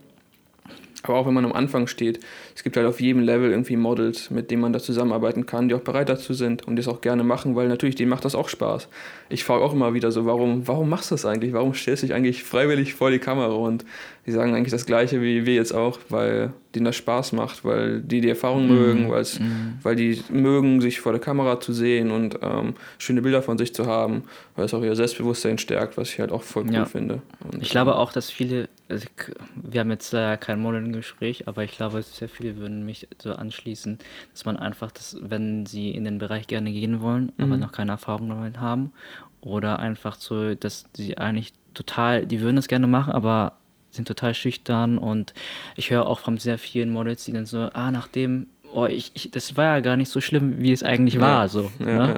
[1.05, 2.21] Aber auch wenn man am Anfang steht,
[2.55, 5.75] es gibt halt auf jedem Level irgendwie Models, mit denen man da zusammenarbeiten kann, die
[5.75, 8.49] auch bereit dazu sind und das auch gerne machen, weil natürlich denen macht das auch
[8.49, 8.89] Spaß.
[9.29, 11.53] Ich frage auch immer wieder so, warum, warum machst du das eigentlich?
[11.53, 13.53] Warum stellst du dich eigentlich freiwillig vor die Kamera?
[13.53, 13.85] Und
[14.25, 18.01] die sagen eigentlich das Gleiche wie wir jetzt auch, weil denen das Spaß macht, weil
[18.01, 18.75] die die Erfahrung mhm.
[18.75, 19.79] mögen, mhm.
[19.83, 23.75] weil die mögen, sich vor der Kamera zu sehen und ähm, schöne Bilder von sich
[23.75, 24.25] zu haben,
[24.57, 26.85] weil es auch ihr Selbstbewusstsein stärkt, was ich halt auch voll cool ja.
[26.85, 27.23] finde.
[27.45, 29.07] Und, ich glaube auch, dass viele, also
[29.55, 33.99] wir haben jetzt äh, kein Modeling-Gespräch, aber ich glaube, sehr viele würden mich so anschließen,
[34.33, 37.45] dass man einfach, das, wenn sie in den Bereich gerne gehen wollen, mhm.
[37.45, 38.93] aber noch keine Erfahrung damit haben,
[39.41, 43.59] oder einfach so, dass sie eigentlich total, die würden das gerne machen, aber
[43.95, 45.35] sind total schüchtern und
[45.77, 49.31] ich höre auch von sehr vielen Models, die dann so, ah, nachdem, oh, ich, ich
[49.31, 51.21] das war ja gar nicht so schlimm, wie es eigentlich ja.
[51.21, 51.71] war, so.
[51.79, 52.15] Ja, ne?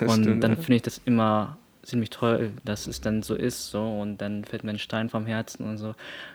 [0.00, 0.06] ja.
[0.06, 3.82] Und stimmt, dann finde ich das immer ziemlich toll, dass es dann so ist, so
[3.82, 5.94] und dann fällt mir ein Stein vom Herzen und so.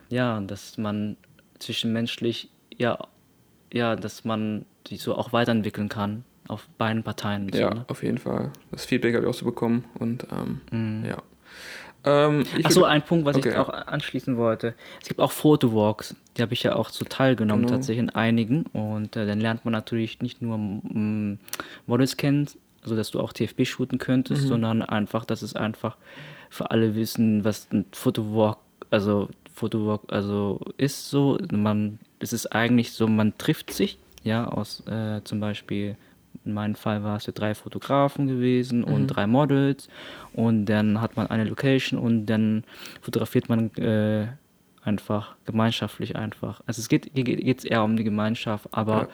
[0.10, 1.18] Ja, dass man
[1.60, 2.98] zwischenmenschlich, ja,
[3.74, 7.52] ja, dass man sich so auch weiterentwickeln kann auf beiden Parteien.
[7.52, 7.86] So, ja, ne?
[7.88, 8.52] auf jeden Fall.
[8.72, 11.06] Das Feedback habe ich auch so bekommen und ähm, mhm.
[11.06, 11.18] ja.
[12.08, 14.74] Ähm, Achso, ein Punkt, was okay, ich auch anschließen wollte.
[15.02, 17.76] Es gibt auch Fotowalks, die habe ich ja auch so teilgenommen, genau.
[17.76, 18.64] tatsächlich in einigen.
[18.74, 21.40] Und äh, dann lernt man natürlich nicht nur mm,
[21.86, 22.48] Models kennen,
[22.84, 24.48] also dass du auch TFB shooten könntest, mhm.
[24.48, 25.98] sondern einfach, dass es einfach
[26.50, 28.60] für alle wissen, was ein Fotowalk,
[28.90, 31.38] also Fotowalk, also ist so.
[31.52, 35.98] Man, es ist eigentlich so, man trifft sich, ja, aus äh, zum Beispiel
[36.48, 39.08] in meinem Fall war es ja drei Fotografen gewesen und mhm.
[39.08, 39.90] drei Models.
[40.34, 42.64] Und dann hat man eine Location und dann
[43.02, 44.28] fotografiert man äh,
[44.88, 46.62] einfach gemeinschaftlich einfach.
[46.66, 49.08] Also es geht es eher um die Gemeinschaft, aber ja.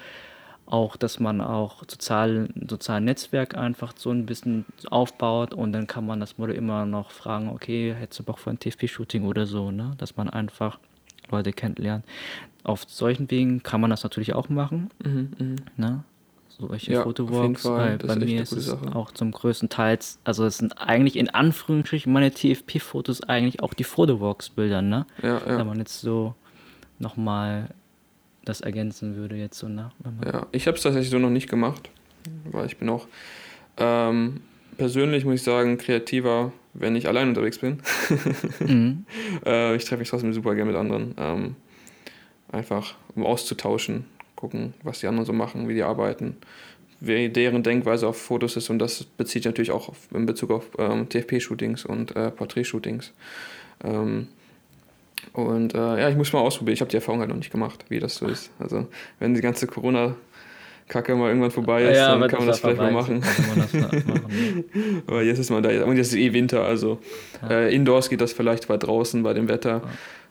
[0.67, 6.05] auch, dass man auch sozialen sozialen Netzwerk einfach so ein bisschen aufbaut und dann kann
[6.05, 9.71] man das Model immer noch fragen, okay, hättest du Bock für ein TFP-Shooting oder so,
[9.71, 9.93] ne?
[9.97, 10.79] Dass man einfach
[11.31, 12.05] Leute kennenlernt.
[12.63, 14.89] Auf solchen Wegen kann man das natürlich auch machen.
[15.03, 15.55] Mhm, mh.
[15.75, 16.03] ne?
[16.59, 18.95] Solche ja, Fotowalks, weil bei mir ist es Sache.
[18.95, 23.83] auch zum größten Teil, also es sind eigentlich in Anführungsstrichen meine TFP-Fotos eigentlich auch die
[23.83, 25.05] Fotowalks-Bilder, ne?
[25.21, 25.57] Ja, ja.
[25.57, 26.35] Wenn man jetzt so
[26.99, 27.69] nochmal
[28.45, 29.91] das ergänzen würde jetzt so, ne?
[30.25, 31.89] Ja, ich habe es tatsächlich so noch nicht gemacht,
[32.51, 33.07] weil ich bin auch
[33.77, 34.41] Ähm,
[34.77, 37.81] persönlich muss ich sagen, kreativer, wenn ich allein unterwegs bin.
[38.59, 39.05] mhm.
[39.45, 41.15] äh, ich treffe mich trotzdem super gerne mit anderen.
[41.17, 41.55] Ähm,
[42.51, 44.05] einfach, um auszutauschen,
[44.43, 46.35] gucken, was die anderen so machen, wie die arbeiten,
[46.99, 48.69] wie deren Denkweise auf Fotos ist.
[48.69, 53.13] Und das bezieht sich natürlich auch auf, in Bezug auf ähm, TFP-Shootings und äh, Porträt-Shootings.
[53.85, 54.27] Ähm,
[55.31, 56.73] und äh, ja, ich muss mal ausprobieren.
[56.73, 58.51] Ich habe die Erfahrung halt noch nicht gemacht, wie das so ist.
[58.59, 58.87] Also,
[59.19, 60.15] wenn die ganze Corona-
[60.89, 63.19] Kacke mal irgendwann vorbei ist, ja, dann kann man das vielleicht mal machen.
[63.47, 64.65] machen
[65.07, 65.69] Aber jetzt ist man da.
[65.85, 66.99] Und jetzt ist eh Winter, also
[67.41, 67.61] ja.
[67.61, 69.81] äh, indoors geht das vielleicht bei draußen bei dem Wetter.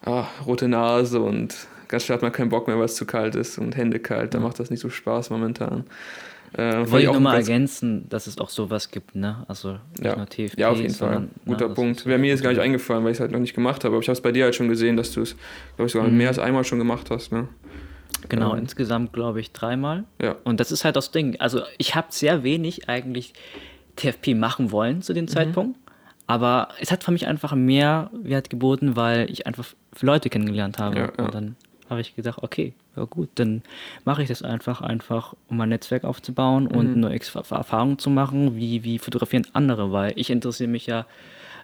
[0.05, 0.13] Ja.
[0.13, 1.57] Ah, rote Nase und
[1.93, 4.33] ganz schnell hat man keinen Bock mehr, weil es zu kalt ist und Hände kalt.
[4.33, 5.85] Da macht das nicht so Spaß momentan.
[6.55, 9.45] Äh, Wollte ich nur mal ergänzen, dass es auch sowas gibt, ne?
[9.47, 10.17] Also nicht ja.
[10.17, 11.29] nur TFP, Ja, auf jeden Fall.
[11.47, 12.07] Guter ne, Punkt.
[12.07, 13.95] Wäre mir jetzt gar nicht eingefallen, weil ich es halt noch nicht gemacht habe.
[13.95, 15.37] Aber ich habe es bei dir halt schon gesehen, dass du es,
[15.77, 16.17] glaube ich, sogar mhm.
[16.17, 17.49] mehr als einmal schon gemacht hast, ne?
[18.29, 20.05] Genau, ähm, insgesamt glaube ich dreimal.
[20.21, 20.37] Ja.
[20.45, 21.37] Und das ist halt das Ding.
[21.41, 23.35] Also ich habe sehr wenig eigentlich
[23.97, 25.29] TFP machen wollen zu dem mhm.
[25.29, 25.79] Zeitpunkt.
[26.27, 29.67] Aber es hat für mich einfach mehr Wert geboten, weil ich einfach
[30.01, 30.97] Leute kennengelernt habe.
[30.97, 31.25] Ja, ja.
[31.25, 31.57] Und dann
[31.93, 33.63] habe ich gedacht, okay, ja gut, dann
[34.05, 36.77] mache ich das einfach, einfach, um mein Netzwerk aufzubauen mhm.
[36.77, 41.07] und neue Erfahrungen zu machen, wie, wie fotografieren andere, weil ich interessiere mich ja,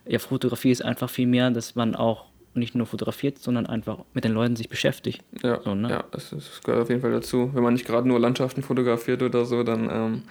[0.07, 4.25] ja, Fotografie ist einfach viel mehr, dass man auch nicht nur fotografiert, sondern einfach mit
[4.25, 5.23] den Leuten sich beschäftigt.
[5.43, 5.91] Ja, so, ne?
[5.91, 7.51] ja das, das, gehört auf jeden Fall dazu.
[7.53, 10.23] Wenn man nicht gerade nur Landschaften fotografiert oder so, dann ähm,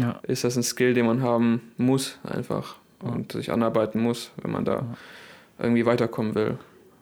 [0.00, 0.18] ja.
[0.22, 3.10] ist das ein Skill, den man haben muss einfach ja.
[3.10, 4.96] und sich anarbeiten muss, wenn man da
[5.58, 6.58] irgendwie weiterkommen will.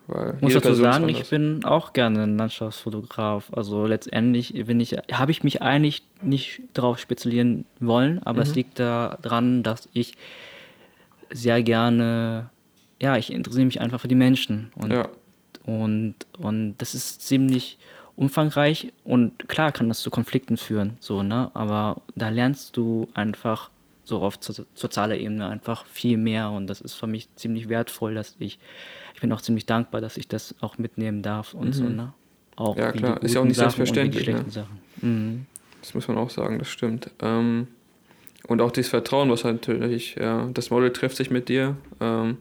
[0.07, 3.51] Weil muss dazu sagen, ich bin auch gerne ein Landschaftsfotograf.
[3.53, 8.43] Also letztendlich bin ich, habe ich mich eigentlich nicht darauf spezialisieren wollen, aber mhm.
[8.43, 10.13] es liegt daran, dass ich
[11.29, 12.49] sehr gerne
[12.99, 14.71] ja, ich interessiere mich einfach für die Menschen.
[14.75, 15.07] Und, ja.
[15.65, 17.77] und, und das ist ziemlich
[18.15, 21.51] umfangreich und klar kann das zu Konflikten führen, so, ne?
[21.53, 23.69] Aber da lernst du einfach
[24.05, 24.39] so auf
[24.73, 28.57] sozialer Ebene einfach viel mehr und das ist für mich ziemlich wertvoll, dass ich,
[29.17, 31.73] ich bin auch ziemlich dankbar, dass ich das auch mitnehmen darf und mhm.
[31.73, 32.13] so, ne?
[32.55, 34.27] Auch ja, klar, ist ja auch nicht Sachen selbstverständlich.
[34.27, 34.45] Ne?
[35.01, 35.47] Mhm.
[35.81, 37.09] Das muss man auch sagen, das stimmt.
[37.23, 37.65] Ähm,
[38.47, 41.77] und auch dieses Vertrauen, was halt natürlich, ja, das Model trifft sich mit dir.
[41.99, 42.37] Ähm,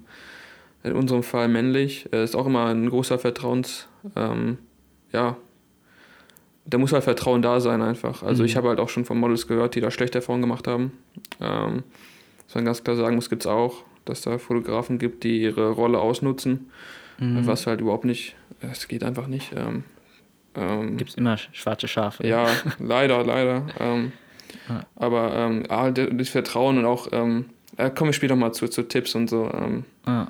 [0.84, 4.58] in unserem Fall männlich, äh, ist auch immer ein großer Vertrauens, ähm,
[5.14, 5.38] ja,
[6.66, 8.22] da muss halt Vertrauen da sein einfach.
[8.22, 8.48] Also mhm.
[8.48, 10.92] ich habe halt auch schon von Models gehört, die da schlechte Erfahrungen gemacht haben.
[11.40, 11.84] Ähm,
[12.44, 15.70] was man ganz klar sagen muss, gibt es auch, dass da Fotografen gibt, die ihre
[15.70, 16.70] Rolle ausnutzen,
[17.18, 17.46] mhm.
[17.46, 19.52] was halt überhaupt nicht, es geht einfach nicht.
[19.56, 19.84] Ähm,
[20.54, 22.26] ähm, gibt es immer schwarze Schafe.
[22.26, 23.66] Ja, leider, leider.
[23.78, 24.12] Ähm,
[24.68, 24.86] ja.
[24.96, 27.46] Aber ähm, ah, das Vertrauen und auch, ähm,
[27.76, 29.50] äh, kommen wir später mal zu, zu Tipps und so.
[29.52, 30.28] Ähm, ja.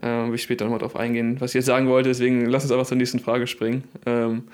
[0.00, 2.08] Äh, will ich später nochmal drauf eingehen, was ich jetzt sagen wollte.
[2.08, 3.84] Deswegen lass uns einfach zur nächsten Frage springen.
[4.04, 4.44] Ähm,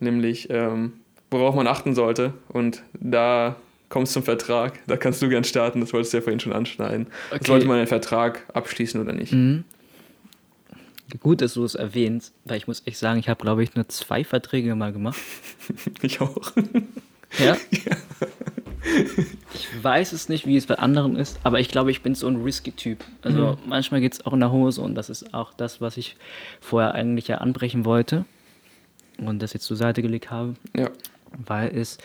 [0.00, 0.92] nämlich, ähm,
[1.30, 2.34] worauf man achten sollte.
[2.48, 3.56] Und da
[3.88, 4.78] kommst zum Vertrag.
[4.86, 5.80] Da kannst du gern starten.
[5.80, 7.06] Das wolltest du ja vorhin schon anschneiden.
[7.30, 7.44] Okay.
[7.46, 9.32] Sollte man einen Vertrag abschließen oder nicht?
[9.32, 9.64] Mhm.
[11.20, 13.88] Gut, dass du es erwähnst, weil ich muss echt sagen, ich habe, glaube ich, nur
[13.88, 15.18] zwei Verträge mal gemacht.
[16.02, 16.52] ich auch.
[17.38, 17.56] Ja?
[17.70, 17.96] ja.
[19.54, 22.26] Ich weiß es nicht, wie es bei anderen ist, aber ich glaube, ich bin so
[22.26, 23.04] ein risky Typ.
[23.22, 23.68] Also mhm.
[23.68, 26.16] manchmal geht es auch in der Hose und das ist auch das, was ich
[26.60, 28.24] vorher eigentlich ja anbrechen wollte
[29.18, 30.54] und das jetzt zur Seite gelegt habe.
[30.76, 30.90] Ja.
[31.46, 31.98] Weil es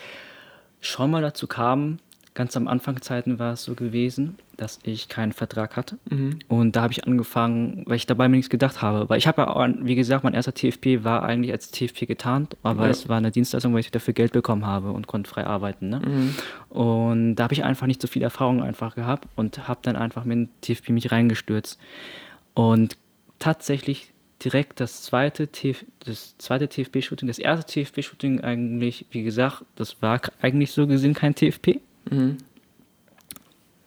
[0.84, 1.99] schon mal dazu kam,
[2.34, 5.97] ganz am Anfangszeiten war es so gewesen, dass ich keinen Vertrag hatte.
[6.10, 6.39] Mhm.
[6.47, 9.10] Und da habe ich angefangen, weil ich dabei mir nichts gedacht habe.
[9.10, 12.85] Weil ich habe ja, wie gesagt, mein erster TFP war eigentlich als TFP getarnt, aber
[12.85, 12.89] ja.
[12.89, 15.89] es war eine Dienstleistung, weil ich dafür Geld bekommen habe und konnte frei arbeiten.
[15.89, 16.01] Ne?
[16.03, 16.35] Mhm.
[16.69, 20.26] Und da habe ich einfach nicht so viel Erfahrung einfach gehabt und habe dann einfach
[20.26, 21.80] mit dem TFP mich reingestürzt.
[22.53, 22.97] Und
[23.39, 24.12] tatsächlich
[24.44, 30.22] direkt das zweite, TF, das zweite TFP-Shooting, das erste TFP-Shooting eigentlich, wie gesagt, das war
[30.41, 31.80] eigentlich so gesehen kein TFP.
[32.10, 32.38] Mhm.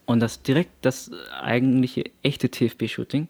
[0.07, 1.11] Und das direkt das
[1.41, 3.28] eigentliche echte TFB-Shooting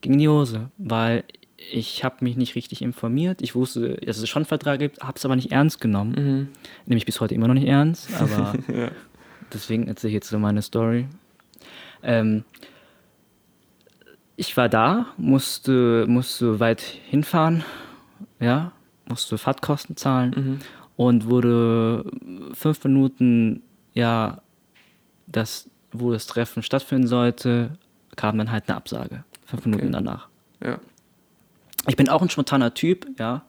[0.00, 1.24] ging in die Hose, weil
[1.56, 3.42] ich habe mich nicht richtig informiert.
[3.42, 6.12] Ich wusste, dass es schon einen Vertrag gibt, habe es aber nicht ernst genommen.
[6.12, 6.48] Mhm.
[6.86, 8.90] Nehme ich bis heute immer noch nicht ernst, aber ja.
[9.52, 11.06] deswegen erzähle ich jetzt so meine Story.
[12.02, 12.44] Ähm,
[14.36, 17.64] ich war da, musste, musste weit hinfahren,
[18.40, 18.72] ja,
[19.08, 20.58] musste Fahrtkosten zahlen mhm.
[20.96, 22.04] und wurde
[22.52, 23.62] fünf Minuten,
[23.92, 24.40] ja,
[25.26, 27.78] das wo das Treffen stattfinden sollte,
[28.16, 29.24] kam dann halt eine Absage.
[29.46, 29.70] Fünf okay.
[29.70, 30.28] Minuten danach.
[30.62, 30.78] Ja.
[31.86, 33.44] Ich bin auch ein spontaner Typ, ja.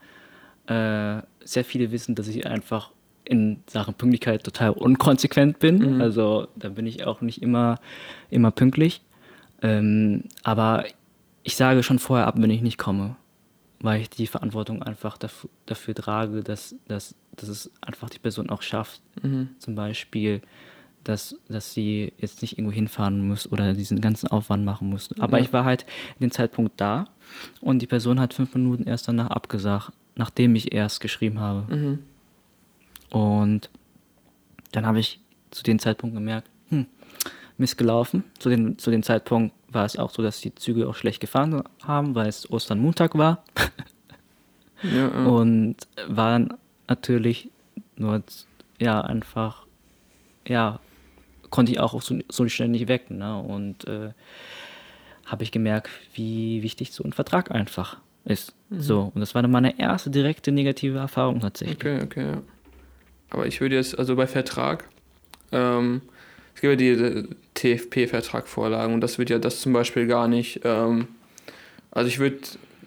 [0.67, 2.91] Äh, sehr viele wissen, dass ich einfach
[3.23, 5.95] in Sachen Pünktlichkeit total unkonsequent bin.
[5.95, 6.01] Mhm.
[6.01, 7.79] Also da bin ich auch nicht immer,
[8.29, 9.01] immer pünktlich.
[9.61, 10.85] Ähm, aber
[11.43, 13.15] ich sage schon vorher ab, wenn ich nicht komme,
[13.79, 18.49] weil ich die Verantwortung einfach dafür, dafür trage, dass, dass, dass es einfach die Person
[18.49, 19.01] auch schafft.
[19.21, 19.49] Mhm.
[19.59, 20.41] Zum Beispiel
[21.03, 25.09] dass, dass sie jetzt nicht irgendwo hinfahren muss oder diesen ganzen Aufwand machen muss.
[25.19, 25.43] Aber Ja.
[25.43, 25.85] ich war halt
[26.19, 27.05] in dem Zeitpunkt da
[27.61, 31.75] und die Person hat fünf Minuten erst danach abgesagt, nachdem ich erst geschrieben habe.
[31.75, 31.99] Mhm.
[33.11, 33.69] Und
[34.71, 35.19] dann habe ich
[35.51, 36.49] zu dem Zeitpunkt gemerkt,
[37.57, 38.23] hm, Mist gelaufen.
[38.39, 41.63] Zu dem, zu dem Zeitpunkt war es auch so, dass die Züge auch schlecht gefahren
[41.83, 43.43] haben, weil es Osternmontag war.
[44.83, 45.25] Ja, ja.
[45.25, 45.77] Und
[46.07, 46.47] war
[46.87, 47.49] natürlich
[47.95, 48.21] nur,
[48.79, 49.65] ja, einfach,
[50.45, 50.79] ja,
[51.49, 53.09] konnte ich auch so, so schnell nicht weg.
[53.09, 53.39] Ne?
[53.39, 54.11] Und äh,
[55.25, 58.53] habe ich gemerkt, wie wichtig so ein Vertrag einfach ist.
[58.69, 58.81] Mhm.
[58.81, 61.77] So, und das war dann meine erste direkte negative Erfahrung tatsächlich.
[61.77, 62.33] Okay, okay.
[63.29, 64.89] Aber ich würde jetzt, also bei Vertrag,
[65.51, 66.01] ähm,
[66.53, 67.35] es gibt ja die
[67.65, 71.07] TFP-Vertragvorlagen und das wird ja das zum Beispiel gar nicht, ähm,
[71.91, 72.37] also ich würde,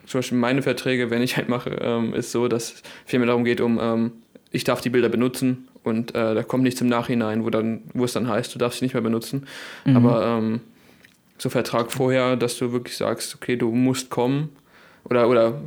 [0.06, 3.26] zum Beispiel meine Verträge, wenn ich halt mache, ähm, ist so, dass es viel mehr
[3.26, 4.12] darum geht, um, ähm,
[4.50, 8.04] ich darf die Bilder benutzen und äh, da kommt nichts im Nachhinein, wo, dann, wo
[8.04, 9.46] es dann heißt, du darfst sie nicht mehr benutzen.
[9.84, 9.96] Mhm.
[9.96, 10.60] Aber ähm,
[11.38, 14.50] so Vertrag vorher, dass du wirklich sagst, okay, du musst kommen
[15.04, 15.60] oder, oder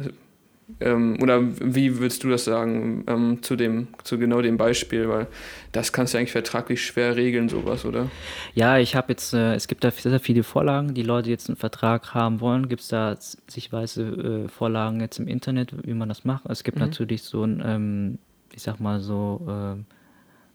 [0.79, 5.09] ähm, oder wie würdest du das sagen ähm, zu dem, zu genau dem Beispiel?
[5.09, 5.27] Weil
[5.71, 8.07] das kannst du eigentlich vertraglich schwer regeln, sowas, oder?
[8.53, 10.93] Ja, ich habe jetzt, äh, es gibt da sehr, sehr viele Vorlagen.
[10.93, 13.15] Die Leute, jetzt einen Vertrag haben wollen, gibt es da
[13.47, 14.03] sichtweise
[14.45, 16.45] äh, Vorlagen jetzt im Internet, wie man das macht.
[16.47, 16.85] Es gibt Mhm.
[16.85, 18.17] natürlich so ein, ähm,
[18.53, 19.77] ich sag mal so,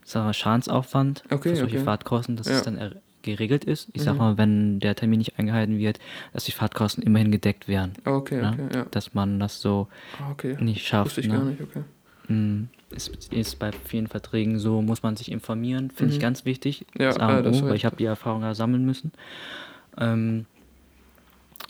[0.04, 1.84] ich sag mal Schadensaufwand Okay, für solche okay.
[1.84, 2.56] Fahrtkosten, dass Ja.
[2.56, 2.78] es dann
[3.26, 3.88] geregelt ist.
[3.92, 4.18] Ich sag Mhm.
[4.18, 5.98] mal, wenn der Termin nicht eingehalten wird,
[6.32, 7.92] dass die Fahrtkosten immerhin gedeckt werden.
[8.04, 8.52] Ah, Okay, ne?
[8.54, 8.86] okay, ja.
[8.90, 9.88] Dass man das so
[10.20, 10.56] Ah, okay.
[10.60, 11.06] nicht schafft.
[11.10, 11.34] Wusste ich ne?
[11.34, 11.82] gar nicht, okay.
[12.28, 16.22] Mm, Ist, ist bei vielen Verträgen so, muss man sich informieren, finde ich Mhm.
[16.22, 16.86] ganz wichtig.
[16.98, 19.12] Ja, das ja, das O, weil ich habe die Erfahrung ja sammeln müssen.
[19.98, 20.46] Ähm,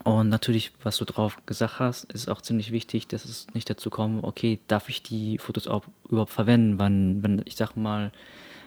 [0.05, 3.91] und natürlich, was du drauf gesagt hast, ist auch ziemlich wichtig, dass es nicht dazu
[3.91, 8.13] kommt, okay, darf ich die Fotos auch überhaupt verwenden, wann, wenn, ich sag mal,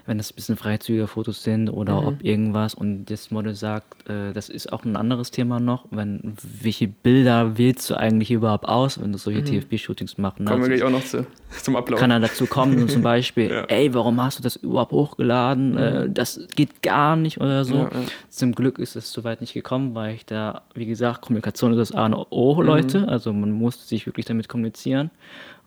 [0.10, 2.08] wenn das ein bisschen freizügige Fotos sind oder Mhm.
[2.08, 6.34] ob irgendwas und das Model sagt, äh, das ist auch ein anderes Thema noch, wenn,
[6.62, 9.46] welche Bilder wählst du eigentlich überhaupt aus, wenn du solche Mhm.
[9.46, 10.40] TFB-Shootings machst?
[10.40, 10.46] ne?
[10.46, 11.26] Kommen wir Also gleich auch noch zu,
[11.62, 12.00] zum Ablauf.
[12.00, 13.64] kann er dazu kommen und zum Beispiel, Ja.
[13.66, 15.78] ey, warum hast du das überhaupt hochgeladen?
[15.78, 17.76] Äh, das geht gar nicht oder so.
[17.76, 17.90] Ja, ja.
[18.30, 21.92] Zum Glück ist es soweit nicht gekommen, weil ich da, wie gesagt, Kommunikation ist das
[21.92, 22.26] A und Mhm.
[22.32, 23.08] O, Leute.
[23.08, 25.12] Also man muss sich wirklich damit kommunizieren.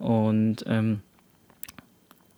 [0.01, 1.01] Und ähm,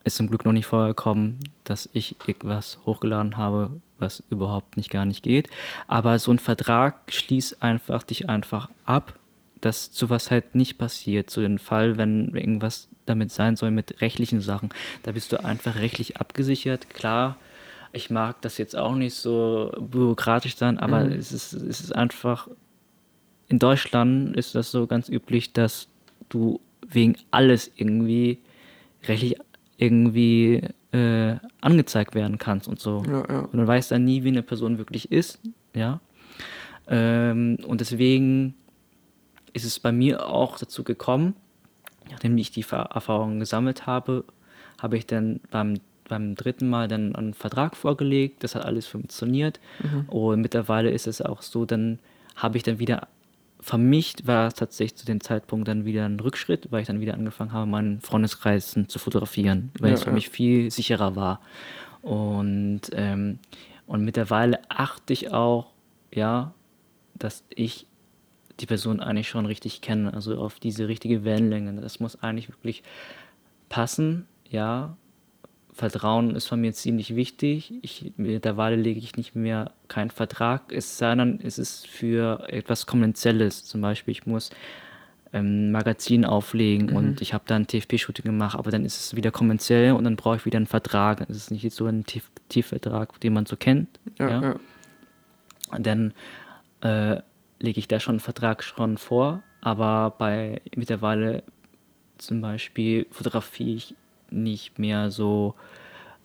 [0.05, 5.05] ist zum Glück noch nicht vorgekommen, dass ich irgendwas hochgeladen habe, was überhaupt nicht gar
[5.07, 5.49] nicht geht.
[5.87, 9.19] Aber so ein Vertrag schließt einfach dich einfach ab,
[9.61, 11.31] dass sowas halt nicht passiert.
[11.31, 14.71] So den Fall, wenn irgendwas damit sein soll mit rechtlichen Sachen,
[15.05, 16.91] da bist du einfach rechtlich abgesichert.
[16.91, 17.37] Klar,
[17.93, 21.13] ich mag das jetzt auch nicht so bürokratisch sein, aber Mhm.
[21.13, 22.49] es, ist, es ist einfach,
[23.49, 25.89] in Deutschland ist das so ganz üblich, dass
[26.29, 28.39] du wegen alles irgendwie
[29.05, 29.37] rechtlich
[29.85, 30.63] irgendwie
[30.93, 33.03] äh, angezeigt werden kannst und so.
[33.07, 33.41] Ja, ja.
[33.41, 35.41] Und man weiß dann nie, wie eine Person wirklich ist,
[35.75, 36.01] ja.
[36.87, 38.55] Ähm, und deswegen
[39.53, 41.35] ist es bei mir auch dazu gekommen,
[42.11, 44.25] nachdem ich die Erfahrungen gesammelt habe,
[44.81, 48.45] habe ich dann beim, beim dritten Mal dann einen Vertrag vorgelegt.
[48.45, 49.61] Das hat alles funktioniert.
[50.09, 51.99] Und mittlerweile ist es auch so, dann
[52.35, 53.09] habe ich dann wieder
[53.65, 57.15] vermischt, war es tatsächlich zu dem Zeitpunkt dann wieder ein Rückschritt, weil ich dann wieder
[57.15, 60.15] angefangen habe, meinen Freundeskreisen zu fotografieren, weil Ja, es für ja.
[60.15, 61.41] mich viel sicherer war.
[62.03, 63.39] Und, ähm,
[63.87, 65.73] und mittlerweile achte ich auch,
[66.13, 66.53] ja,
[67.15, 67.87] dass ich
[68.61, 71.81] die Person eigentlich schon richtig kenne, also auf diese richtige Wellenlänge.
[71.81, 72.83] Das muss eigentlich wirklich
[73.71, 74.95] passen, ja.
[75.75, 77.75] Vertrauen ist von mir ziemlich wichtig.
[77.83, 82.87] Ich, mittlerweile lege ich nicht mehr keinen Vertrag, es sei denn, es ist für etwas
[82.87, 83.65] Kommerzielles.
[83.65, 84.51] Zum Beispiel, ich muss
[85.33, 89.17] ähm, ein Magazin auflegen und ich habe da ein TFP-Shooting gemacht, aber dann ist es
[89.17, 91.27] wieder kommerziell und dann brauche ich wieder einen Vertrag.
[91.29, 93.89] Es ist nicht so ein Tief- Tiefvertrag, den man so kennt.
[94.21, 94.43] Ja, ja.
[94.43, 94.57] ja.
[95.73, 96.15] Und dann
[96.83, 97.21] äh,
[97.59, 101.43] lege ich da schon einen Vertrag schon vor, aber bei mittlerweile
[102.19, 103.97] zum Beispiel fotografiere ich
[104.31, 105.55] nicht mehr so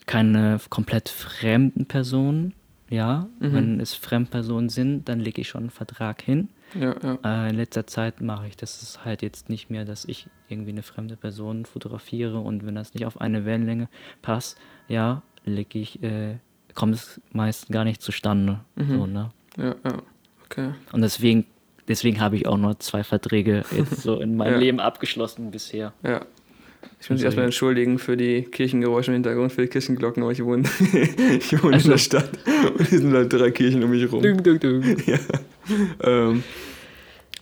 [0.05, 2.53] keine komplett fremden Personen.
[2.89, 3.53] Ja, Mhm.
[3.53, 6.49] wenn es Fremdpersonen sind, dann lege ich schon einen Vertrag hin.
[6.73, 7.45] ja, ja.
[7.45, 10.71] Äh, in letzter Zeit mache ich das ist halt jetzt nicht mehr, dass ich irgendwie
[10.71, 13.89] eine fremde Person fotografiere und wenn das nicht auf eine Wellenlänge
[14.23, 14.57] passt,
[14.87, 16.37] ja, lege ich, äh,
[16.75, 18.59] kommt es meist gar nicht zustande.
[18.75, 18.87] Mhm.
[18.97, 19.29] So, ne?
[19.57, 19.97] ja, ja.
[20.45, 20.71] Okay.
[20.91, 21.45] Und deswegen,
[21.87, 24.59] deswegen habe ich auch nur zwei Verträge jetzt so in meinem Ja.
[24.59, 25.93] Leben abgeschlossen bisher.
[26.03, 26.25] Ja.
[27.01, 30.43] Ich muss mich erstmal entschuldigen für die Kirchengeräusche im Hintergrund, für die Kirchenglocken, aber ich
[30.43, 30.63] wohne,
[31.39, 32.29] ich wohne Also- in der Stadt
[32.77, 34.21] und hier sind halt drei Kirchen um mich rum.
[34.21, 34.97] Ding, ding, ding.
[35.05, 35.17] Ja.
[36.03, 36.43] Ähm,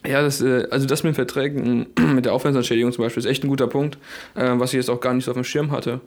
[0.05, 3.43] Ja, das, äh, also das mit den Verträgen, mit der Aufwandsentschädigung zum Beispiel, ist echt
[3.43, 3.97] ein guter Punkt,
[4.35, 5.99] äh, was ich jetzt auch gar nicht so auf dem Schirm hatte,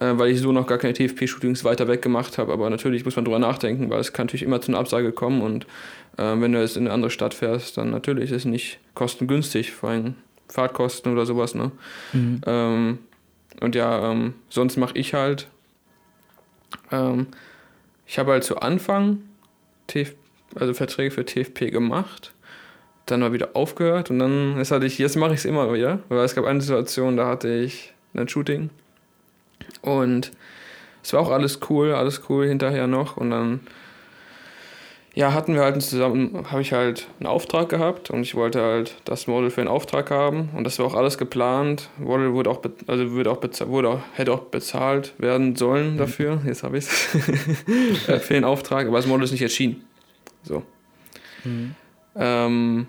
[0.00, 2.52] äh, weil ich so noch gar keine TFP-Shootings weiter weg gemacht habe.
[2.52, 5.42] Aber natürlich muss man drüber nachdenken, weil es kann natürlich immer zu einer Absage kommen
[5.42, 5.66] und
[6.16, 9.90] wenn du jetzt in eine andere Stadt fährst, dann natürlich ist es nicht kostengünstig, vor
[9.90, 10.14] allem
[10.48, 11.54] Fahrtkosten oder sowas.
[11.54, 11.72] Ne?
[12.12, 12.40] Mhm.
[12.46, 12.98] Ähm,
[13.60, 15.48] und ja, ähm, sonst mache ich halt,
[16.90, 17.28] ähm,
[18.06, 19.22] ich habe halt zu Anfang
[19.86, 20.14] TF,
[20.54, 22.34] also Verträge für TFP gemacht
[23.06, 26.00] dann mal wieder aufgehört und dann ist hatte ich, jetzt mache ich es immer wieder,
[26.08, 28.70] weil es gab eine Situation, da hatte ich ein Shooting
[29.82, 30.32] und
[31.02, 33.60] es war auch alles cool, alles cool hinterher noch und dann
[35.14, 38.96] ja, hatten wir halt zusammen, habe ich halt einen Auftrag gehabt und ich wollte halt
[39.04, 41.88] das Model für einen Auftrag haben und das war auch alles geplant.
[41.98, 45.98] Model wurde auch, also wurde auch bezahlt, wurde auch, hätte auch bezahlt werden sollen mhm.
[45.98, 46.40] dafür.
[46.44, 46.90] Jetzt habe ich es
[48.26, 49.84] für den Auftrag, aber das Model ist nicht erschienen.
[50.42, 50.64] So.
[51.44, 51.76] Mhm.
[52.16, 52.86] Ähm,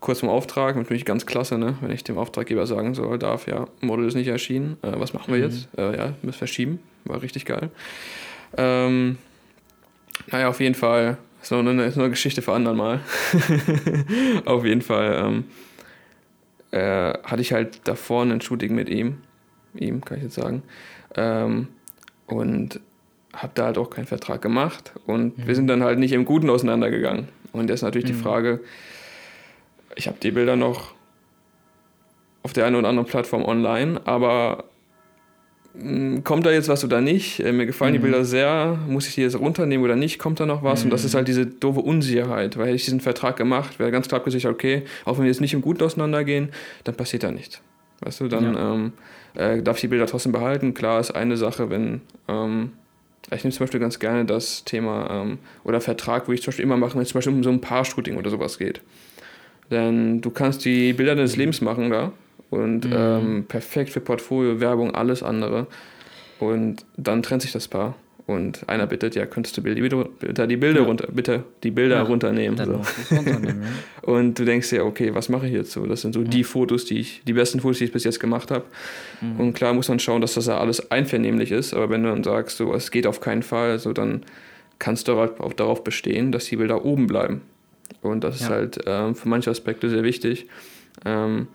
[0.00, 1.76] kurz zum Auftrag, natürlich ganz klasse, ne?
[1.80, 5.32] wenn ich dem Auftraggeber sagen soll, darf, ja, Model ist nicht erschienen, äh, was machen
[5.32, 5.44] wir mhm.
[5.44, 5.68] jetzt?
[5.78, 7.70] Äh, ja, müssen verschieben, war richtig geil.
[8.56, 9.18] Ähm,
[10.30, 13.00] naja, auf jeden Fall, so eine, ist eine Geschichte für anderen Mal.
[14.44, 15.44] auf jeden Fall ähm,
[16.70, 19.18] äh, hatte ich halt davor ein Shooting mit ihm,
[19.74, 20.62] ihm kann ich jetzt sagen,
[21.16, 21.68] ähm,
[22.26, 22.80] und
[23.32, 25.46] habe da halt auch keinen Vertrag gemacht und mhm.
[25.46, 27.28] wir sind dann halt nicht im Guten auseinandergegangen.
[27.52, 28.14] Und jetzt natürlich mhm.
[28.14, 28.60] die Frage,
[29.96, 30.94] ich habe die Bilder noch
[32.42, 34.64] auf der einen oder anderen Plattform online, aber
[36.24, 37.40] kommt da jetzt was oder nicht?
[37.40, 37.98] Äh, mir gefallen mhm.
[37.98, 40.18] die Bilder sehr, muss ich die jetzt runternehmen oder nicht?
[40.18, 40.80] Kommt da noch was?
[40.80, 40.86] Mhm.
[40.86, 41.18] Und das ist mhm.
[41.18, 44.82] halt diese doofe Unsicherheit, weil hätte ich diesen Vertrag gemacht, wäre ganz klar gesichert, okay,
[45.04, 46.50] auch wenn wir jetzt nicht im Guten auseinandergehen,
[46.84, 47.60] dann passiert da nichts.
[48.00, 48.74] Weißt du, dann ja.
[48.74, 48.92] ähm,
[49.34, 50.74] äh, darf ich die Bilder trotzdem behalten.
[50.74, 52.72] Klar ist eine Sache, wenn ähm,
[53.30, 56.64] ich nehme zum Beispiel ganz gerne das Thema ähm, oder Vertrag, wo ich zum Beispiel
[56.64, 58.80] immer mache, wenn es zum Beispiel um so ein Paar-Shooting oder sowas geht.
[59.70, 62.12] Denn du kannst die Bilder deines Lebens machen da
[62.50, 62.92] und mhm.
[62.94, 65.66] ähm, perfekt für Portfolio, Werbung, alles andere.
[66.38, 67.94] Und dann trennt sich das Paar.
[68.26, 69.74] Und einer bittet, ja, könntest du bitte
[70.46, 70.86] die Bilder ja.
[70.86, 72.56] runter, bitte die Bilder ja, runternehmen.
[72.56, 72.80] So.
[73.16, 73.68] runternehmen ja.
[74.12, 75.84] Und du denkst dir, okay, was mache ich jetzt so?
[75.86, 78.52] Das sind so die Fotos, die ich, die besten Fotos, die ich bis jetzt gemacht
[78.52, 78.66] habe.
[79.20, 79.40] Mhm.
[79.40, 81.74] Und klar muss man schauen, dass das ja alles einvernehmlich ist.
[81.74, 84.22] Aber wenn du dann sagst, so, es geht auf keinen Fall, so dann
[84.78, 87.42] kannst du halt auch darauf bestehen, dass die Bilder oben bleiben.
[88.00, 90.46] Und das ist halt ähm, für manche Aspekte sehr wichtig.
[91.04, 91.48] Ähm,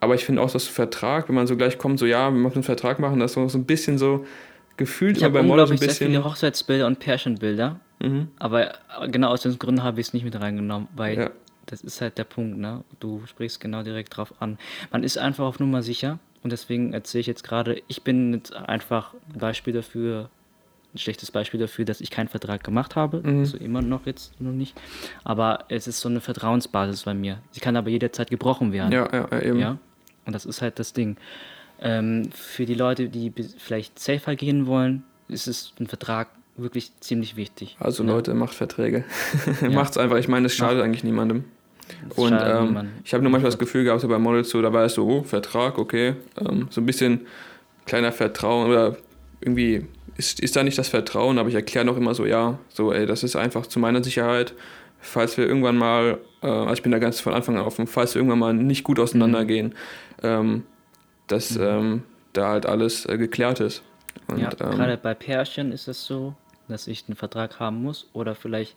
[0.00, 2.56] aber ich finde auch, dass Vertrag, wenn man so gleich kommt, so ja, wir müssen
[2.56, 4.24] einen Vertrag machen, das ist so ein bisschen so,
[4.76, 5.94] gefühlt ich immer bei Model so ein bisschen.
[5.94, 7.80] sehr viele Hochzeitsbilder und Pärchenbilder.
[8.00, 8.28] Mhm.
[8.38, 8.74] Aber
[9.08, 11.30] genau aus den Gründen habe ich es nicht mit reingenommen, weil ja.
[11.66, 12.84] das ist halt der Punkt, ne?
[13.00, 14.56] Du sprichst genau direkt drauf an.
[14.92, 18.54] Man ist einfach auf Nummer sicher und deswegen erzähle ich jetzt gerade, ich bin jetzt
[18.54, 20.30] einfach ein Beispiel dafür,
[20.94, 23.20] ein schlechtes Beispiel dafür, dass ich keinen Vertrag gemacht habe.
[23.24, 23.40] Mhm.
[23.40, 24.80] Also immer noch jetzt noch nicht.
[25.24, 27.40] Aber es ist so eine Vertrauensbasis bei mir.
[27.50, 28.92] Sie kann aber jederzeit gebrochen werden.
[28.92, 29.58] Ja, ja, eben.
[29.58, 29.78] Ja?
[30.28, 31.16] Und das ist halt das Ding.
[31.80, 36.28] Ähm, für die Leute, die vielleicht safer gehen wollen, ist es ein Vertrag
[36.58, 37.78] wirklich ziemlich wichtig.
[37.80, 38.10] Also ja.
[38.10, 39.04] Leute, macht Verträge.
[39.62, 39.70] ja.
[39.70, 40.18] Macht's einfach.
[40.18, 40.84] Ich meine, es schadet Macht.
[40.84, 41.44] eigentlich niemandem.
[42.10, 44.70] Das und ähm, ich habe nur manchmal das Gefühl gehabt, so bei Models so, da
[44.70, 46.16] war es so, oh, Vertrag, okay.
[46.38, 47.22] Ähm, so ein bisschen
[47.86, 48.98] kleiner Vertrauen oder
[49.40, 49.86] irgendwie
[50.18, 53.06] ist, ist da nicht das Vertrauen, aber ich erkläre noch immer so, ja, so, ey,
[53.06, 54.52] das ist einfach zu meiner Sicherheit.
[55.00, 58.14] Falls wir irgendwann mal, äh, also ich bin da ganz von Anfang an offen, falls
[58.14, 59.74] wir irgendwann mal nicht gut auseinandergehen, mhm.
[60.22, 60.64] Ähm,
[61.26, 61.62] dass mhm.
[61.62, 63.82] ähm, da halt alles äh, geklärt ist.
[64.26, 66.34] Und, ja, ähm, gerade bei Pärchen ist es so,
[66.68, 68.76] dass ich einen Vertrag haben muss oder vielleicht,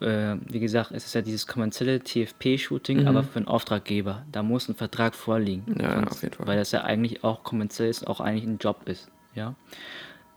[0.00, 3.08] äh, wie gesagt, es ist ja dieses kommerzielle TFP-Shooting, mhm.
[3.08, 5.76] aber für einen Auftraggeber, da muss ein Vertrag vorliegen.
[5.80, 6.46] Ja, sonst, auf jeden Fall.
[6.46, 9.54] Weil das ja eigentlich auch kommerziell ist, auch eigentlich ein Job ist, ja.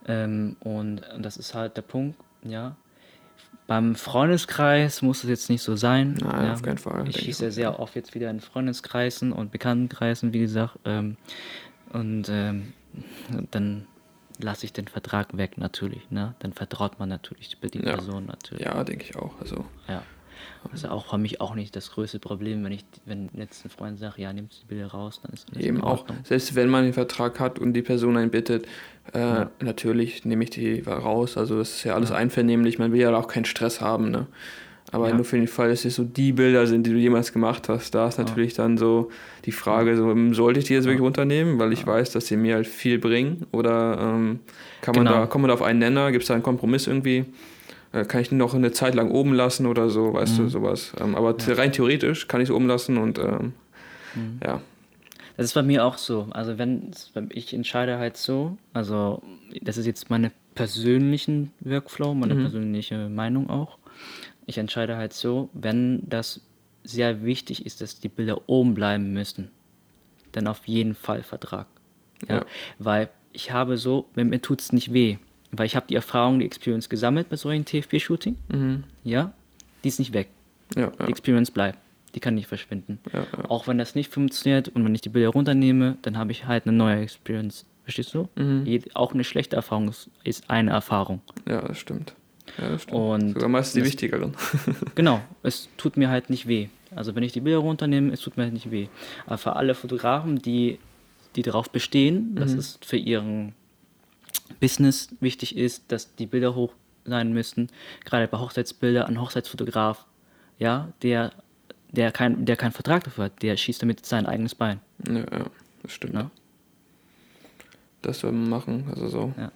[0.07, 2.75] Ähm, und das ist halt der Punkt, ja.
[3.67, 6.17] Beim Freundeskreis muss es jetzt nicht so sein.
[6.21, 6.53] Nein, ja.
[6.53, 7.07] auf keinen Fall.
[7.09, 10.77] Ich schieße ja sehr oft jetzt wieder in Freundeskreisen und Bekanntenkreisen, wie gesagt.
[10.85, 11.17] Ähm,
[11.91, 12.73] und ähm,
[13.51, 13.87] dann
[14.39, 16.09] lasse ich den Vertrag weg, natürlich.
[16.11, 16.35] Ne?
[16.39, 17.93] Dann vertraut man natürlich die ja.
[17.93, 18.65] Person natürlich.
[18.65, 19.39] Ja, denke ich auch.
[19.39, 19.65] Also.
[19.87, 20.03] Ja.
[20.71, 23.99] Also auch für mich auch nicht das größte Problem, wenn ich, wenn jetzt ein Freund
[23.99, 26.93] sagt, ja, nimmst die Bilder raus, dann ist das Eben auch, selbst wenn man den
[26.93, 28.65] Vertrag hat und die Person einen bittet,
[29.13, 29.51] äh, ja.
[29.61, 31.37] natürlich nehme ich die raus.
[31.37, 32.15] Also das ist ja alles ja.
[32.15, 34.27] einvernehmlich, man will ja auch keinen Stress haben, ne?
[34.91, 35.15] Aber ja.
[35.15, 37.95] nur für den Fall, dass es so die Bilder sind, die du jemals gemacht hast,
[37.95, 39.09] da ist natürlich dann so
[39.45, 42.37] die Frage, so, hm, sollte ich die jetzt wirklich unternehmen, weil ich weiß, dass sie
[42.37, 43.47] mir halt viel bringen?
[43.51, 44.39] Oder ähm,
[44.81, 45.19] kann man genau.
[45.21, 47.25] da, kommt man da auf einen Nenner, gibt es da einen Kompromiss irgendwie?
[47.95, 50.43] Äh, kann ich noch eine Zeit lang oben lassen oder so, weißt mhm.
[50.43, 50.91] du, sowas.
[50.99, 51.53] Ähm, aber ja.
[51.53, 53.53] rein theoretisch kann ich es oben lassen und ähm,
[54.15, 54.39] mhm.
[54.43, 54.61] ja.
[55.37, 56.27] Das ist bei mir auch so.
[56.31, 56.91] Also wenn
[57.29, 59.21] ich entscheide halt so, also
[59.61, 62.41] das ist jetzt meine persönlichen Workflow, meine mhm.
[62.41, 63.77] persönliche Meinung auch.
[64.45, 66.41] Ich entscheide halt so, wenn das
[66.83, 69.51] sehr wichtig ist, dass die Bilder oben bleiben müssen,
[70.33, 71.67] dann auf jeden Fall Vertrag.
[72.27, 72.35] Ja?
[72.35, 72.45] Ja.
[72.77, 75.17] Weil ich habe so, mir tut es nicht weh,
[75.57, 78.35] weil ich habe die Erfahrung, die Experience gesammelt bei solchen TFP-Shooting.
[79.03, 79.33] Ja,
[79.83, 80.29] die ist nicht weg.
[80.75, 81.77] Ja, Die ja, Experience bleibt.
[82.15, 82.99] Die kann nicht verschwinden.
[83.13, 83.25] ja.
[83.49, 86.65] Auch wenn das nicht funktioniert und wenn ich die Bilder runternehme, dann habe ich halt
[86.65, 87.65] eine neue Experience.
[87.83, 88.27] Verstehst du?
[88.65, 91.21] Jed- auch eine schlechte Erfahrung ist, ist eine Erfahrung.
[91.47, 92.15] ja, das stimmt.
[92.57, 92.97] Ja, das stimmt.
[92.99, 94.33] Und Sogar meist die das- wichtigeren.
[94.95, 96.69] Genau, es tut mir halt nicht weh.
[96.95, 98.87] Also wenn ich die Bilder runternehme, es tut mir halt nicht weh.
[99.25, 100.79] Aber für alle Fotografen, die,
[101.35, 103.53] die darauf bestehen, dass es für ihren
[104.59, 106.73] Business wichtig ist, dass die Bilder hoch
[107.05, 107.69] sein müssen,
[108.03, 110.05] gerade bei Hochzeitsbilder, ein Hochzeitsfotograf,
[110.57, 111.31] ja, der,
[111.91, 114.79] der, kein, der keinen Vertrag dafür hat, der schießt damit sein eigenes Bein.
[115.07, 115.45] ja, ja,
[115.83, 116.13] das stimmt.
[116.13, 116.31] Ne?
[118.01, 118.85] Das soll man machen.
[118.89, 119.33] Also so.
[119.37, 119.51] Ja.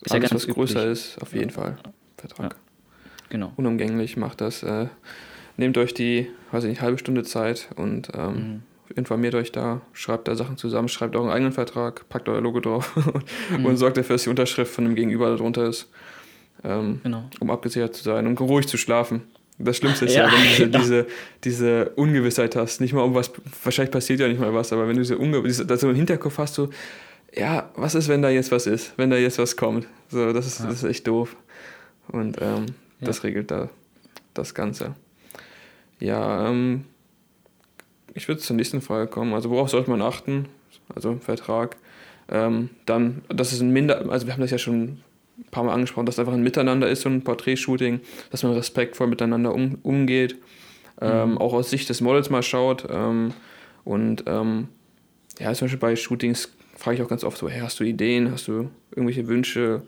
[0.00, 0.92] Ist ja Alles, ganz was größer üblich.
[0.92, 1.76] ist, auf jeden Fall.
[2.16, 2.56] Vertrag.
[3.28, 3.52] Genau.
[3.56, 4.62] Unumgänglich, macht das.
[4.62, 4.88] Äh,
[5.56, 8.62] nehmt euch die, weiß ich nicht, halbe Stunde Zeit und ähm, Mhm.
[8.96, 12.92] Informiert euch da, schreibt da Sachen zusammen, schreibt euren eigenen Vertrag, packt euer Logo drauf
[13.56, 13.64] Mhm.
[13.66, 15.90] und sorgt dafür, dass die Unterschrift von dem Gegenüber darunter ist.
[16.64, 17.24] Ähm, Genau.
[17.40, 19.22] um abgesichert zu sein, um ruhig zu schlafen.
[19.60, 20.78] Das Schlimmste ist ja, Ja, wenn du diese, genau.
[20.78, 21.06] diese,
[21.44, 22.80] diese Ungewissheit hast.
[22.80, 23.30] Nicht mal um was,
[23.62, 26.54] wahrscheinlich passiert ja nicht mal was, aber wenn du diese Ungewissheit, du im Hinterkopf hast,
[26.54, 26.70] so,
[27.34, 29.86] ja, was ist, wenn da jetzt was ist, wenn da jetzt was kommt.
[30.08, 31.36] So, das ist, das ist echt doof.
[32.08, 32.66] Und ähm,
[33.00, 33.68] das regelt da
[34.34, 34.94] das Ganze.
[36.00, 36.84] Ja, ähm,
[38.14, 39.34] ich würde zur nächsten Frage kommen.
[39.34, 40.46] Also worauf sollte man achten?
[40.94, 41.76] Also Vertrag.
[42.30, 44.98] Ähm, dann, das ist ein Minder, also wir haben das ja schon
[45.38, 48.52] ein paar Mal angesprochen, dass es einfach ein Miteinander ist, so ein Porträtshooting, dass man
[48.52, 50.36] respektvoll miteinander um, umgeht,
[51.00, 52.86] ähm, auch aus Sicht des Models mal schaut.
[52.90, 53.32] Ähm,
[53.84, 54.68] und ähm,
[55.38, 58.30] ja, zum Beispiel bei Shootings frage ich auch ganz oft so, hey, hast du Ideen,
[58.30, 59.82] hast du irgendwelche Wünsche,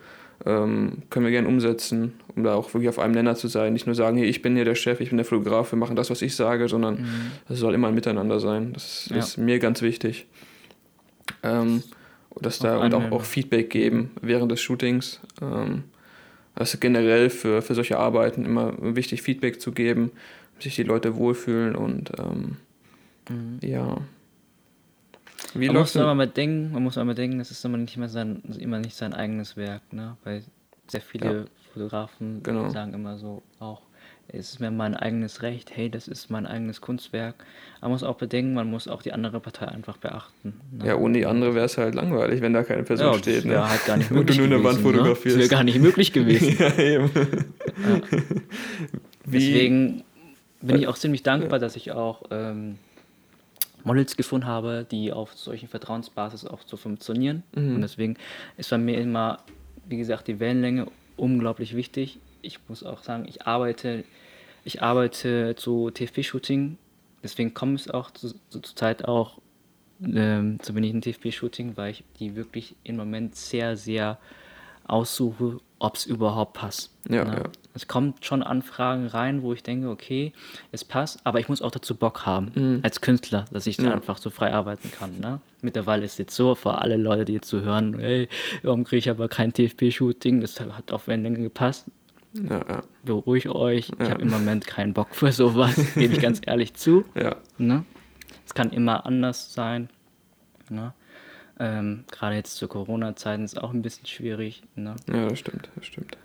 [0.47, 3.73] ähm, können wir gerne umsetzen, um da auch wirklich auf einem Nenner zu sein.
[3.73, 5.97] Nicht nur sagen, hey, ich bin hier der Chef, ich bin der Fotograf, wir machen
[5.97, 7.07] das, was ich sage, sondern
[7.49, 8.73] es soll immer ein Miteinander sein.
[8.73, 9.19] Das Ja.
[9.19, 10.27] ist mir ganz wichtig.
[11.43, 11.83] Ähm,
[12.41, 15.21] dass da und auch, auch Feedback geben während des Shootings.
[15.43, 15.85] Ähm,
[16.59, 20.11] ist generell für, für solche Arbeiten immer wichtig, Feedback zu geben,
[20.59, 22.57] sich die Leute wohlfühlen und ähm,
[23.63, 23.97] ja.
[25.55, 28.09] Wie man muss aber mal denken, man muss aber denken, das ist immer nicht mehr
[28.09, 30.17] sein, immer nicht sein eigenes Werk, ne?
[30.25, 30.43] Weil
[30.87, 31.45] sehr viele Ja.
[31.73, 32.69] Fotografen Genau.
[32.71, 33.83] sagen immer so auch,
[34.33, 37.35] es ist mir mein eigenes Recht, hey, das ist mein eigenes Kunstwerk.
[37.81, 40.61] Man muss auch bedenken, man muss auch die andere Partei einfach beachten.
[40.71, 40.87] Ne?
[40.87, 43.45] Ja, ohne die andere wäre es halt langweilig, wenn da keine Person Ja, steht.
[43.45, 43.69] ne?
[43.69, 44.83] halt gar nicht Und du möglich nur eine Wand ne?
[44.85, 45.37] fotografierst.
[45.37, 46.57] Das wäre gar nicht möglich gewesen.
[46.61, 47.11] ja, eben.
[49.25, 50.03] Wie- Deswegen
[50.63, 52.77] bin ich auch ziemlich dankbar, dass ich auch ähm,
[53.85, 57.43] Models gefunden habe, die auf solchen Vertrauensbasis auch so funktionieren.
[57.55, 57.77] Mhm.
[57.77, 58.17] Und deswegen
[58.57, 59.39] ist bei mir immer,
[59.87, 60.87] wie gesagt, die Wellenlänge
[61.17, 62.19] unglaublich wichtig.
[62.43, 64.05] Ich muss auch sagen, ich arbeite,
[64.65, 66.79] ich arbeite zu TFP-Shooting,
[67.23, 69.39] deswegen kommt es auch zu, zu, zur Zeit auch
[70.03, 74.19] ähm, zu wenig in TFP-Shooting, weil ich die wirklich im Moment sehr, sehr
[74.91, 76.91] aussuche, ob es überhaupt passt.
[77.09, 77.37] Ja, Ne?
[77.37, 77.43] ja.
[77.73, 80.33] Es kommt schon Anfragen rein, wo ich denke, okay,
[80.73, 82.81] es passt, aber ich muss auch dazu Bock haben, Mhm.
[82.83, 83.93] als Künstler, dass ich dann Ja.
[83.93, 85.21] einfach so frei arbeiten kann.
[85.21, 85.41] Ne?
[85.63, 88.29] Mittlerweile ist es jetzt so, für alle Leute, die jetzt so hören, hey,
[88.65, 90.41] warum kriege ich aber kein TFP-Shooting?
[90.41, 91.87] Das hat auf Wellenlänge gepasst.
[92.33, 96.41] Ja, ja, Beruhigt euch, ich habe im Moment keinen Bock für sowas, gebe ich ganz
[96.47, 97.05] ehrlich zu.
[97.15, 97.37] ja.
[97.59, 97.85] Ne?
[98.47, 99.89] Es kann immer anders sein.
[100.69, 100.93] Ne?
[101.61, 104.63] Ähm, Gerade jetzt zu Corona-Zeiten ist auch ein bisschen schwierig.
[104.75, 104.97] Ne?
[105.09, 106.17] ja, das stimmt, das stimmt.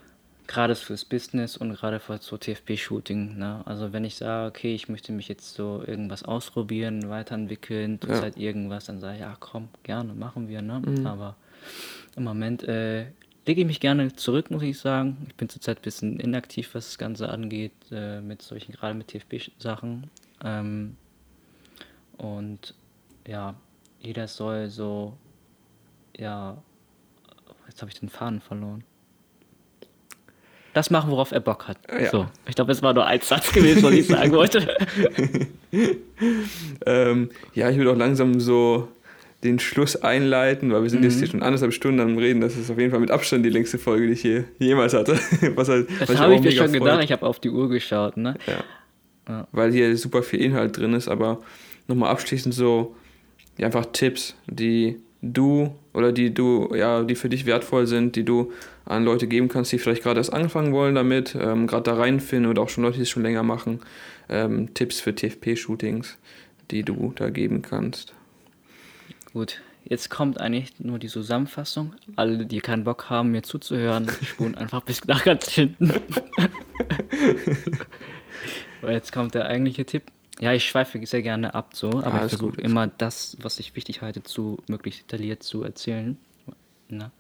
[0.48, 3.38] Gerade fürs Business und gerade für so TFP-Shooting.
[3.38, 3.62] Ne?
[3.66, 8.22] Also wenn ich sage, okay, ich möchte mich jetzt so irgendwas ausprobieren, weiterentwickeln, Ja.
[8.22, 10.62] halt irgendwas, dann sage ich, ja komm, gerne, machen wir.
[10.62, 10.82] Ne?
[10.86, 11.06] Mhm.
[11.06, 11.36] Aber
[12.16, 13.08] im Moment äh,
[13.46, 15.18] lege ich mich gerne zurück, muss ich sagen.
[15.28, 19.08] Ich bin zurzeit ein bisschen inaktiv, was das Ganze angeht, äh, mit solchen, gerade mit
[19.10, 20.10] TFP-Sachen.
[20.44, 20.96] Ähm,
[22.18, 22.74] und
[23.28, 23.56] ja,
[24.00, 25.18] jeder soll so,
[26.18, 26.58] ja,
[27.68, 28.84] jetzt habe ich den Faden verloren.
[30.74, 31.78] Das machen, worauf er Bock hat.
[31.90, 32.10] Ja.
[32.12, 34.76] So, ich glaube, es war nur ein Satz gewesen, was ich sagen wollte.
[36.86, 38.88] Ähm, ja, ich würde auch langsam so
[39.44, 41.06] den Schluss einleiten, weil wir sind Mhm.
[41.06, 42.42] jetzt hier schon anderthalb Stunden am Reden.
[42.42, 45.14] Das ist auf jeden Fall mit Abstand die längste Folge, die ich hier jemals hatte.
[45.56, 46.80] Was halt, Das habe ich mir schon freut.
[46.80, 47.04] gedacht.
[47.04, 48.18] Ich habe auf die Uhr geschaut.
[48.18, 48.36] Ne?
[48.48, 48.64] Ja.
[49.28, 49.48] Ja.
[49.52, 51.42] Weil hier super viel Inhalt drin ist, aber
[51.88, 52.96] nochmal abschließend so
[53.58, 58.24] ja, einfach Tipps, die du oder die du, ja, die für dich wertvoll sind, die
[58.24, 58.52] du
[58.86, 62.50] an Leute geben kannst, die vielleicht gerade erst anfangen wollen damit, ähm, gerade da reinfinden
[62.50, 63.80] oder auch schon Leute, die es schon länger machen.
[64.30, 66.18] Ähm, Tipps für TFP-Shootings,
[66.72, 68.14] die du da geben kannst.
[69.34, 71.94] Gut, jetzt kommt eigentlich nur die Zusammenfassung.
[72.16, 75.94] Alle, die keinen Bock haben, mir zuzuhören, spulen einfach bis nach ganz hinten.
[78.88, 80.12] Jetzt kommt der eigentliche Tipp.
[80.42, 83.76] Ja, ich schweife sehr gerne ab so, aber Ah, ich versuche immer das, was ich
[83.76, 86.18] wichtig halte, zu möglichst detailliert zu erzählen.
[86.90, 87.12] Ne?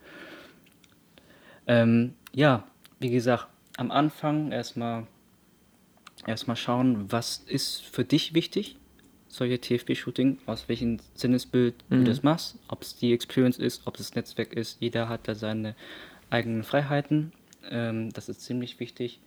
[1.68, 2.64] Ähm, ja,
[3.00, 3.48] wie gesagt,
[3.78, 5.08] am Anfang erstmal
[6.28, 8.78] erstmal schauen, was ist für dich wichtig,
[9.28, 12.06] solche TFB-Shooting, aus welchem Sinnesbild du Mhm.
[12.06, 15.36] das machst, ob es die Experience ist, ob es das Netzwerk ist, jeder hat da
[15.36, 15.76] seine
[16.30, 17.32] eigenen Freiheiten,
[17.70, 19.20] ähm, das ist ziemlich wichtig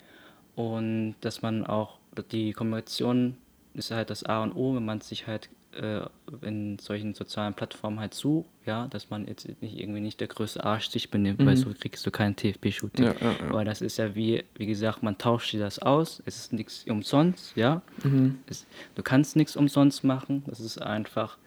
[0.56, 1.98] und dass man auch,
[2.32, 3.36] die Kommunikation
[3.78, 6.00] ist halt das A und O, wenn man sich halt äh,
[6.42, 10.64] in solchen sozialen Plattformen halt sucht, ja, dass man jetzt nicht irgendwie nicht der größte
[10.64, 13.04] Arsch sich benimmt, weil so kriegst du kein TFB-Shooting.
[13.04, 13.52] Ja, ja, ja.
[13.52, 16.84] Weil das ist ja wie, wie gesagt, man tauscht dir das aus, es ist nichts
[16.88, 17.82] umsonst, ja.
[18.02, 18.38] Mhm.
[18.46, 21.38] Es, du kannst nichts umsonst machen, das ist einfach,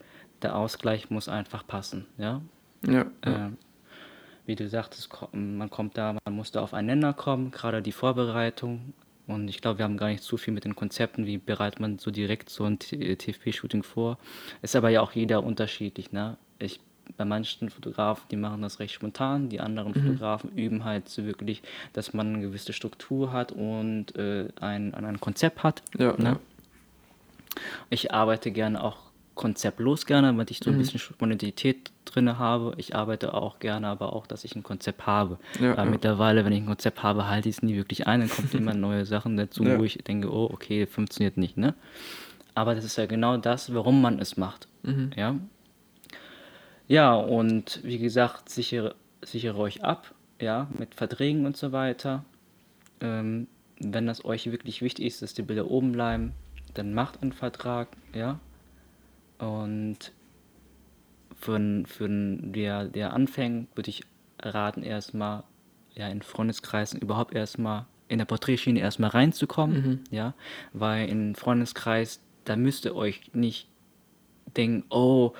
[0.41, 2.41] der Ausgleich muss einfach passen, ja.
[2.87, 3.05] Ja.
[3.23, 3.57] Ähm,
[4.45, 7.91] wie du sagtest, man kommt da, man muss da auf einen Nenner kommen, gerade die
[7.91, 8.93] Vorbereitung.
[9.31, 11.99] Und ich glaube, wir haben gar nicht zu viel mit den Konzepten, wie bereitet man
[11.99, 14.17] so direkt so ein TFP-Shooting vor.
[14.61, 16.37] Ist aber ja auch jeder unterschiedlich, ne?
[16.59, 16.79] Ich,
[17.17, 21.61] bei manchen Fotografen, die machen das recht spontan, die anderen Fotografen üben halt so wirklich,
[21.93, 25.81] dass man eine gewisse Struktur hat und äh, ein, ein Konzept hat.
[25.97, 26.23] Ja, ne?
[26.23, 26.39] ja.
[27.89, 29.10] Ich arbeite gerne auch
[29.41, 32.73] konzeptlos gerne, damit ich so ein bisschen Spontanität drin habe.
[32.77, 35.39] Ich arbeite auch gerne, aber auch, dass ich ein Konzept habe.
[35.59, 35.91] Ja, Weil ja.
[35.91, 38.19] mittlerweile, wenn ich ein Konzept habe, halte ich es nie wirklich ein.
[38.19, 39.79] Dann kommt immer neue Sachen dazu, Ja.
[39.79, 41.57] wo ich denke, oh, okay, funktioniert nicht.
[41.57, 41.73] Ne?
[42.53, 44.67] Aber das ist ja genau das, warum man es macht.
[44.83, 45.09] Mhm.
[45.15, 45.35] Ja?
[46.87, 48.93] ja, und wie gesagt, sichere,
[49.23, 52.23] sichere euch ab, ja, mit Verträgen und so weiter.
[52.99, 53.47] Ähm,
[53.79, 56.33] wenn das euch wirklich wichtig ist, dass die Bilder oben bleiben,
[56.75, 58.39] dann macht einen Vertrag, ja.
[59.41, 60.11] Und
[61.35, 64.03] für, für der, der anfängt, würde ich
[64.39, 65.43] raten, erstmal
[65.93, 70.33] ja, in Freundeskreisen überhaupt erstmal in der Porträtschiene erstmal reinzukommen, ja,
[70.73, 73.67] weil in Freundeskreis, da müsst ihr euch nicht
[74.55, 75.33] denken, oh,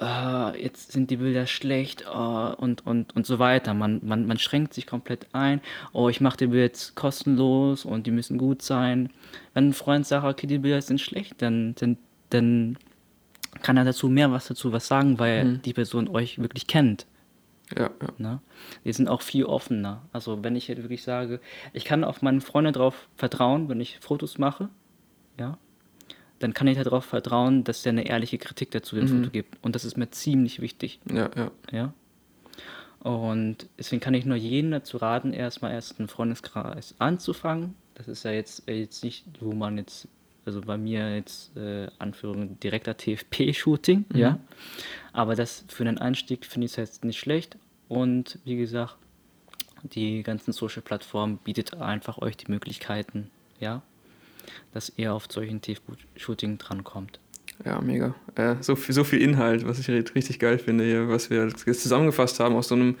[0.00, 3.74] äh, jetzt sind die Bilder schlecht äh, und, und, und so weiter.
[3.74, 5.60] Man, man, man schränkt sich komplett ein.
[5.92, 9.10] Oh, ich mache die Bilder jetzt kostenlos und die müssen gut sein.
[9.52, 11.96] Wenn ein Freund sagt, okay, die Bilder sind schlecht, dann, dann,
[12.30, 12.78] dann
[13.62, 17.06] kann er dazu mehr was dazu was sagen, weil die Person euch wirklich kennt.
[17.76, 18.08] ja, ja.
[18.18, 18.40] Ne?
[18.84, 20.02] Die sind auch viel offener.
[20.12, 21.40] Also wenn ich jetzt wirklich sage,
[21.72, 24.68] ich kann auf meine Freunde darauf vertrauen, wenn ich Fotos mache,
[25.38, 25.58] ja,
[26.38, 29.56] dann kann ich darauf vertrauen, dass der eine ehrliche Kritik dazu dem Foto gibt.
[29.62, 31.00] Und das ist mir ziemlich wichtig.
[31.10, 31.50] ja, ja.
[31.72, 31.94] Ja.
[33.04, 37.74] Und deswegen kann ich nur jeden dazu raten, erstmal erst einen Freundeskreis anzufangen.
[37.94, 40.08] Das ist ja jetzt, jetzt nicht, wo man jetzt,
[40.46, 44.38] also bei mir jetzt, äh, Anführung, direkter TFP-Shooting, ja.
[45.12, 47.56] Aber das für einen Einstieg finde ich jetzt nicht schlecht.
[47.88, 48.96] Und wie gesagt,
[49.82, 53.30] die ganzen Social-Plattformen bietet einfach euch die Möglichkeiten,
[53.60, 53.82] ja,
[54.72, 57.20] dass ihr auf solchen TFP-Shooting drankommt.
[57.64, 58.14] Ja, mega.
[58.34, 61.44] Äh, so, viel, so viel Inhalt, was ich ri- richtig geil finde hier, was wir
[61.46, 62.96] jetzt zusammengefasst haben aus so einem,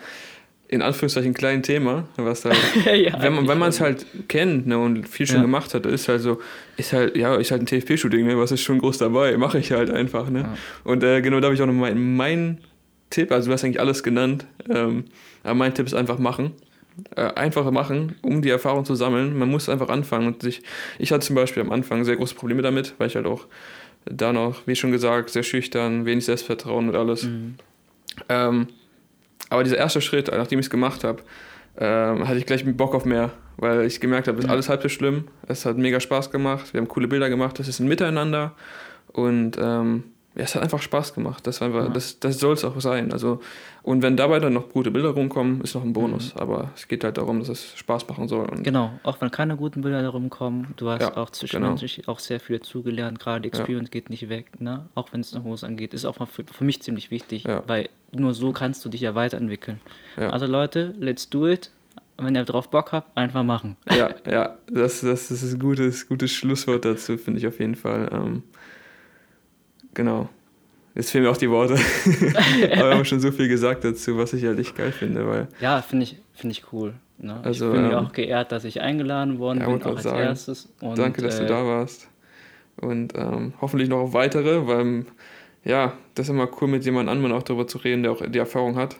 [0.74, 4.78] in Anführungszeichen, kleinen Thema, was halt, Ja, wenn man wenn man es halt kennt ne,
[4.78, 5.42] und viel schon Ja.
[5.42, 6.40] gemacht hat, ist halt so,
[6.76, 9.72] ist halt, ja, ist halt ein TFP-Shooting, ne, was ist schon groß dabei, mache ich
[9.72, 10.40] halt einfach, ne.
[10.40, 10.56] Ja.
[10.84, 12.58] Und äh, genau da habe ich auch noch mein, mein
[13.10, 15.04] Tipp, also du hast eigentlich alles genannt, ähm,
[15.42, 16.52] aber mein Tipp ist einfach machen.
[17.16, 19.36] Äh, einfach machen, um die Erfahrung zu sammeln.
[19.36, 20.62] Man muss einfach anfangen und sich.
[21.00, 23.46] Ich hatte zum Beispiel am Anfang sehr große Probleme damit, weil ich halt auch
[24.04, 27.24] da noch, wie schon gesagt, sehr schüchtern, wenig Selbstvertrauen und alles.
[27.24, 27.54] Mhm.
[28.28, 28.68] Ähm,
[29.54, 31.22] aber dieser erste Schritt, nachdem ich es gemacht habe,
[31.78, 34.82] ähm, hatte ich gleich Bock auf mehr, weil ich gemerkt habe, es ist alles halb
[34.82, 35.28] so schlimm.
[35.48, 38.52] Es hat mega Spaß gemacht, wir haben coole Bilder gemacht, das ist ein Miteinander.
[39.08, 40.04] Und ähm,
[40.36, 41.46] ja, es hat einfach Spaß gemacht.
[41.46, 41.88] Das, einfach, Ja.
[41.90, 43.12] das, das soll es auch sein.
[43.12, 43.40] Also,
[43.82, 46.34] und wenn dabei dann noch gute Bilder rumkommen, ist noch ein Bonus.
[46.36, 48.46] Aber es geht halt darum, dass es Spaß machen soll.
[48.62, 52.40] Genau, auch wenn keine guten Bilder darum kommen, du hast Ja, auch zwischenmenschlich auch sehr
[52.40, 53.58] viel dazugelernt, gerade die Ja.
[53.60, 54.86] Experience geht nicht weg, ne?
[54.94, 57.62] Auch wenn es nach Hose angeht, ist auch für, für mich ziemlich wichtig, Ja.
[57.66, 59.80] weil nur so kannst du dich ja weiterentwickeln.
[60.16, 60.30] Ja.
[60.30, 61.70] Also Leute, let's do it.
[62.16, 63.76] Wenn ihr drauf Bock habt, einfach machen.
[63.90, 67.74] ja, ja, das, das, das ist ein gutes, gutes Schlusswort dazu, finde ich auf jeden
[67.74, 68.08] Fall.
[68.12, 68.44] Ähm,
[69.94, 70.28] genau.
[70.94, 71.74] Jetzt fehlen mir auch die Worte.
[72.72, 75.48] Aber wir haben schon so viel gesagt dazu, was ich halt echt geil finde, weil
[75.60, 76.94] Ja, finde ich, finde ich cool.
[77.18, 77.40] Ne?
[77.42, 80.02] Also, ich bin ja ähm, auch geehrt, dass ich eingeladen worden ja, bin, auch als
[80.02, 80.18] sagen.
[80.18, 80.72] erstes.
[80.80, 82.08] Und, danke, dass du äh, da warst.
[82.76, 85.04] Und ähm, hoffentlich noch auf weitere, weil
[85.64, 88.38] ja, das ist immer cool, mit jemandem anderen auch darüber zu reden, der auch die
[88.38, 88.96] Erfahrung hat.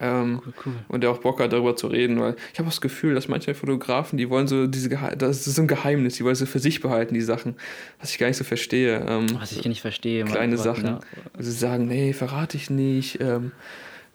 [0.00, 0.72] Ähm, Cool, cool.
[0.88, 3.54] und der auch Bock hat, darüber zu reden, weil ich habe das Gefühl, dass manche
[3.54, 6.58] Fotografen, die wollen so diese Gehe das ist so ein Geheimnis, die wollen so für
[6.58, 7.54] sich behalten, die Sachen,
[8.00, 9.04] was ich gar nicht so verstehe.
[9.08, 10.24] Ähm, Was ich nicht verstehe.
[10.24, 10.82] kleine Sachen.
[10.84, 11.00] ne?
[11.36, 13.52] Also sie sagen, nee, verrate ich nicht, ähm,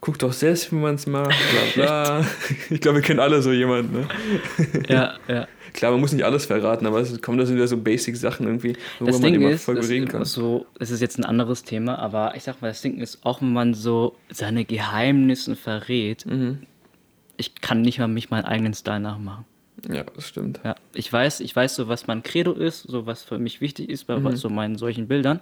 [0.01, 1.35] guck doch selbst, wie man es macht,
[1.75, 2.25] bla bla.
[2.69, 4.07] ich glaube, wir kennen alle so jemanden, ne?
[4.87, 5.47] Ja, ja.
[5.73, 8.75] Klar, man muss nicht alles verraten, aber es kommen da sind wieder so Basic-Sachen irgendwie,
[8.99, 10.25] worüber Das man Ding immer ist, voll das, reden kann.
[10.25, 13.41] so, das ist jetzt ein anderes Thema, aber ich sag mal, das Ding ist, auch
[13.41, 16.59] wenn man so seine Geheimnisse verrät, Mhm.
[17.37, 19.45] ich kann nicht mal mich meinen eigenen Style nachmachen.
[19.87, 20.59] Ja, das stimmt.
[20.63, 23.89] Ja, ich weiß, ich weiß so, was mein Credo ist, so was für mich wichtig
[23.89, 24.35] ist bei Mhm.
[24.35, 25.39] so meinen solchen Bildern.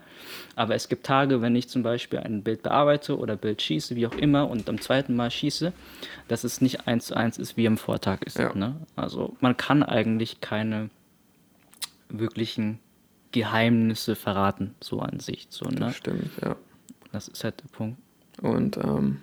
[0.55, 4.05] Aber es gibt Tage, wenn ich zum Beispiel ein Bild bearbeite oder Bild schieße, wie
[4.05, 5.73] auch immer, und am zweiten Mal schieße,
[6.27, 8.37] dass es nicht eins zu eins ist, wie am Vortag ist.
[8.37, 8.53] Ja.
[8.53, 8.75] Ne?
[8.95, 10.89] Also man kann eigentlich keine
[12.09, 12.79] wirklichen
[13.31, 15.47] Geheimnisse verraten, so an sich.
[15.49, 15.75] So, ne?
[15.79, 16.55] Das stimmt, ja.
[17.11, 17.97] Das ist halt der Punkt.
[18.41, 19.17] Und ähm,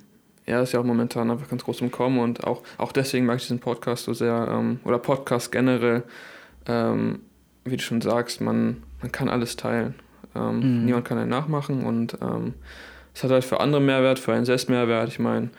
[0.46, 3.36] ja, ist ja auch momentan einfach ganz groß im Kommen und auch, auch deswegen mag
[3.36, 6.02] ich diesen Podcast so sehr, ähm, oder Podcast generell,
[6.66, 7.20] ähm,
[7.64, 9.94] wie du schon sagst, man, man kann alles teilen.
[10.34, 10.84] Ähm, Mhm.
[10.86, 12.54] Niemand kann einen nachmachen und ähm,
[13.14, 15.08] es hat halt für andere Mehrwert, für einen selbst Mehrwert.
[15.08, 15.50] Ich meine,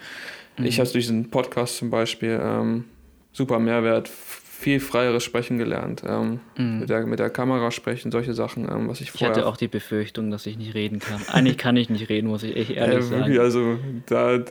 [0.57, 0.81] ich Mhm.
[0.81, 2.85] habe durch diesen Podcast zum Beispiel ähm,
[3.31, 4.09] super Mehrwert,
[4.57, 6.79] viel freieres Sprechen gelernt, ähm, Mhm.
[6.79, 9.29] mit, der, mit der Kamera sprechen, solche Sachen, ähm, was ich Ich vorher...
[9.35, 11.21] hatte auch die Befürchtung, dass ich nicht reden kann.
[11.27, 13.39] Eigentlich kann ich nicht reden, muss ich echt ehrlich Ja, sagen.
[13.39, 14.45] also da, da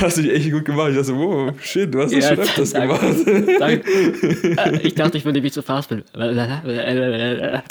[0.00, 0.90] hast du dich echt gut gemacht.
[0.90, 2.94] Ich dachte, so, wow, shit, du hast das Ja, schon öfters danke.
[2.98, 3.58] gemacht.
[3.58, 3.84] Danke.
[4.58, 6.02] Äh, Ich dachte, ich würde mich zu fast bin.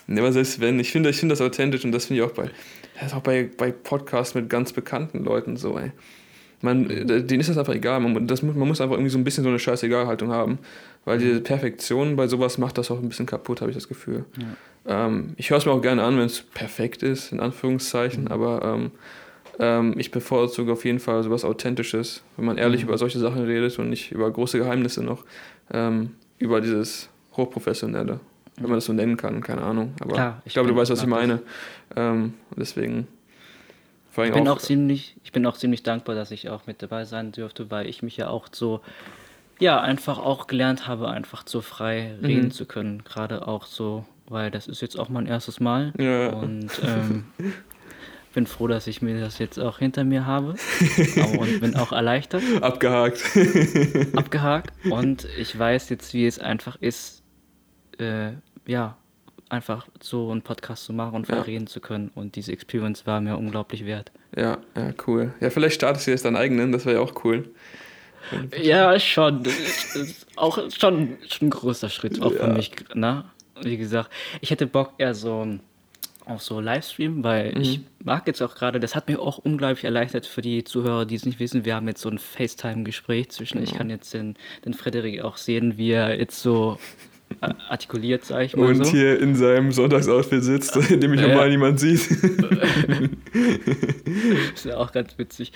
[0.08, 2.34] Nee, aber selbst wenn, ich finde ich finde das authentisch und das finde ich auch
[2.34, 2.50] bei,
[3.00, 5.92] das auch bei, bei Podcasts mit ganz bekannten Leuten so, ey.
[6.62, 8.00] Man, äh, denen ist das einfach egal.
[8.00, 10.58] Man, das, muss- man muss einfach irgendwie so ein bisschen so eine Scheißegal-Haltung haben.
[11.08, 14.26] Weil diese Perfektion bei sowas macht das auch ein bisschen kaputt, habe ich das Gefühl.
[14.86, 18.62] Ähm, ich höre es mir auch gerne an, wenn es perfekt ist, in Anführungszeichen, aber
[18.62, 18.92] ähm,
[19.58, 22.90] ähm, ich bevorzuge auf jeden Fall sowas Authentisches, wenn man ehrlich Mhm.
[22.90, 25.24] über solche Sachen redet und nicht über große Geheimnisse noch,
[25.72, 27.08] ähm, über dieses
[27.38, 28.20] Hochprofessionelle,
[28.58, 29.94] wenn man das so nennen kann, keine Ahnung.
[30.02, 31.42] Aber Klar, ich ich glaube, du weißt, was ich meine.
[31.96, 33.08] Ähm, deswegen,
[34.12, 36.82] vor Ich allem bin auch ziemlich, ich bin auch ziemlich dankbar, dass ich auch mit
[36.82, 38.82] dabei sein durfte, weil ich mich ja auch so,
[39.60, 42.52] ja, einfach auch gelernt habe, einfach so frei reden Mhm.
[42.52, 43.04] zu können.
[43.04, 45.94] Gerade auch so, weil das ist jetzt auch mein erstes Mal.
[45.98, 46.30] Ja.
[46.34, 47.26] Und ähm,
[48.34, 50.56] bin froh, dass ich mir das jetzt auch hinter mir habe.
[51.40, 52.44] und bin auch erleichtert.
[52.62, 53.24] abgehakt.
[54.16, 57.24] abgehakt und ich weiß jetzt, wie es einfach ist,
[58.00, 58.32] äh,
[58.68, 58.96] ja,
[59.50, 61.42] einfach so einen Podcast zu machen und frei Ja.
[61.44, 62.12] reden zu können.
[62.14, 64.12] Und diese Experience war mir unglaublich wert.
[64.36, 65.34] ja, ja, cool.
[65.40, 67.50] Ja, vielleicht startest du jetzt deinen eigenen, das wäre ja auch cool.
[68.62, 69.44] Ja, schon.
[69.44, 72.54] Das ist auch schon, schon ein großer Schritt, auch für Ja.
[72.54, 72.72] mich.
[72.94, 73.24] Ne?
[73.62, 75.48] Wie gesagt, ich hätte Bock eher so
[76.26, 77.62] auf so Livestream, weil Mhm.
[77.62, 81.16] ich mag jetzt auch gerade, das hat mir auch unglaublich erleichtert für die Zuhörer, die
[81.16, 81.64] es nicht wissen.
[81.64, 83.78] Wir haben jetzt so ein FaceTime-Gespräch zwischen, ich Genau.
[83.78, 84.36] kann jetzt den,
[84.66, 86.78] den Frederik auch sehen, wie er jetzt so
[87.42, 88.92] äh, artikuliert, sag ich mal Und so.
[88.92, 91.28] hier in seinem Sonntagsoutfit sitzt, in dem mich Ja.
[91.30, 92.10] normal niemand sieht.
[94.54, 95.52] ist ja auch ganz witzig.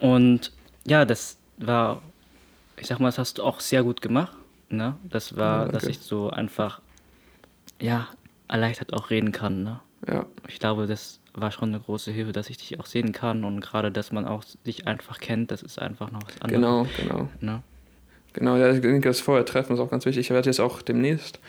[0.00, 0.52] Und
[0.86, 2.02] ja, das war,
[2.76, 4.36] ich sag mal, das hast du auch sehr gut gemacht.
[4.68, 4.96] Ne?
[5.08, 6.80] Das war, Ja, dass ich so einfach,
[7.80, 8.08] ja,
[8.48, 9.62] erleichtert auch reden kann.
[9.62, 9.80] Ne?
[10.08, 13.44] ja, Ich glaube, das war schon eine große Hilfe, dass ich dich auch sehen kann
[13.44, 16.60] und gerade, dass man auch dich einfach kennt, das ist einfach noch was anderes.
[16.60, 17.28] genau, genau.
[17.40, 17.62] Ne?
[18.32, 20.26] Genau, ja, ich denke, das Vorher-Treffen ist auch ganz wichtig.
[20.26, 21.40] Ich werde jetzt auch demnächst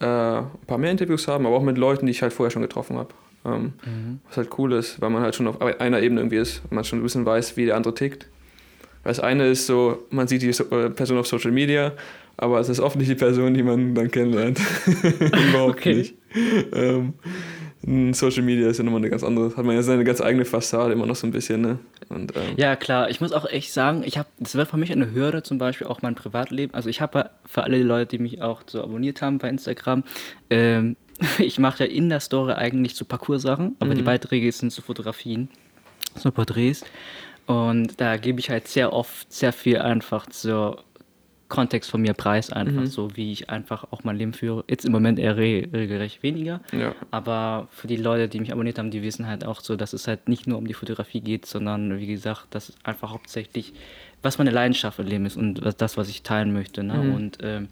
[0.00, 2.62] äh, ein paar mehr Interviews haben, aber auch mit Leuten, die ich halt vorher schon
[2.62, 3.14] getroffen habe.
[3.44, 4.20] Ähm, Mhm.
[4.28, 6.84] Was halt cool ist, weil man halt schon auf einer Ebene irgendwie ist und man
[6.84, 8.26] schon ein bisschen weiß, wie der andere tickt.
[9.04, 11.92] Das eine ist so, man sieht die äh, Person auf Social Media,
[12.36, 14.58] aber es ist oft nicht die Person, die man dann kennenlernt.
[15.50, 15.94] Überhaupt Okay.
[15.94, 16.14] nicht.
[16.72, 17.14] Ähm,
[18.14, 20.94] Social Media ist ja nochmal eine ganz andere, hat man ja seine ganz eigene Fassade
[20.94, 21.78] immer noch so ein bisschen, ne?
[22.08, 23.10] Und, ähm, Ja, klar.
[23.10, 25.86] Ich muss auch echt sagen, ich habe, das war für mich eine Hürde, zum Beispiel
[25.86, 26.72] auch mein Privatleben.
[26.72, 30.02] Also ich habe für alle Leute, die mich auch so abonniert haben bei Instagram,
[30.48, 30.96] ähm,
[31.38, 35.48] ich mache ja in der Story eigentlich so Parcours-Sachen, aber die Beiträge sind so Fotografien,
[36.16, 36.84] so Porträts.
[37.46, 40.82] Und da gebe ich halt sehr oft sehr viel einfach zur
[41.48, 44.64] Kontext von mir preis, einfach so, wie ich einfach auch mein Leben führe.
[44.68, 46.60] Jetzt im Moment eher re regelrecht weniger.
[46.72, 46.94] Ja.
[47.10, 50.08] Aber für die Leute, die mich abonniert haben, die wissen halt auch so, dass es
[50.08, 53.74] halt nicht nur um die Fotografie geht, sondern wie gesagt, dass es einfach hauptsächlich,
[54.22, 56.82] was meine Leidenschaft im Leben ist und das, was ich teilen möchte.
[56.82, 57.14] Ne?
[57.14, 57.68] Und ähm,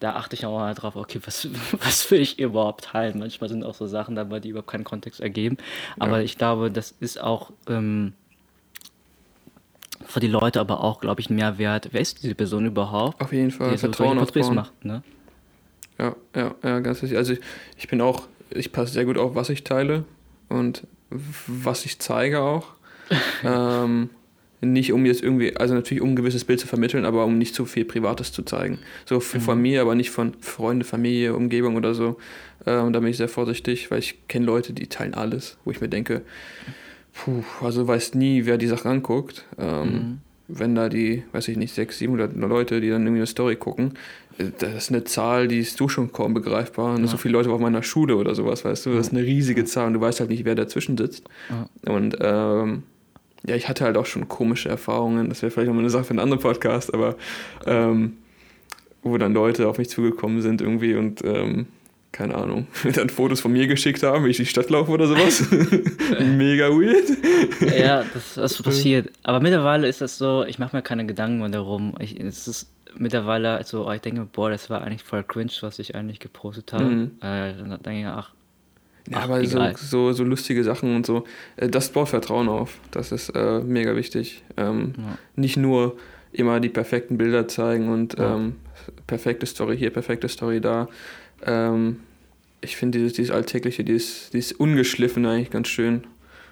[0.00, 1.48] da achte ich auch halt drauf, okay, was,
[1.82, 3.18] was will ich überhaupt teilen?
[3.18, 5.58] Manchmal sind auch so Sachen dabei, die überhaupt keinen Kontext ergeben.
[5.98, 8.14] Aber ich glaube, das ist auch ähm,
[10.06, 11.88] für die Leute aber auch, glaube ich, ein Mehrwert.
[11.92, 13.20] Wer ist diese Person überhaupt?
[13.20, 13.70] Auf jeden Fall.
[13.70, 14.54] die so Vertrauen Porträts aufbauen.
[14.54, 15.02] macht, ne?
[15.98, 17.18] Ja, ja, ja, ganz wichtig.
[17.18, 17.40] Also ich,
[17.76, 20.04] ich bin auch, ich passe sehr gut auf, was ich teile
[20.48, 22.66] und was ich zeige auch.
[23.44, 24.10] ähm,
[24.60, 27.54] nicht um jetzt irgendwie, also natürlich um ein gewisses Bild zu vermitteln, aber um nicht
[27.54, 28.78] zu viel Privates zu zeigen.
[29.06, 32.18] So für, von mir, aber nicht von Freunde, Familie, Umgebung oder so.
[32.66, 35.80] Ähm, da bin ich sehr vorsichtig, weil ich kenne Leute, die teilen alles, wo ich
[35.80, 36.22] mir denke,
[37.14, 39.44] puh, also weiß nie, wer die Sache anguckt.
[39.58, 40.18] Ähm,
[40.48, 43.94] wenn da die, weiß ich nicht, 600, 700 Leute, die dann irgendwie eine Story gucken,
[44.38, 46.94] äh, das ist eine Zahl, die ist du schon kaum begreifbar.
[46.94, 47.06] Und Ja.
[47.08, 49.88] so viele Leute auf meiner Schule oder sowas, weißt du, das ist eine riesige Zahl
[49.88, 51.24] und du weißt halt nicht, wer dazwischen sitzt.
[51.50, 51.92] Ja.
[51.92, 52.82] Und ähm,
[53.46, 56.10] ja, ich hatte halt auch schon komische Erfahrungen, das wäre vielleicht nochmal eine Sache für
[56.10, 57.16] einen anderen Podcast, aber
[57.66, 58.16] ähm,
[59.02, 61.66] wo dann Leute auf mich zugekommen sind irgendwie und ähm,
[62.12, 65.44] keine Ahnung, dann Fotos von mir geschickt haben, wie ich die Stadt laufe oder sowas.
[66.20, 67.06] Mega weird.
[67.78, 69.10] Ja, das, das passiert.
[69.22, 71.94] Aber mittlerweile ist das so, ich mache mir keine Gedanken mehr darum.
[72.00, 75.78] Ich, es ist mittlerweile so, oh, ich denke, boah, das war eigentlich voll cringe, was
[75.78, 76.84] ich eigentlich gepostet habe.
[76.84, 77.10] Mhm.
[77.20, 78.32] Äh, dann denke ich, ach,
[79.10, 79.76] Ja, Ach, aber so, egal.
[79.76, 81.24] so, so lustige Sachen und so,
[81.56, 82.78] äh, das baut Vertrauen auf.
[82.90, 84.42] Das ist äh, mega wichtig.
[84.56, 85.18] Ähm, Ja.
[85.36, 85.96] Nicht nur
[86.32, 88.34] immer die perfekten Bilder zeigen und Ja.
[88.36, 88.56] ähm,
[89.06, 90.88] perfekte Story hier, perfekte Story da.
[91.44, 92.00] Ähm,
[92.60, 96.04] ich finde dieses, dieses Alltägliche, dieses, dieses Ungeschliffene eigentlich ganz schön.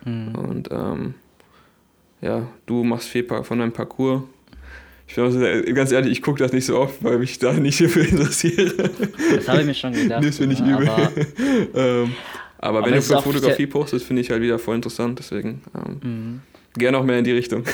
[0.04, 0.34] mhm.
[0.34, 1.14] Und ähm,
[2.22, 4.22] ja, du machst viel von deinem Parcours.
[5.08, 7.52] Ich bin auch sehr, ganz ehrlich, ich gucke das nicht so oft, weil mich da
[7.54, 8.90] nicht dafür interessiere.
[9.34, 10.24] das habe ich mir schon gedacht.
[10.24, 10.88] Das finde ich ne, übel.
[10.88, 11.10] Aber,
[11.74, 12.12] ähm,
[12.58, 15.18] aber, Aber wenn du für Fotografie postest, finde ich halt wieder voll interessant.
[15.18, 16.40] Deswegen ähm, mhm.
[16.78, 17.64] gerne auch mehr in die Richtung.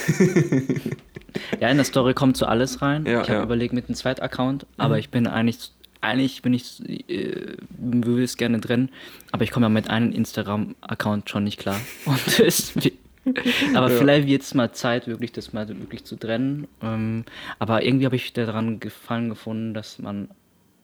[1.60, 3.06] Ja, in der Story kommt so alles rein.
[3.06, 3.42] Ja, ich habe ja.
[3.44, 5.00] überlegt mit einem Zweitaccount, aber Mhm.
[5.00, 5.72] ich bin eigentlich,
[6.02, 8.90] eigentlich bin ich, äh, will es gerne drin,
[9.30, 11.80] aber ich komme ja mit einem Instagram-Account schon nicht klar.
[12.04, 13.98] Und aber Ja.
[13.98, 16.66] vielleicht wird es mal Zeit, wirklich das mal wirklich zu trennen.
[16.82, 17.24] Ähm,
[17.60, 20.28] aber irgendwie habe ich daran gefallen gefunden, dass man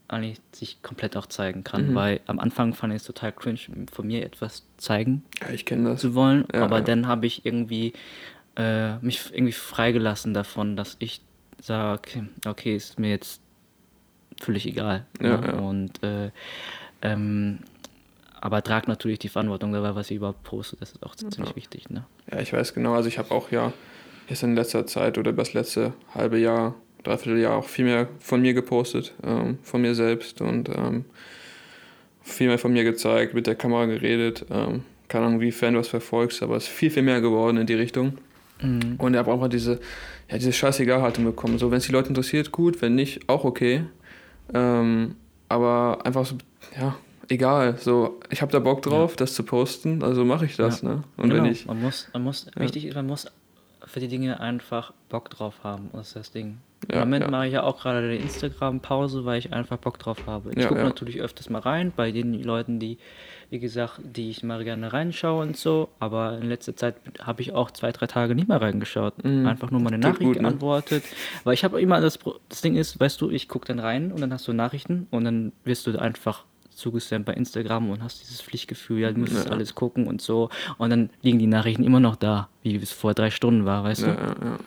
[0.07, 1.95] eigentlich sich komplett auch zeigen kann, Mhm.
[1.95, 3.59] weil am Anfang fand ich es total cringe,
[3.93, 7.93] von mir etwas zeigen Ja, zu wollen, Ja, aber dann habe ich irgendwie
[8.57, 11.20] äh, mich irgendwie freigelassen davon, dass ich
[11.61, 13.40] sage, okay, okay, ist mir jetzt
[14.40, 15.06] völlig egal.
[15.20, 15.47] Ja, ne?
[15.47, 15.52] ja.
[15.59, 16.31] Und äh,
[17.02, 17.60] ähm,
[18.40, 20.77] aber tragt natürlich die Verantwortung dabei, was ich überhaupt poste.
[20.78, 21.90] Das ist auch ziemlich wichtig.
[21.90, 22.05] Ne?
[22.31, 22.94] Ja, ich weiß genau.
[22.94, 23.73] Also ich habe auch ja
[24.28, 28.40] jetzt in letzter Zeit oder das letzte halbe Jahr, dreiviertel Jahr auch viel mehr von
[28.40, 31.05] mir gepostet, ähm, von mir selbst und ähm,
[32.23, 34.47] viel mehr von mir gezeigt, mit der Kamera geredet.
[34.51, 37.66] Ähm, keine Ahnung, wiefern du was verfolgst, aber es ist viel, viel mehr geworden in
[37.66, 38.19] die Richtung.
[38.60, 38.97] Mhm.
[38.98, 39.81] Und er hat einfach diese,
[40.31, 41.59] ja, diese Scheißegal-Haltung bekommen.
[41.59, 43.85] So, wenn es die Leute interessiert, gut, wenn nicht, auch okay.
[44.55, 45.16] Ähm,
[45.49, 46.37] aber einfach so,
[46.79, 46.97] ja,
[47.29, 47.77] egal.
[47.79, 50.89] So, ich habe da Bock drauf, das zu posten, also mache ich das, Ja.
[50.89, 51.05] ne?
[51.16, 51.45] Und genau.
[51.45, 51.66] wenn ich.
[51.66, 53.27] Man muss, man muss, wichtig ist, man muss
[53.85, 55.89] für die Dinge einfach Bock drauf haben.
[55.93, 56.59] Das ist das Ding.
[56.91, 57.31] Ja, Im Moment ja.
[57.31, 60.51] mache ich ja auch gerade eine Instagram-Pause, weil ich einfach Bock drauf habe.
[60.53, 60.87] Ich Ja, gucke ja.
[60.87, 62.99] natürlich öfters mal rein bei den Leuten, die,
[63.51, 65.89] wie gesagt, die ich mal gerne reinschaue und so.
[66.01, 69.25] Aber in letzter Zeit habe ich auch zwei, drei Tage nicht mehr reingeschaut.
[69.25, 69.47] Mhm.
[69.47, 70.43] Einfach nur meine Nachricht gut, ne?
[70.43, 71.03] geantwortet.
[71.45, 72.19] Weil ich habe immer das,
[72.49, 75.25] das Ding ist, weißt du, ich gucke dann rein und dann hast du Nachrichten und
[75.25, 79.51] dann wirst du einfach zugesendet bei Instagram und hast dieses Pflichtgefühl, ja, du musst Ja.
[79.51, 80.49] alles gucken und so.
[80.77, 84.03] Und dann liegen die Nachrichten immer noch da, wie es vor drei Stunden war, weißt
[84.03, 84.20] Ja, du?
[84.20, 84.59] ja, ja.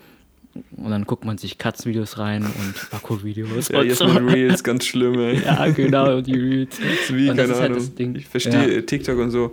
[0.76, 4.06] Und dann guckt man sich Katzenvideos rein und Parkour-Videos ja und jetzt so.
[4.08, 5.40] mit Reels, ganz schlimm, ey.
[5.44, 6.76] Ja, genau, die Reels.
[6.78, 7.78] Das ist wie, Und das keine ist halt Ahnung.
[7.78, 8.14] das Ding.
[8.16, 8.80] Ich verstehe Ja.
[8.82, 9.52] TikTok und so.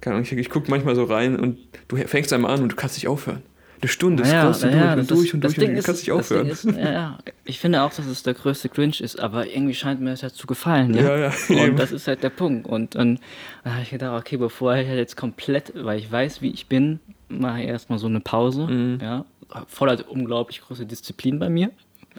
[0.00, 1.58] Keine Ahnung, ich, ich gucke manchmal so rein und
[1.88, 3.42] du fängst einmal an und du kannst nicht aufhören.
[3.82, 6.02] Eine Stunde Naja, scrollst du naja, durch und durch ist- und durch und du kannst
[6.02, 6.46] nicht aufhören.
[6.46, 10.00] Ist, ja, ja, ich finde auch, dass es der größte Cringe ist, aber irgendwie scheint
[10.00, 10.94] mir das ja zu gefallen.
[10.94, 11.32] Ja, Ja, ja.
[11.64, 12.66] Und das ist halt der Punkt.
[12.66, 13.18] Und dann
[13.64, 17.00] habe ich gedacht, okay, bevor ich halt jetzt komplett, weil ich weiß, wie ich bin,
[17.28, 18.66] mache ich erstmal so eine Pause.
[18.66, 18.98] Mhm.
[19.02, 19.26] Ja,
[19.68, 21.70] fordert unglaublich große Disziplin bei mir.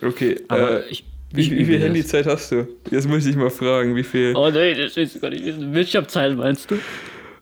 [0.02, 1.04] Okay, Aber äh, ich.
[1.32, 1.80] wie, wie viel.
[1.80, 2.68] Handyzeit hast du?
[2.92, 4.36] Jetzt möchte ich mal fragen, wie viel.
[4.36, 5.44] Oh nee, das du gar nicht.
[5.44, 6.78] Bildschirmzeit meinst du?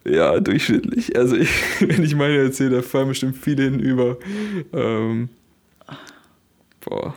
[0.08, 1.16] Ja, durchschnittlich.
[1.18, 1.50] Also ich,
[1.80, 4.18] wenn ich meine erzähle, da fallen bestimmt viele hinüber.
[4.74, 5.30] Ähm,
[6.82, 7.16] boah.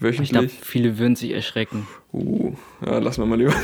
[0.00, 0.58] Ich glaube, Wöchentlich?
[0.62, 1.86] viele würden sich erschrecken.
[2.12, 2.54] Uh,
[2.84, 3.54] ja, lass mal mal lieber.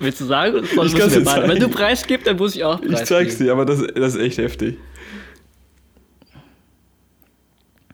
[0.00, 0.64] Willst du sagen?
[0.64, 1.24] Ich kann's dir?
[1.24, 1.68] Wenn du.
[1.68, 3.44] Preis gibst, dann muss ich auch Preis Ich zeig's geben.
[3.46, 4.76] dir, aber das, das ist echt heftig.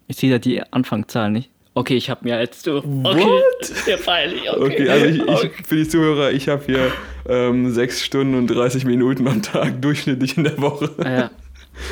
[0.08, 1.50] Ich sehe da die Anfangszahl nicht.
[1.74, 2.78] Okay, ich habe mehr als du.
[2.78, 2.84] Okay.
[3.04, 3.60] What?
[3.60, 4.50] Ist ja peinlich.
[4.50, 5.50] Okay, Okay, also ich, Okay.
[5.60, 6.90] ich, für die Zuhörer, ich habe hier
[7.28, 10.90] ähm, 6 Stunden und 30 Minuten am Tag durchschnittlich in der Woche.
[10.98, 11.30] Ah, ja.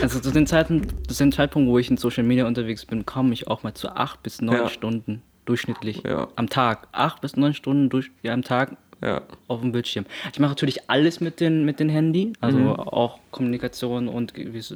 [0.02, 3.32] Also zu dem, Zeitpunkt, zu dem Zeitpunkt, wo ich in Social Media unterwegs bin, komme
[3.32, 4.68] ich auch mal zu acht bis neun Ja.
[4.68, 6.26] Stunden durchschnittlich Ja.
[6.34, 6.88] am Tag.
[6.90, 10.06] Acht bis neun Stunden durch, ja, am Tag Ja, auf dem Bildschirm.
[10.32, 12.70] Ich mache natürlich alles mit den, mit den Handy, also Mhm.
[12.70, 14.74] auch Kommunikation und gewisse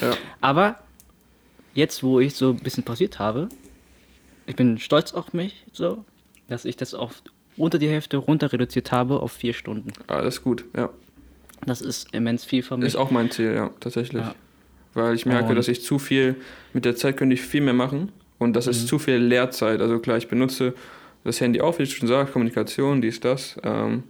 [0.00, 0.10] ja.
[0.40, 0.76] Aber
[1.74, 3.48] jetzt, wo ich so ein bisschen pausiert habe,
[4.46, 6.04] ich bin stolz auf mich, so,
[6.48, 7.22] dass ich das auf
[7.56, 9.92] unter die Hälfte runter reduziert habe auf vier Stunden.
[10.06, 10.88] Alles gut, ja.
[11.66, 12.86] Das ist immens viel für mich.
[12.88, 14.22] Ist auch mein Ziel, ja, tatsächlich.
[14.22, 14.34] Ja.
[14.94, 16.36] Weil ich merke, Und- dass ich zu viel,
[16.72, 18.70] mit der Zeit könnte ich viel mehr machen und das Mhm.
[18.72, 19.80] ist zu viel Lehrzeit.
[19.80, 20.74] Also klar, ich benutze
[21.24, 24.02] das Handy auch, wie du schon sagst, Kommunikation, dies, das, ähm,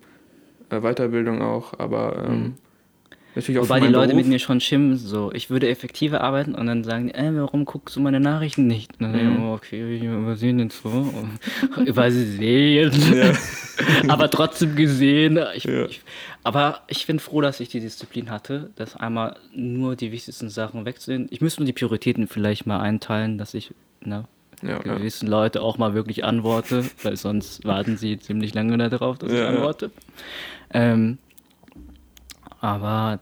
[0.71, 2.55] äh, Weiterbildung auch, aber ähm, Mhm.
[3.35, 4.29] Natürlich Wobei die Leute mit Beruf.
[4.33, 7.97] mir schon schimpfen, so, ich würde effektiver arbeiten und dann sagen, die, äh, warum guckst
[7.97, 8.93] du meine Nachrichten nicht?
[8.93, 9.45] Und dann denke ich, Mhm.
[9.45, 10.03] oh, okay, ich
[10.59, 10.89] den so.
[11.77, 12.93] Und Übersehen.
[13.15, 13.33] Ja.
[14.09, 15.39] aber trotzdem gesehen.
[15.55, 15.87] Ich, Ja.
[15.87, 16.03] ich,
[16.45, 20.85] aber ich bin froh, dass ich die Disziplin hatte, dass einmal nur die wichtigsten Sachen
[20.85, 21.29] wegzunehmen.
[21.31, 23.73] Ich müsste nur die Prioritäten vielleicht mal einteilen, dass ich
[24.05, 24.25] ne,
[24.63, 24.79] Ja, ja.
[24.79, 29.39] gewissen Leute auch mal wirklich antworte, weil sonst warten sie ziemlich lange darauf, dass ich
[29.39, 29.49] Ja, ja.
[29.51, 29.91] antworte.
[30.75, 31.17] Ähm,
[32.63, 33.21] aber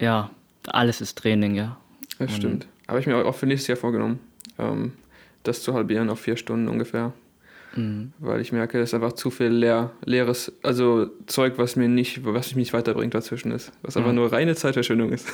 [0.00, 0.30] ja,
[0.68, 1.76] alles ist Training, ja.
[2.20, 2.68] Das Und- stimmt.
[2.86, 4.20] Habe ich mir auch für nächstes Jahr vorgenommen,
[4.58, 4.92] ähm,
[5.42, 7.12] das zu halbieren auf vier Stunden ungefähr.
[7.76, 8.12] Mhm.
[8.18, 12.24] Weil ich merke, es ist einfach zu viel leer, leeres, also Zeug, was mir nicht,
[12.24, 13.72] was mich nicht weiterbringt dazwischen ist.
[13.82, 14.16] Was einfach Mhm.
[14.16, 15.28] nur reine Zeitverschwendung ist.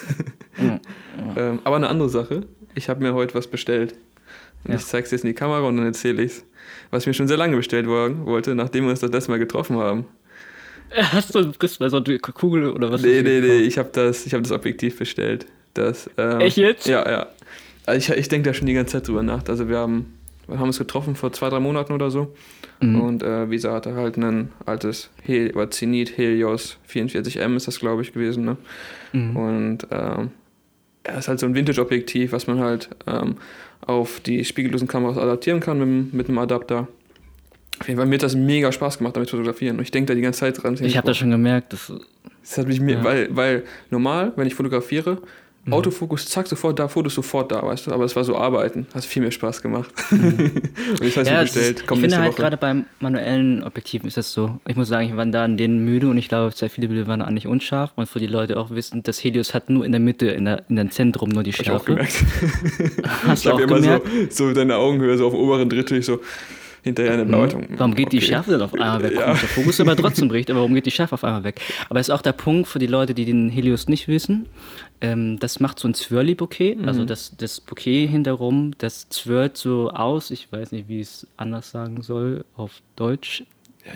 [0.59, 0.81] Mhm.
[1.37, 2.45] ähm, aber eine andere Sache,
[2.75, 3.95] ich habe mir heute was bestellt.
[4.65, 4.77] Und Ja.
[4.79, 6.45] ich zeige es jetzt in die Kamera und dann erzähle ich es.
[6.91, 9.39] Was ich mir schon sehr lange bestellt worden- wollte, nachdem wir uns das letzte Mal
[9.39, 10.07] getroffen haben.
[11.13, 13.03] Hast du kriegst du so eine Kugel oder was?
[13.03, 15.47] Nee, nee, nee, ich habe das, ich hab das Objektiv bestellt.
[15.75, 16.87] Das, ähm, Echt jetzt?
[16.87, 17.27] Ja, ja.
[17.87, 19.43] Also ich, ich denke da schon die ganze Zeit drüber nach.
[19.49, 20.15] Also wir haben,
[20.47, 22.33] wir haben uns getroffen vor zwei, drei Monaten oder so.
[22.81, 23.01] Mhm.
[23.01, 28.03] Und äh, Visa hatte halt ein altes Hel oder Zenit Helios 44M ist das, glaube
[28.03, 28.45] ich, gewesen.
[28.45, 28.57] Ne?
[29.13, 29.37] Mhm.
[29.37, 30.31] Und ähm,
[31.07, 33.37] ja, ist halt so ein Vintage-Objektiv, was man halt ähm,
[33.87, 36.89] auf die spiegellosen Kameras adaptieren kann mit, mit einem Adapter.
[37.81, 39.77] Auf jeden Fall mir hat das mega Spaß gemacht, damit zu fotografieren.
[39.79, 40.77] Und ich denke da die ganze Zeit dran.
[40.81, 41.93] Ich habe das schon gemerkt, dass
[42.43, 43.05] Das hat mich mir, Ja.
[43.05, 45.19] weil, weil normal, wenn ich fotografiere,
[45.67, 45.73] Mhm.
[45.73, 47.93] Autofokus, zack, sofort da, Fotos sofort da, weißt du.
[47.93, 49.91] Aber es war so Arbeiten, hat viel mehr Spaß gemacht.
[50.11, 50.19] Mhm.
[51.01, 54.07] und ich weiß ja, nicht es bestellt, ist, ich finde halt gerade beim manuellen Objektiven
[54.07, 54.61] ist das so.
[54.69, 57.07] Ich muss sagen, ich war da in denen müde und ich glaube, sehr viele Bilder
[57.07, 60.03] waren eigentlich unscharf und für die Leute auch wissen, das Helios hat nur in der
[60.03, 61.95] Mitte, in, der, in dem Zentrum nur die Hab ich auch Schärfe.
[61.95, 62.13] gemerkt.
[63.27, 64.07] Hast ich du auch habe immer gemerkt?
[64.35, 66.21] so, so deine Augenhöhe, so auf oberen Drittel, ich so
[66.85, 67.25] hinterher eine.
[67.25, 67.67] Mhm.
[67.77, 68.27] Warum geht die Okay.
[68.27, 69.15] Schärfe dann auf einmal weg?
[69.19, 69.27] Ja.
[69.27, 71.61] Der Fokus aber trotzdem bricht, aber warum geht die Schärfe auf einmal weg?
[71.89, 74.47] Aber ist auch der Punkt für die Leute, die den Helios nicht wissen.
[75.01, 76.89] Ähm, das macht so ein Zwirli-Bouquet, Mhm.
[76.89, 80.31] also das, das Bouquet hinterrum, das zwirlt so aus.
[80.31, 83.45] Ich weiß nicht, wie ich es anders sagen soll auf Deutsch.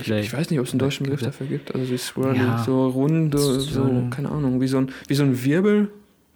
[0.07, 1.75] Ja, ich, ich weiß nicht, ob es einen deutschen Begriff dafür gibt.
[1.75, 2.63] Also wie Swirly, Ja.
[2.65, 5.89] so rund, so, so, keine Ahnung, wie so ein, wie so ein Wirbel.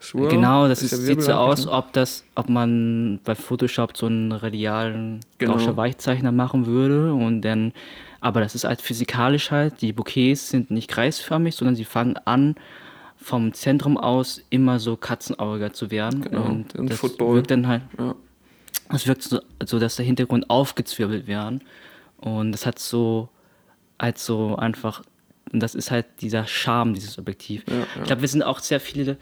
[0.02, 1.72] Swirl, Genau, das ist, sieht so aus, ne?
[1.72, 5.54] ob das, ob man bei Photoshop so einen radialen Genau.
[5.54, 7.72] Gauscher Weichzeichner machen würde und dann,
[8.20, 12.56] aber das ist halt physikalisch halt, die Bouquets sind nicht kreisförmig, sondern sie fangen an
[13.16, 17.36] vom Zentrum aus immer so katzenauger zu werden Genau, und ein das Football.
[17.36, 18.14] wirkt dann halt, Ja.
[19.06, 21.62] wirkt so, so, dass der Hintergrund aufgezwirbelt werden
[22.18, 23.28] und das hat so,
[24.00, 25.02] halt so einfach,
[25.52, 27.62] und das ist halt dieser Charme dieses Objektiv.
[27.68, 27.84] Ja, ja.
[27.98, 29.16] Ich glaube, wir sind auch sehr viele,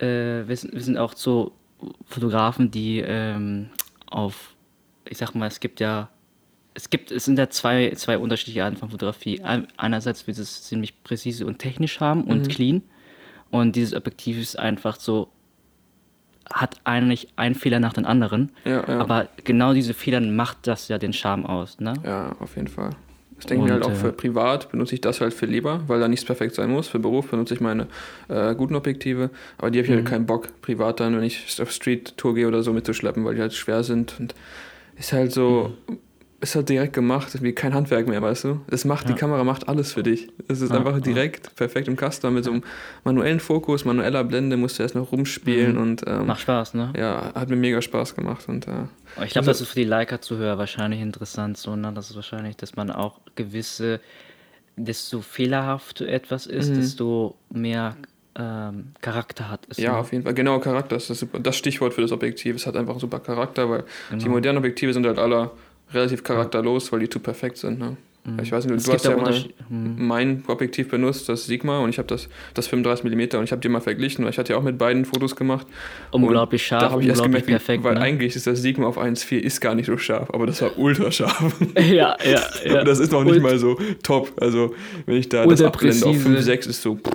[0.00, 1.52] äh, wir, sind, wir sind auch so
[2.06, 3.68] Fotografen, die ähm,
[4.10, 4.54] auf,
[5.08, 6.08] ich sag mal, es gibt ja,
[6.74, 9.42] es gibt, es sind ja zwei, zwei unterschiedliche Arten von Fotografie.
[9.42, 12.82] Ein- Einerseits will es ziemlich präzise und technisch haben und clean.
[13.50, 15.28] Und dieses Objektiv ist einfach so,
[16.52, 18.50] hat eigentlich einen Fehler nach dem anderen.
[18.64, 18.98] Ja, ja.
[18.98, 21.78] Aber genau diese Fehler macht das ja den Charme aus.
[21.80, 21.94] Ne?
[22.04, 22.90] Ja, auf jeden Fall.
[23.36, 25.82] Das denke ich mir halt auch äh, für privat benutze ich das halt viel lieber,
[25.86, 26.88] weil da nichts perfekt sein muss.
[26.88, 27.88] Für Beruf benutze ich meine
[28.28, 29.96] äh, guten Objektive, aber die habe ich Mhm.
[29.96, 33.40] halt keinen Bock, privat dann, wenn ich auf Street-Tour gehe oder so mitzuschleppen, weil die
[33.40, 34.34] halt schwer sind und
[34.96, 35.98] ist halt so, Mhm.
[36.44, 38.60] Ist halt direkt gemacht, wie kein Handwerk mehr, weißt du?
[38.68, 39.18] Das macht, die Ja.
[39.18, 40.28] Kamera macht alles für dich.
[40.48, 41.00] Es ist Ja, einfach ja.
[41.00, 42.62] direkt, perfekt im Custom mit so einem
[43.04, 45.80] manuellen Fokus, manueller Blende, musst du erst noch rumspielen Mhm.
[45.82, 46.92] und ähm, Macht Spaß, ne?
[46.96, 48.70] ja, hat mir mega Spaß gemacht und äh,
[49.24, 51.92] Ich glaube, Also- das ist für die Leica-Zuhörer wahrscheinlich interessant, so, ne?
[51.94, 54.00] Das ist wahrscheinlich, dass man auch gewisse,
[54.76, 56.74] desto fehlerhaft etwas ist, Mhm.
[56.74, 57.96] desto mehr
[58.36, 59.76] ähm, Charakter hat es.
[59.78, 59.98] Ja, ne?
[59.98, 60.34] auf jeden Fall.
[60.34, 62.56] Genau, Charakter ist das, super- das Stichwort für das Objektiv.
[62.56, 64.30] Es hat einfach super Charakter, weil die Genau.
[64.32, 65.52] modernen Objektive sind halt alle
[65.94, 67.78] relativ charakterlos, weil die zu perfekt sind.
[67.78, 67.96] Ne?
[68.42, 68.78] Ich weiß nicht, Mhm.
[68.78, 69.34] Es du hast ja mal
[69.68, 70.06] Mhm.
[70.06, 73.60] mein Objektiv benutzt, das Sigma, und ich habe das, das 35 mm und ich habe
[73.60, 75.66] die mal verglichen, weil ich hatte ja auch mit beiden Fotos gemacht.
[76.10, 77.84] Unglaublich Und scharf, Da habe ich erst gemerkt, perfekt.
[77.84, 78.00] weil ne?
[78.00, 81.10] eigentlich ist das Sigma auf 1.4 ist gar nicht so scharf, aber das war ultra
[81.12, 81.54] scharf.
[81.76, 82.82] ja, ja, ja.
[82.82, 84.32] das ist noch nicht Und- mal so top.
[84.40, 86.50] Also, wenn ich da das abblende auf präzise.
[86.50, 86.98] 5.6 ist so,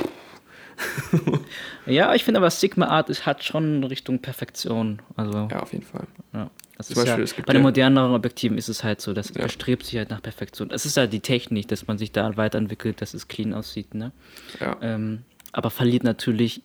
[1.85, 5.01] Ja, ich finde aber Sigma Art ist, hat schon Richtung Perfektion.
[5.15, 6.05] Also, ja, auf jeden Fall.
[6.33, 6.49] ja.
[6.79, 9.33] Das Zum ist Beispiel, ja, bei den ja- moderneren Objektiven ist es halt so, das
[9.35, 9.43] Ja.
[9.43, 10.71] bestrebt sich halt nach Perfektion.
[10.71, 13.93] Es ist halt die Technik, dass man sich da weiterentwickelt, dass es clean aussieht.
[13.93, 14.13] Ne?
[14.61, 14.77] Ja.
[14.81, 16.61] Ähm, aber verliert natürlich,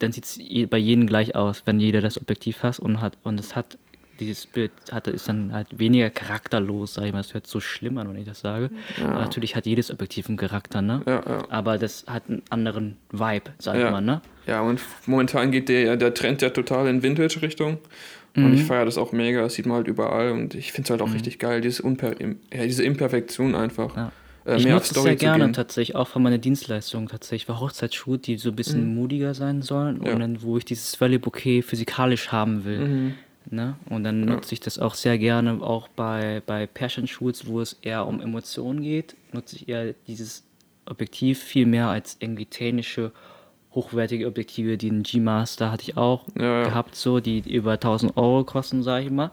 [0.00, 0.38] dann sieht es
[0.68, 3.78] bei jedem gleich aus, wenn jeder das Objektiv hat und hat und es hat
[4.20, 7.20] dieses Bild hatte ist dann halt weniger charakterlos, sag ich mal.
[7.20, 8.68] Es hört so schlimm an, wenn ich das sage.
[9.00, 11.02] Aber natürlich hat jedes Objektiv einen Charakter, ne?
[11.06, 11.44] Ja, ja.
[11.50, 13.92] Aber das hat einen anderen Vibe, sagt Ja.
[13.92, 14.20] man, ne?
[14.48, 17.78] Ja, und momentan geht der, der Trend ja total in Vintage-Richtung.
[18.38, 18.46] Mhm.
[18.46, 20.90] Und ich feiere das auch mega, das sieht man halt überall und ich finde es
[20.90, 23.96] halt auch richtig geil, diese, Unper ja, diese Imperfektion einfach.
[23.96, 24.12] Ja.
[24.46, 25.52] äh, ich nutze es sehr gerne gehen.
[25.52, 30.02] tatsächlich, auch für meine Dienstleistungen tatsächlich, für Hochzeitsshoot, die so ein bisschen mutiger sein sollen
[30.04, 30.12] Ja.
[30.14, 32.78] und dann, wo ich dieses Valley Bouquet physikalisch haben will.
[32.86, 33.14] Mhm.
[33.50, 33.76] Ne?
[33.88, 38.06] Und dann nutze ich das auch sehr gerne, auch bei, bei Pärchenshoots, wo es eher
[38.06, 40.44] um Emotionen geht, nutze ich eher dieses
[40.84, 43.10] Objektiv viel mehr als irgendwie technische,
[43.78, 44.76] hochwertige Objektive.
[44.76, 46.62] Den G-Master hatte ich auch Ja, ja.
[46.64, 49.30] gehabt, so, die über 1000 Euro kosten, sage ich mal.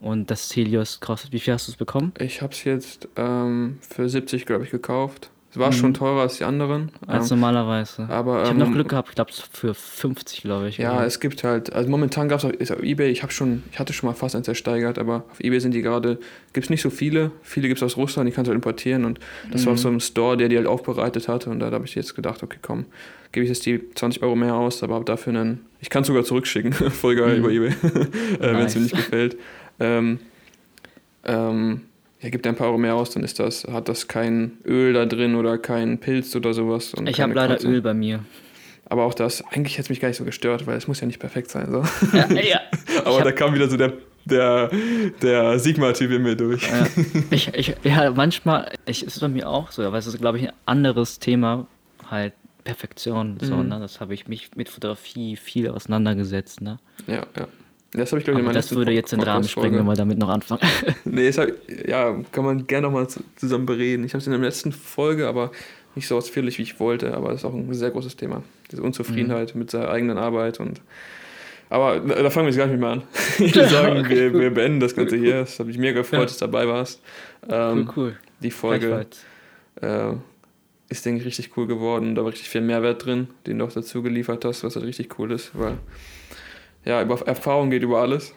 [0.00, 2.12] Und das Helios kostet, wie viel hast du es bekommen?
[2.18, 5.30] Ich habe es jetzt ähm, für 70, glaube ich, gekauft.
[5.52, 6.82] Es war schon teurer als die anderen.
[6.82, 7.08] Mhm.
[7.08, 8.06] Als ähm, normalerweise.
[8.08, 10.78] aber, ich habe noch ähm, Glück gehabt, ich glaube für 50, glaube ich.
[10.78, 11.06] Ja, oder?
[11.06, 13.92] es gibt halt, also momentan gab es auf, auf Ebay, ich habe schon, ich hatte
[13.92, 16.20] schon mal fast eins ersteigert, aber auf Ebay sind die gerade,
[16.52, 17.32] gibt es nicht so viele.
[17.42, 19.18] Viele gibt es aus Russland, die kannst du halt importieren und
[19.50, 19.66] das Mhm.
[19.66, 22.44] war so einem Store, der die halt aufbereitet hatte und da habe ich jetzt gedacht,
[22.44, 22.84] okay, komm,
[23.32, 26.06] gebe ich jetzt die 20 Euro mehr aus, aber habe dafür einen, ich kann es
[26.06, 27.44] sogar zurückschicken, voll geil Mhm.
[27.44, 27.68] über Ebay,
[28.40, 29.36] äh, wenn es mir nicht gefällt.
[29.80, 30.20] Ähm,
[31.24, 31.82] ähm,
[32.20, 35.06] ja, gibt ein paar Euro mehr aus, dann ist das, hat das kein Öl da
[35.06, 36.92] drin oder kein Pilz oder sowas.
[37.06, 37.72] ich habe leider Kreuzung.
[37.72, 38.24] Öl bei mir.
[38.86, 41.06] Aber auch das, eigentlich hätte es mich gar nicht so gestört, weil es muss ja
[41.06, 41.70] nicht perfekt sein.
[41.70, 41.84] So.
[42.16, 42.60] ja, ja.
[43.04, 43.92] Aber da kam wieder so der,
[44.24, 44.68] der,
[45.22, 46.68] der Sigma-Typ in mir durch.
[46.68, 46.86] Ja,
[47.30, 50.48] ich, ich, ja, manchmal, ich, ist bei mir auch so, aber es ist, glaube ich,
[50.48, 51.68] ein anderes Thema,
[52.10, 52.34] halt
[52.64, 53.38] Perfektion.
[53.40, 53.68] So, Mhm.
[53.68, 53.78] ne?
[53.80, 56.60] Das habe ich mich mit Fotografie viel auseinandergesetzt.
[56.60, 56.78] Ne?
[57.06, 57.48] Ja, ja.
[57.92, 59.94] Das habe ich, glaube ich, in meiner das würde jetzt den Rahmen sprengen, wenn wir
[59.94, 60.60] damit noch anfangen.
[61.04, 61.48] Nee, das hab,
[61.88, 64.04] ja, kann man gerne nochmal zusammen bereden.
[64.04, 65.50] Ich habe es in der letzten Folge, aber
[65.96, 67.14] nicht so ausführlich, wie ich wollte.
[67.14, 68.44] Aber es ist auch ein sehr großes Thema.
[68.70, 70.80] Diese Unzufriedenheit mit seiner eigenen Arbeit und.
[71.68, 73.02] Aber da da fangen wir jetzt gar nicht mehr an.
[73.38, 75.40] Ich würde sagen, wir, wir beenden das Ganze hier.
[75.40, 76.26] Es hat mich mega gefreut, Ja.
[76.26, 77.00] dass du dabei warst.
[77.48, 78.16] cool, Ähm, cool.
[78.40, 79.06] Die Folge
[79.80, 80.12] äh,
[80.88, 82.14] ist, denke ich, richtig cool geworden.
[82.14, 85.18] Da war richtig viel Mehrwert drin, den du auch dazu geliefert hast, was halt richtig
[85.18, 85.74] cool ist, weil
[86.84, 88.34] ja, über Erfahrung geht über alles.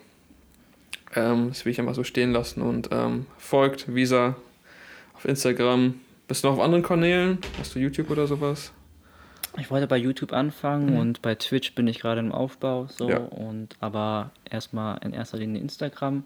[1.15, 4.35] Ähm, das will ich einfach so stehen lassen und ähm, folgt Visa
[5.13, 5.99] auf Instagram.
[6.27, 7.37] Bist du noch auf anderen Kanälen?
[7.59, 8.71] Hast du YouTube oder sowas?
[9.59, 10.99] Ich wollte bei YouTube anfangen Mhm.
[10.99, 13.17] und bei Twitch bin ich gerade im Aufbau, so Ja.
[13.19, 16.23] und aber erstmal in erster Linie Instagram.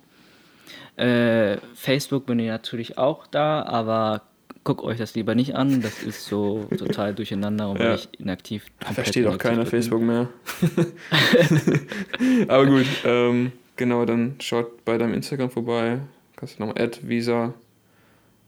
[0.95, 4.21] Äh, Facebook bin ich natürlich auch da, aber
[4.67, 5.81] guckt euch das lieber nicht an.
[5.81, 7.95] Das ist so total durcheinander und Ja.
[7.95, 8.65] ich inaktiv.
[8.93, 9.65] Versteht auch keiner.
[9.65, 10.27] Facebook mehr.
[12.49, 15.99] Aber gut, ähm, genau, dann schaut bei deinem Instagram vorbei.
[16.35, 17.53] Kannst du nochmal add visa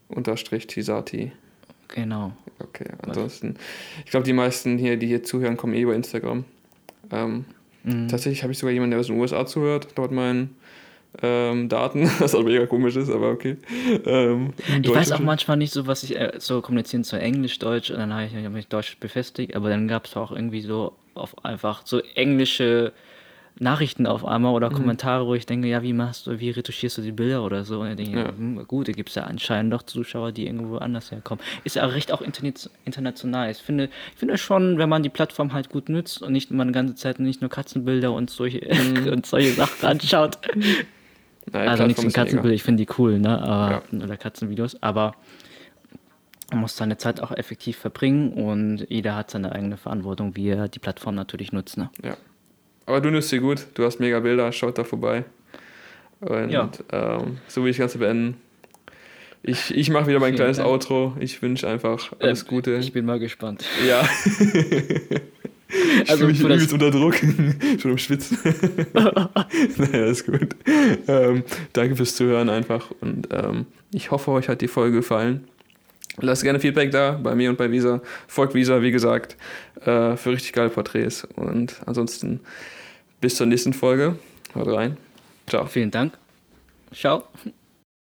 [0.09, 1.31] unterstrich tisati.
[1.87, 2.33] Genau.
[2.59, 3.55] Okay, ansonsten,
[4.03, 6.43] ich glaube, die meisten hier, die hier zuhören, kommen eh über Instagram.
[7.11, 7.45] Ähm,
[7.81, 8.09] Mhm.
[8.09, 10.57] Tatsächlich habe ich sogar jemanden, der aus den USA zuhört, dort meinen
[11.21, 13.57] ähm, Daten, was aber mega komisch ist, aber okay.
[14.05, 17.89] Ähm, Ich weiß auch manchmal nicht so, was ich äh, so kommunizieren soll, Englisch, Deutsch,
[17.91, 21.43] und dann habe ich mich Deutsch befestigt, aber dann gab es auch irgendwie so auf
[21.43, 22.93] einfach so englische
[23.61, 24.55] Nachrichten auf einmal Mhm.
[24.55, 27.65] oder Kommentare, wo ich denke, ja, wie machst du, wie retuschierst du die Bilder oder
[27.65, 27.81] so?
[27.81, 28.29] Und dann denke ich, Ja.
[28.29, 31.43] hm, gut, da gibt es ja anscheinend doch Zuschauer, die irgendwo anders herkommen.
[31.65, 33.51] Ist ja recht auch interna- international.
[33.51, 36.63] Ich finde, ich finde schon, wenn man die Plattform halt gut nutzt und nicht immer
[36.65, 38.61] die ganze Zeit nicht nur Katzenbilder und solche,
[39.11, 40.37] und solche Sachen anschaut,
[41.51, 42.13] Naja, also nichts mega.
[42.23, 43.41] Katzenbilder, ich finde die cool, ne?
[43.41, 45.13] Aber, Oder Katzenvideos, aber
[46.51, 50.67] man muss seine Zeit auch effektiv verbringen und jeder hat seine eigene Verantwortung, wie er
[50.67, 51.77] die Plattform natürlich nutzt.
[51.77, 51.89] Ne?
[52.03, 52.17] Ja.
[52.85, 55.25] Aber du nutzt sie gut, du hast mega Bilder, schaut da vorbei.
[56.21, 56.69] Und Ja.
[56.91, 58.37] ähm, so will ich das Ganze beenden.
[59.43, 60.67] Ich, ich mache wieder mein Vielen kleines Dank.
[60.69, 61.15] Outro.
[61.19, 62.75] Ich wünsche einfach alles Ähm, Gute.
[62.75, 63.63] Ich bin mal gespannt.
[63.87, 64.01] ja.
[65.69, 67.15] ich Also fühle mich übelst unter Druck.
[67.79, 68.37] Schon im Schwitzen.
[68.93, 70.55] naja, ist gut.
[71.07, 71.43] Ähm,
[71.73, 72.91] danke fürs Zuhören einfach.
[73.01, 75.47] Und ähm, ich hoffe, euch hat die Folge gefallen.
[76.21, 78.01] Lasst gerne Feedback da bei mir und bei Visa.
[78.27, 79.37] Folgt Visa, wie gesagt,
[79.81, 81.27] äh, für richtig geile Porträts.
[81.35, 82.41] Und ansonsten
[83.21, 84.17] bis zur nächsten Folge.
[84.55, 84.97] Haut rein.
[85.47, 85.65] Ciao.
[85.65, 86.13] Vielen Dank.
[86.93, 87.23] Ciao.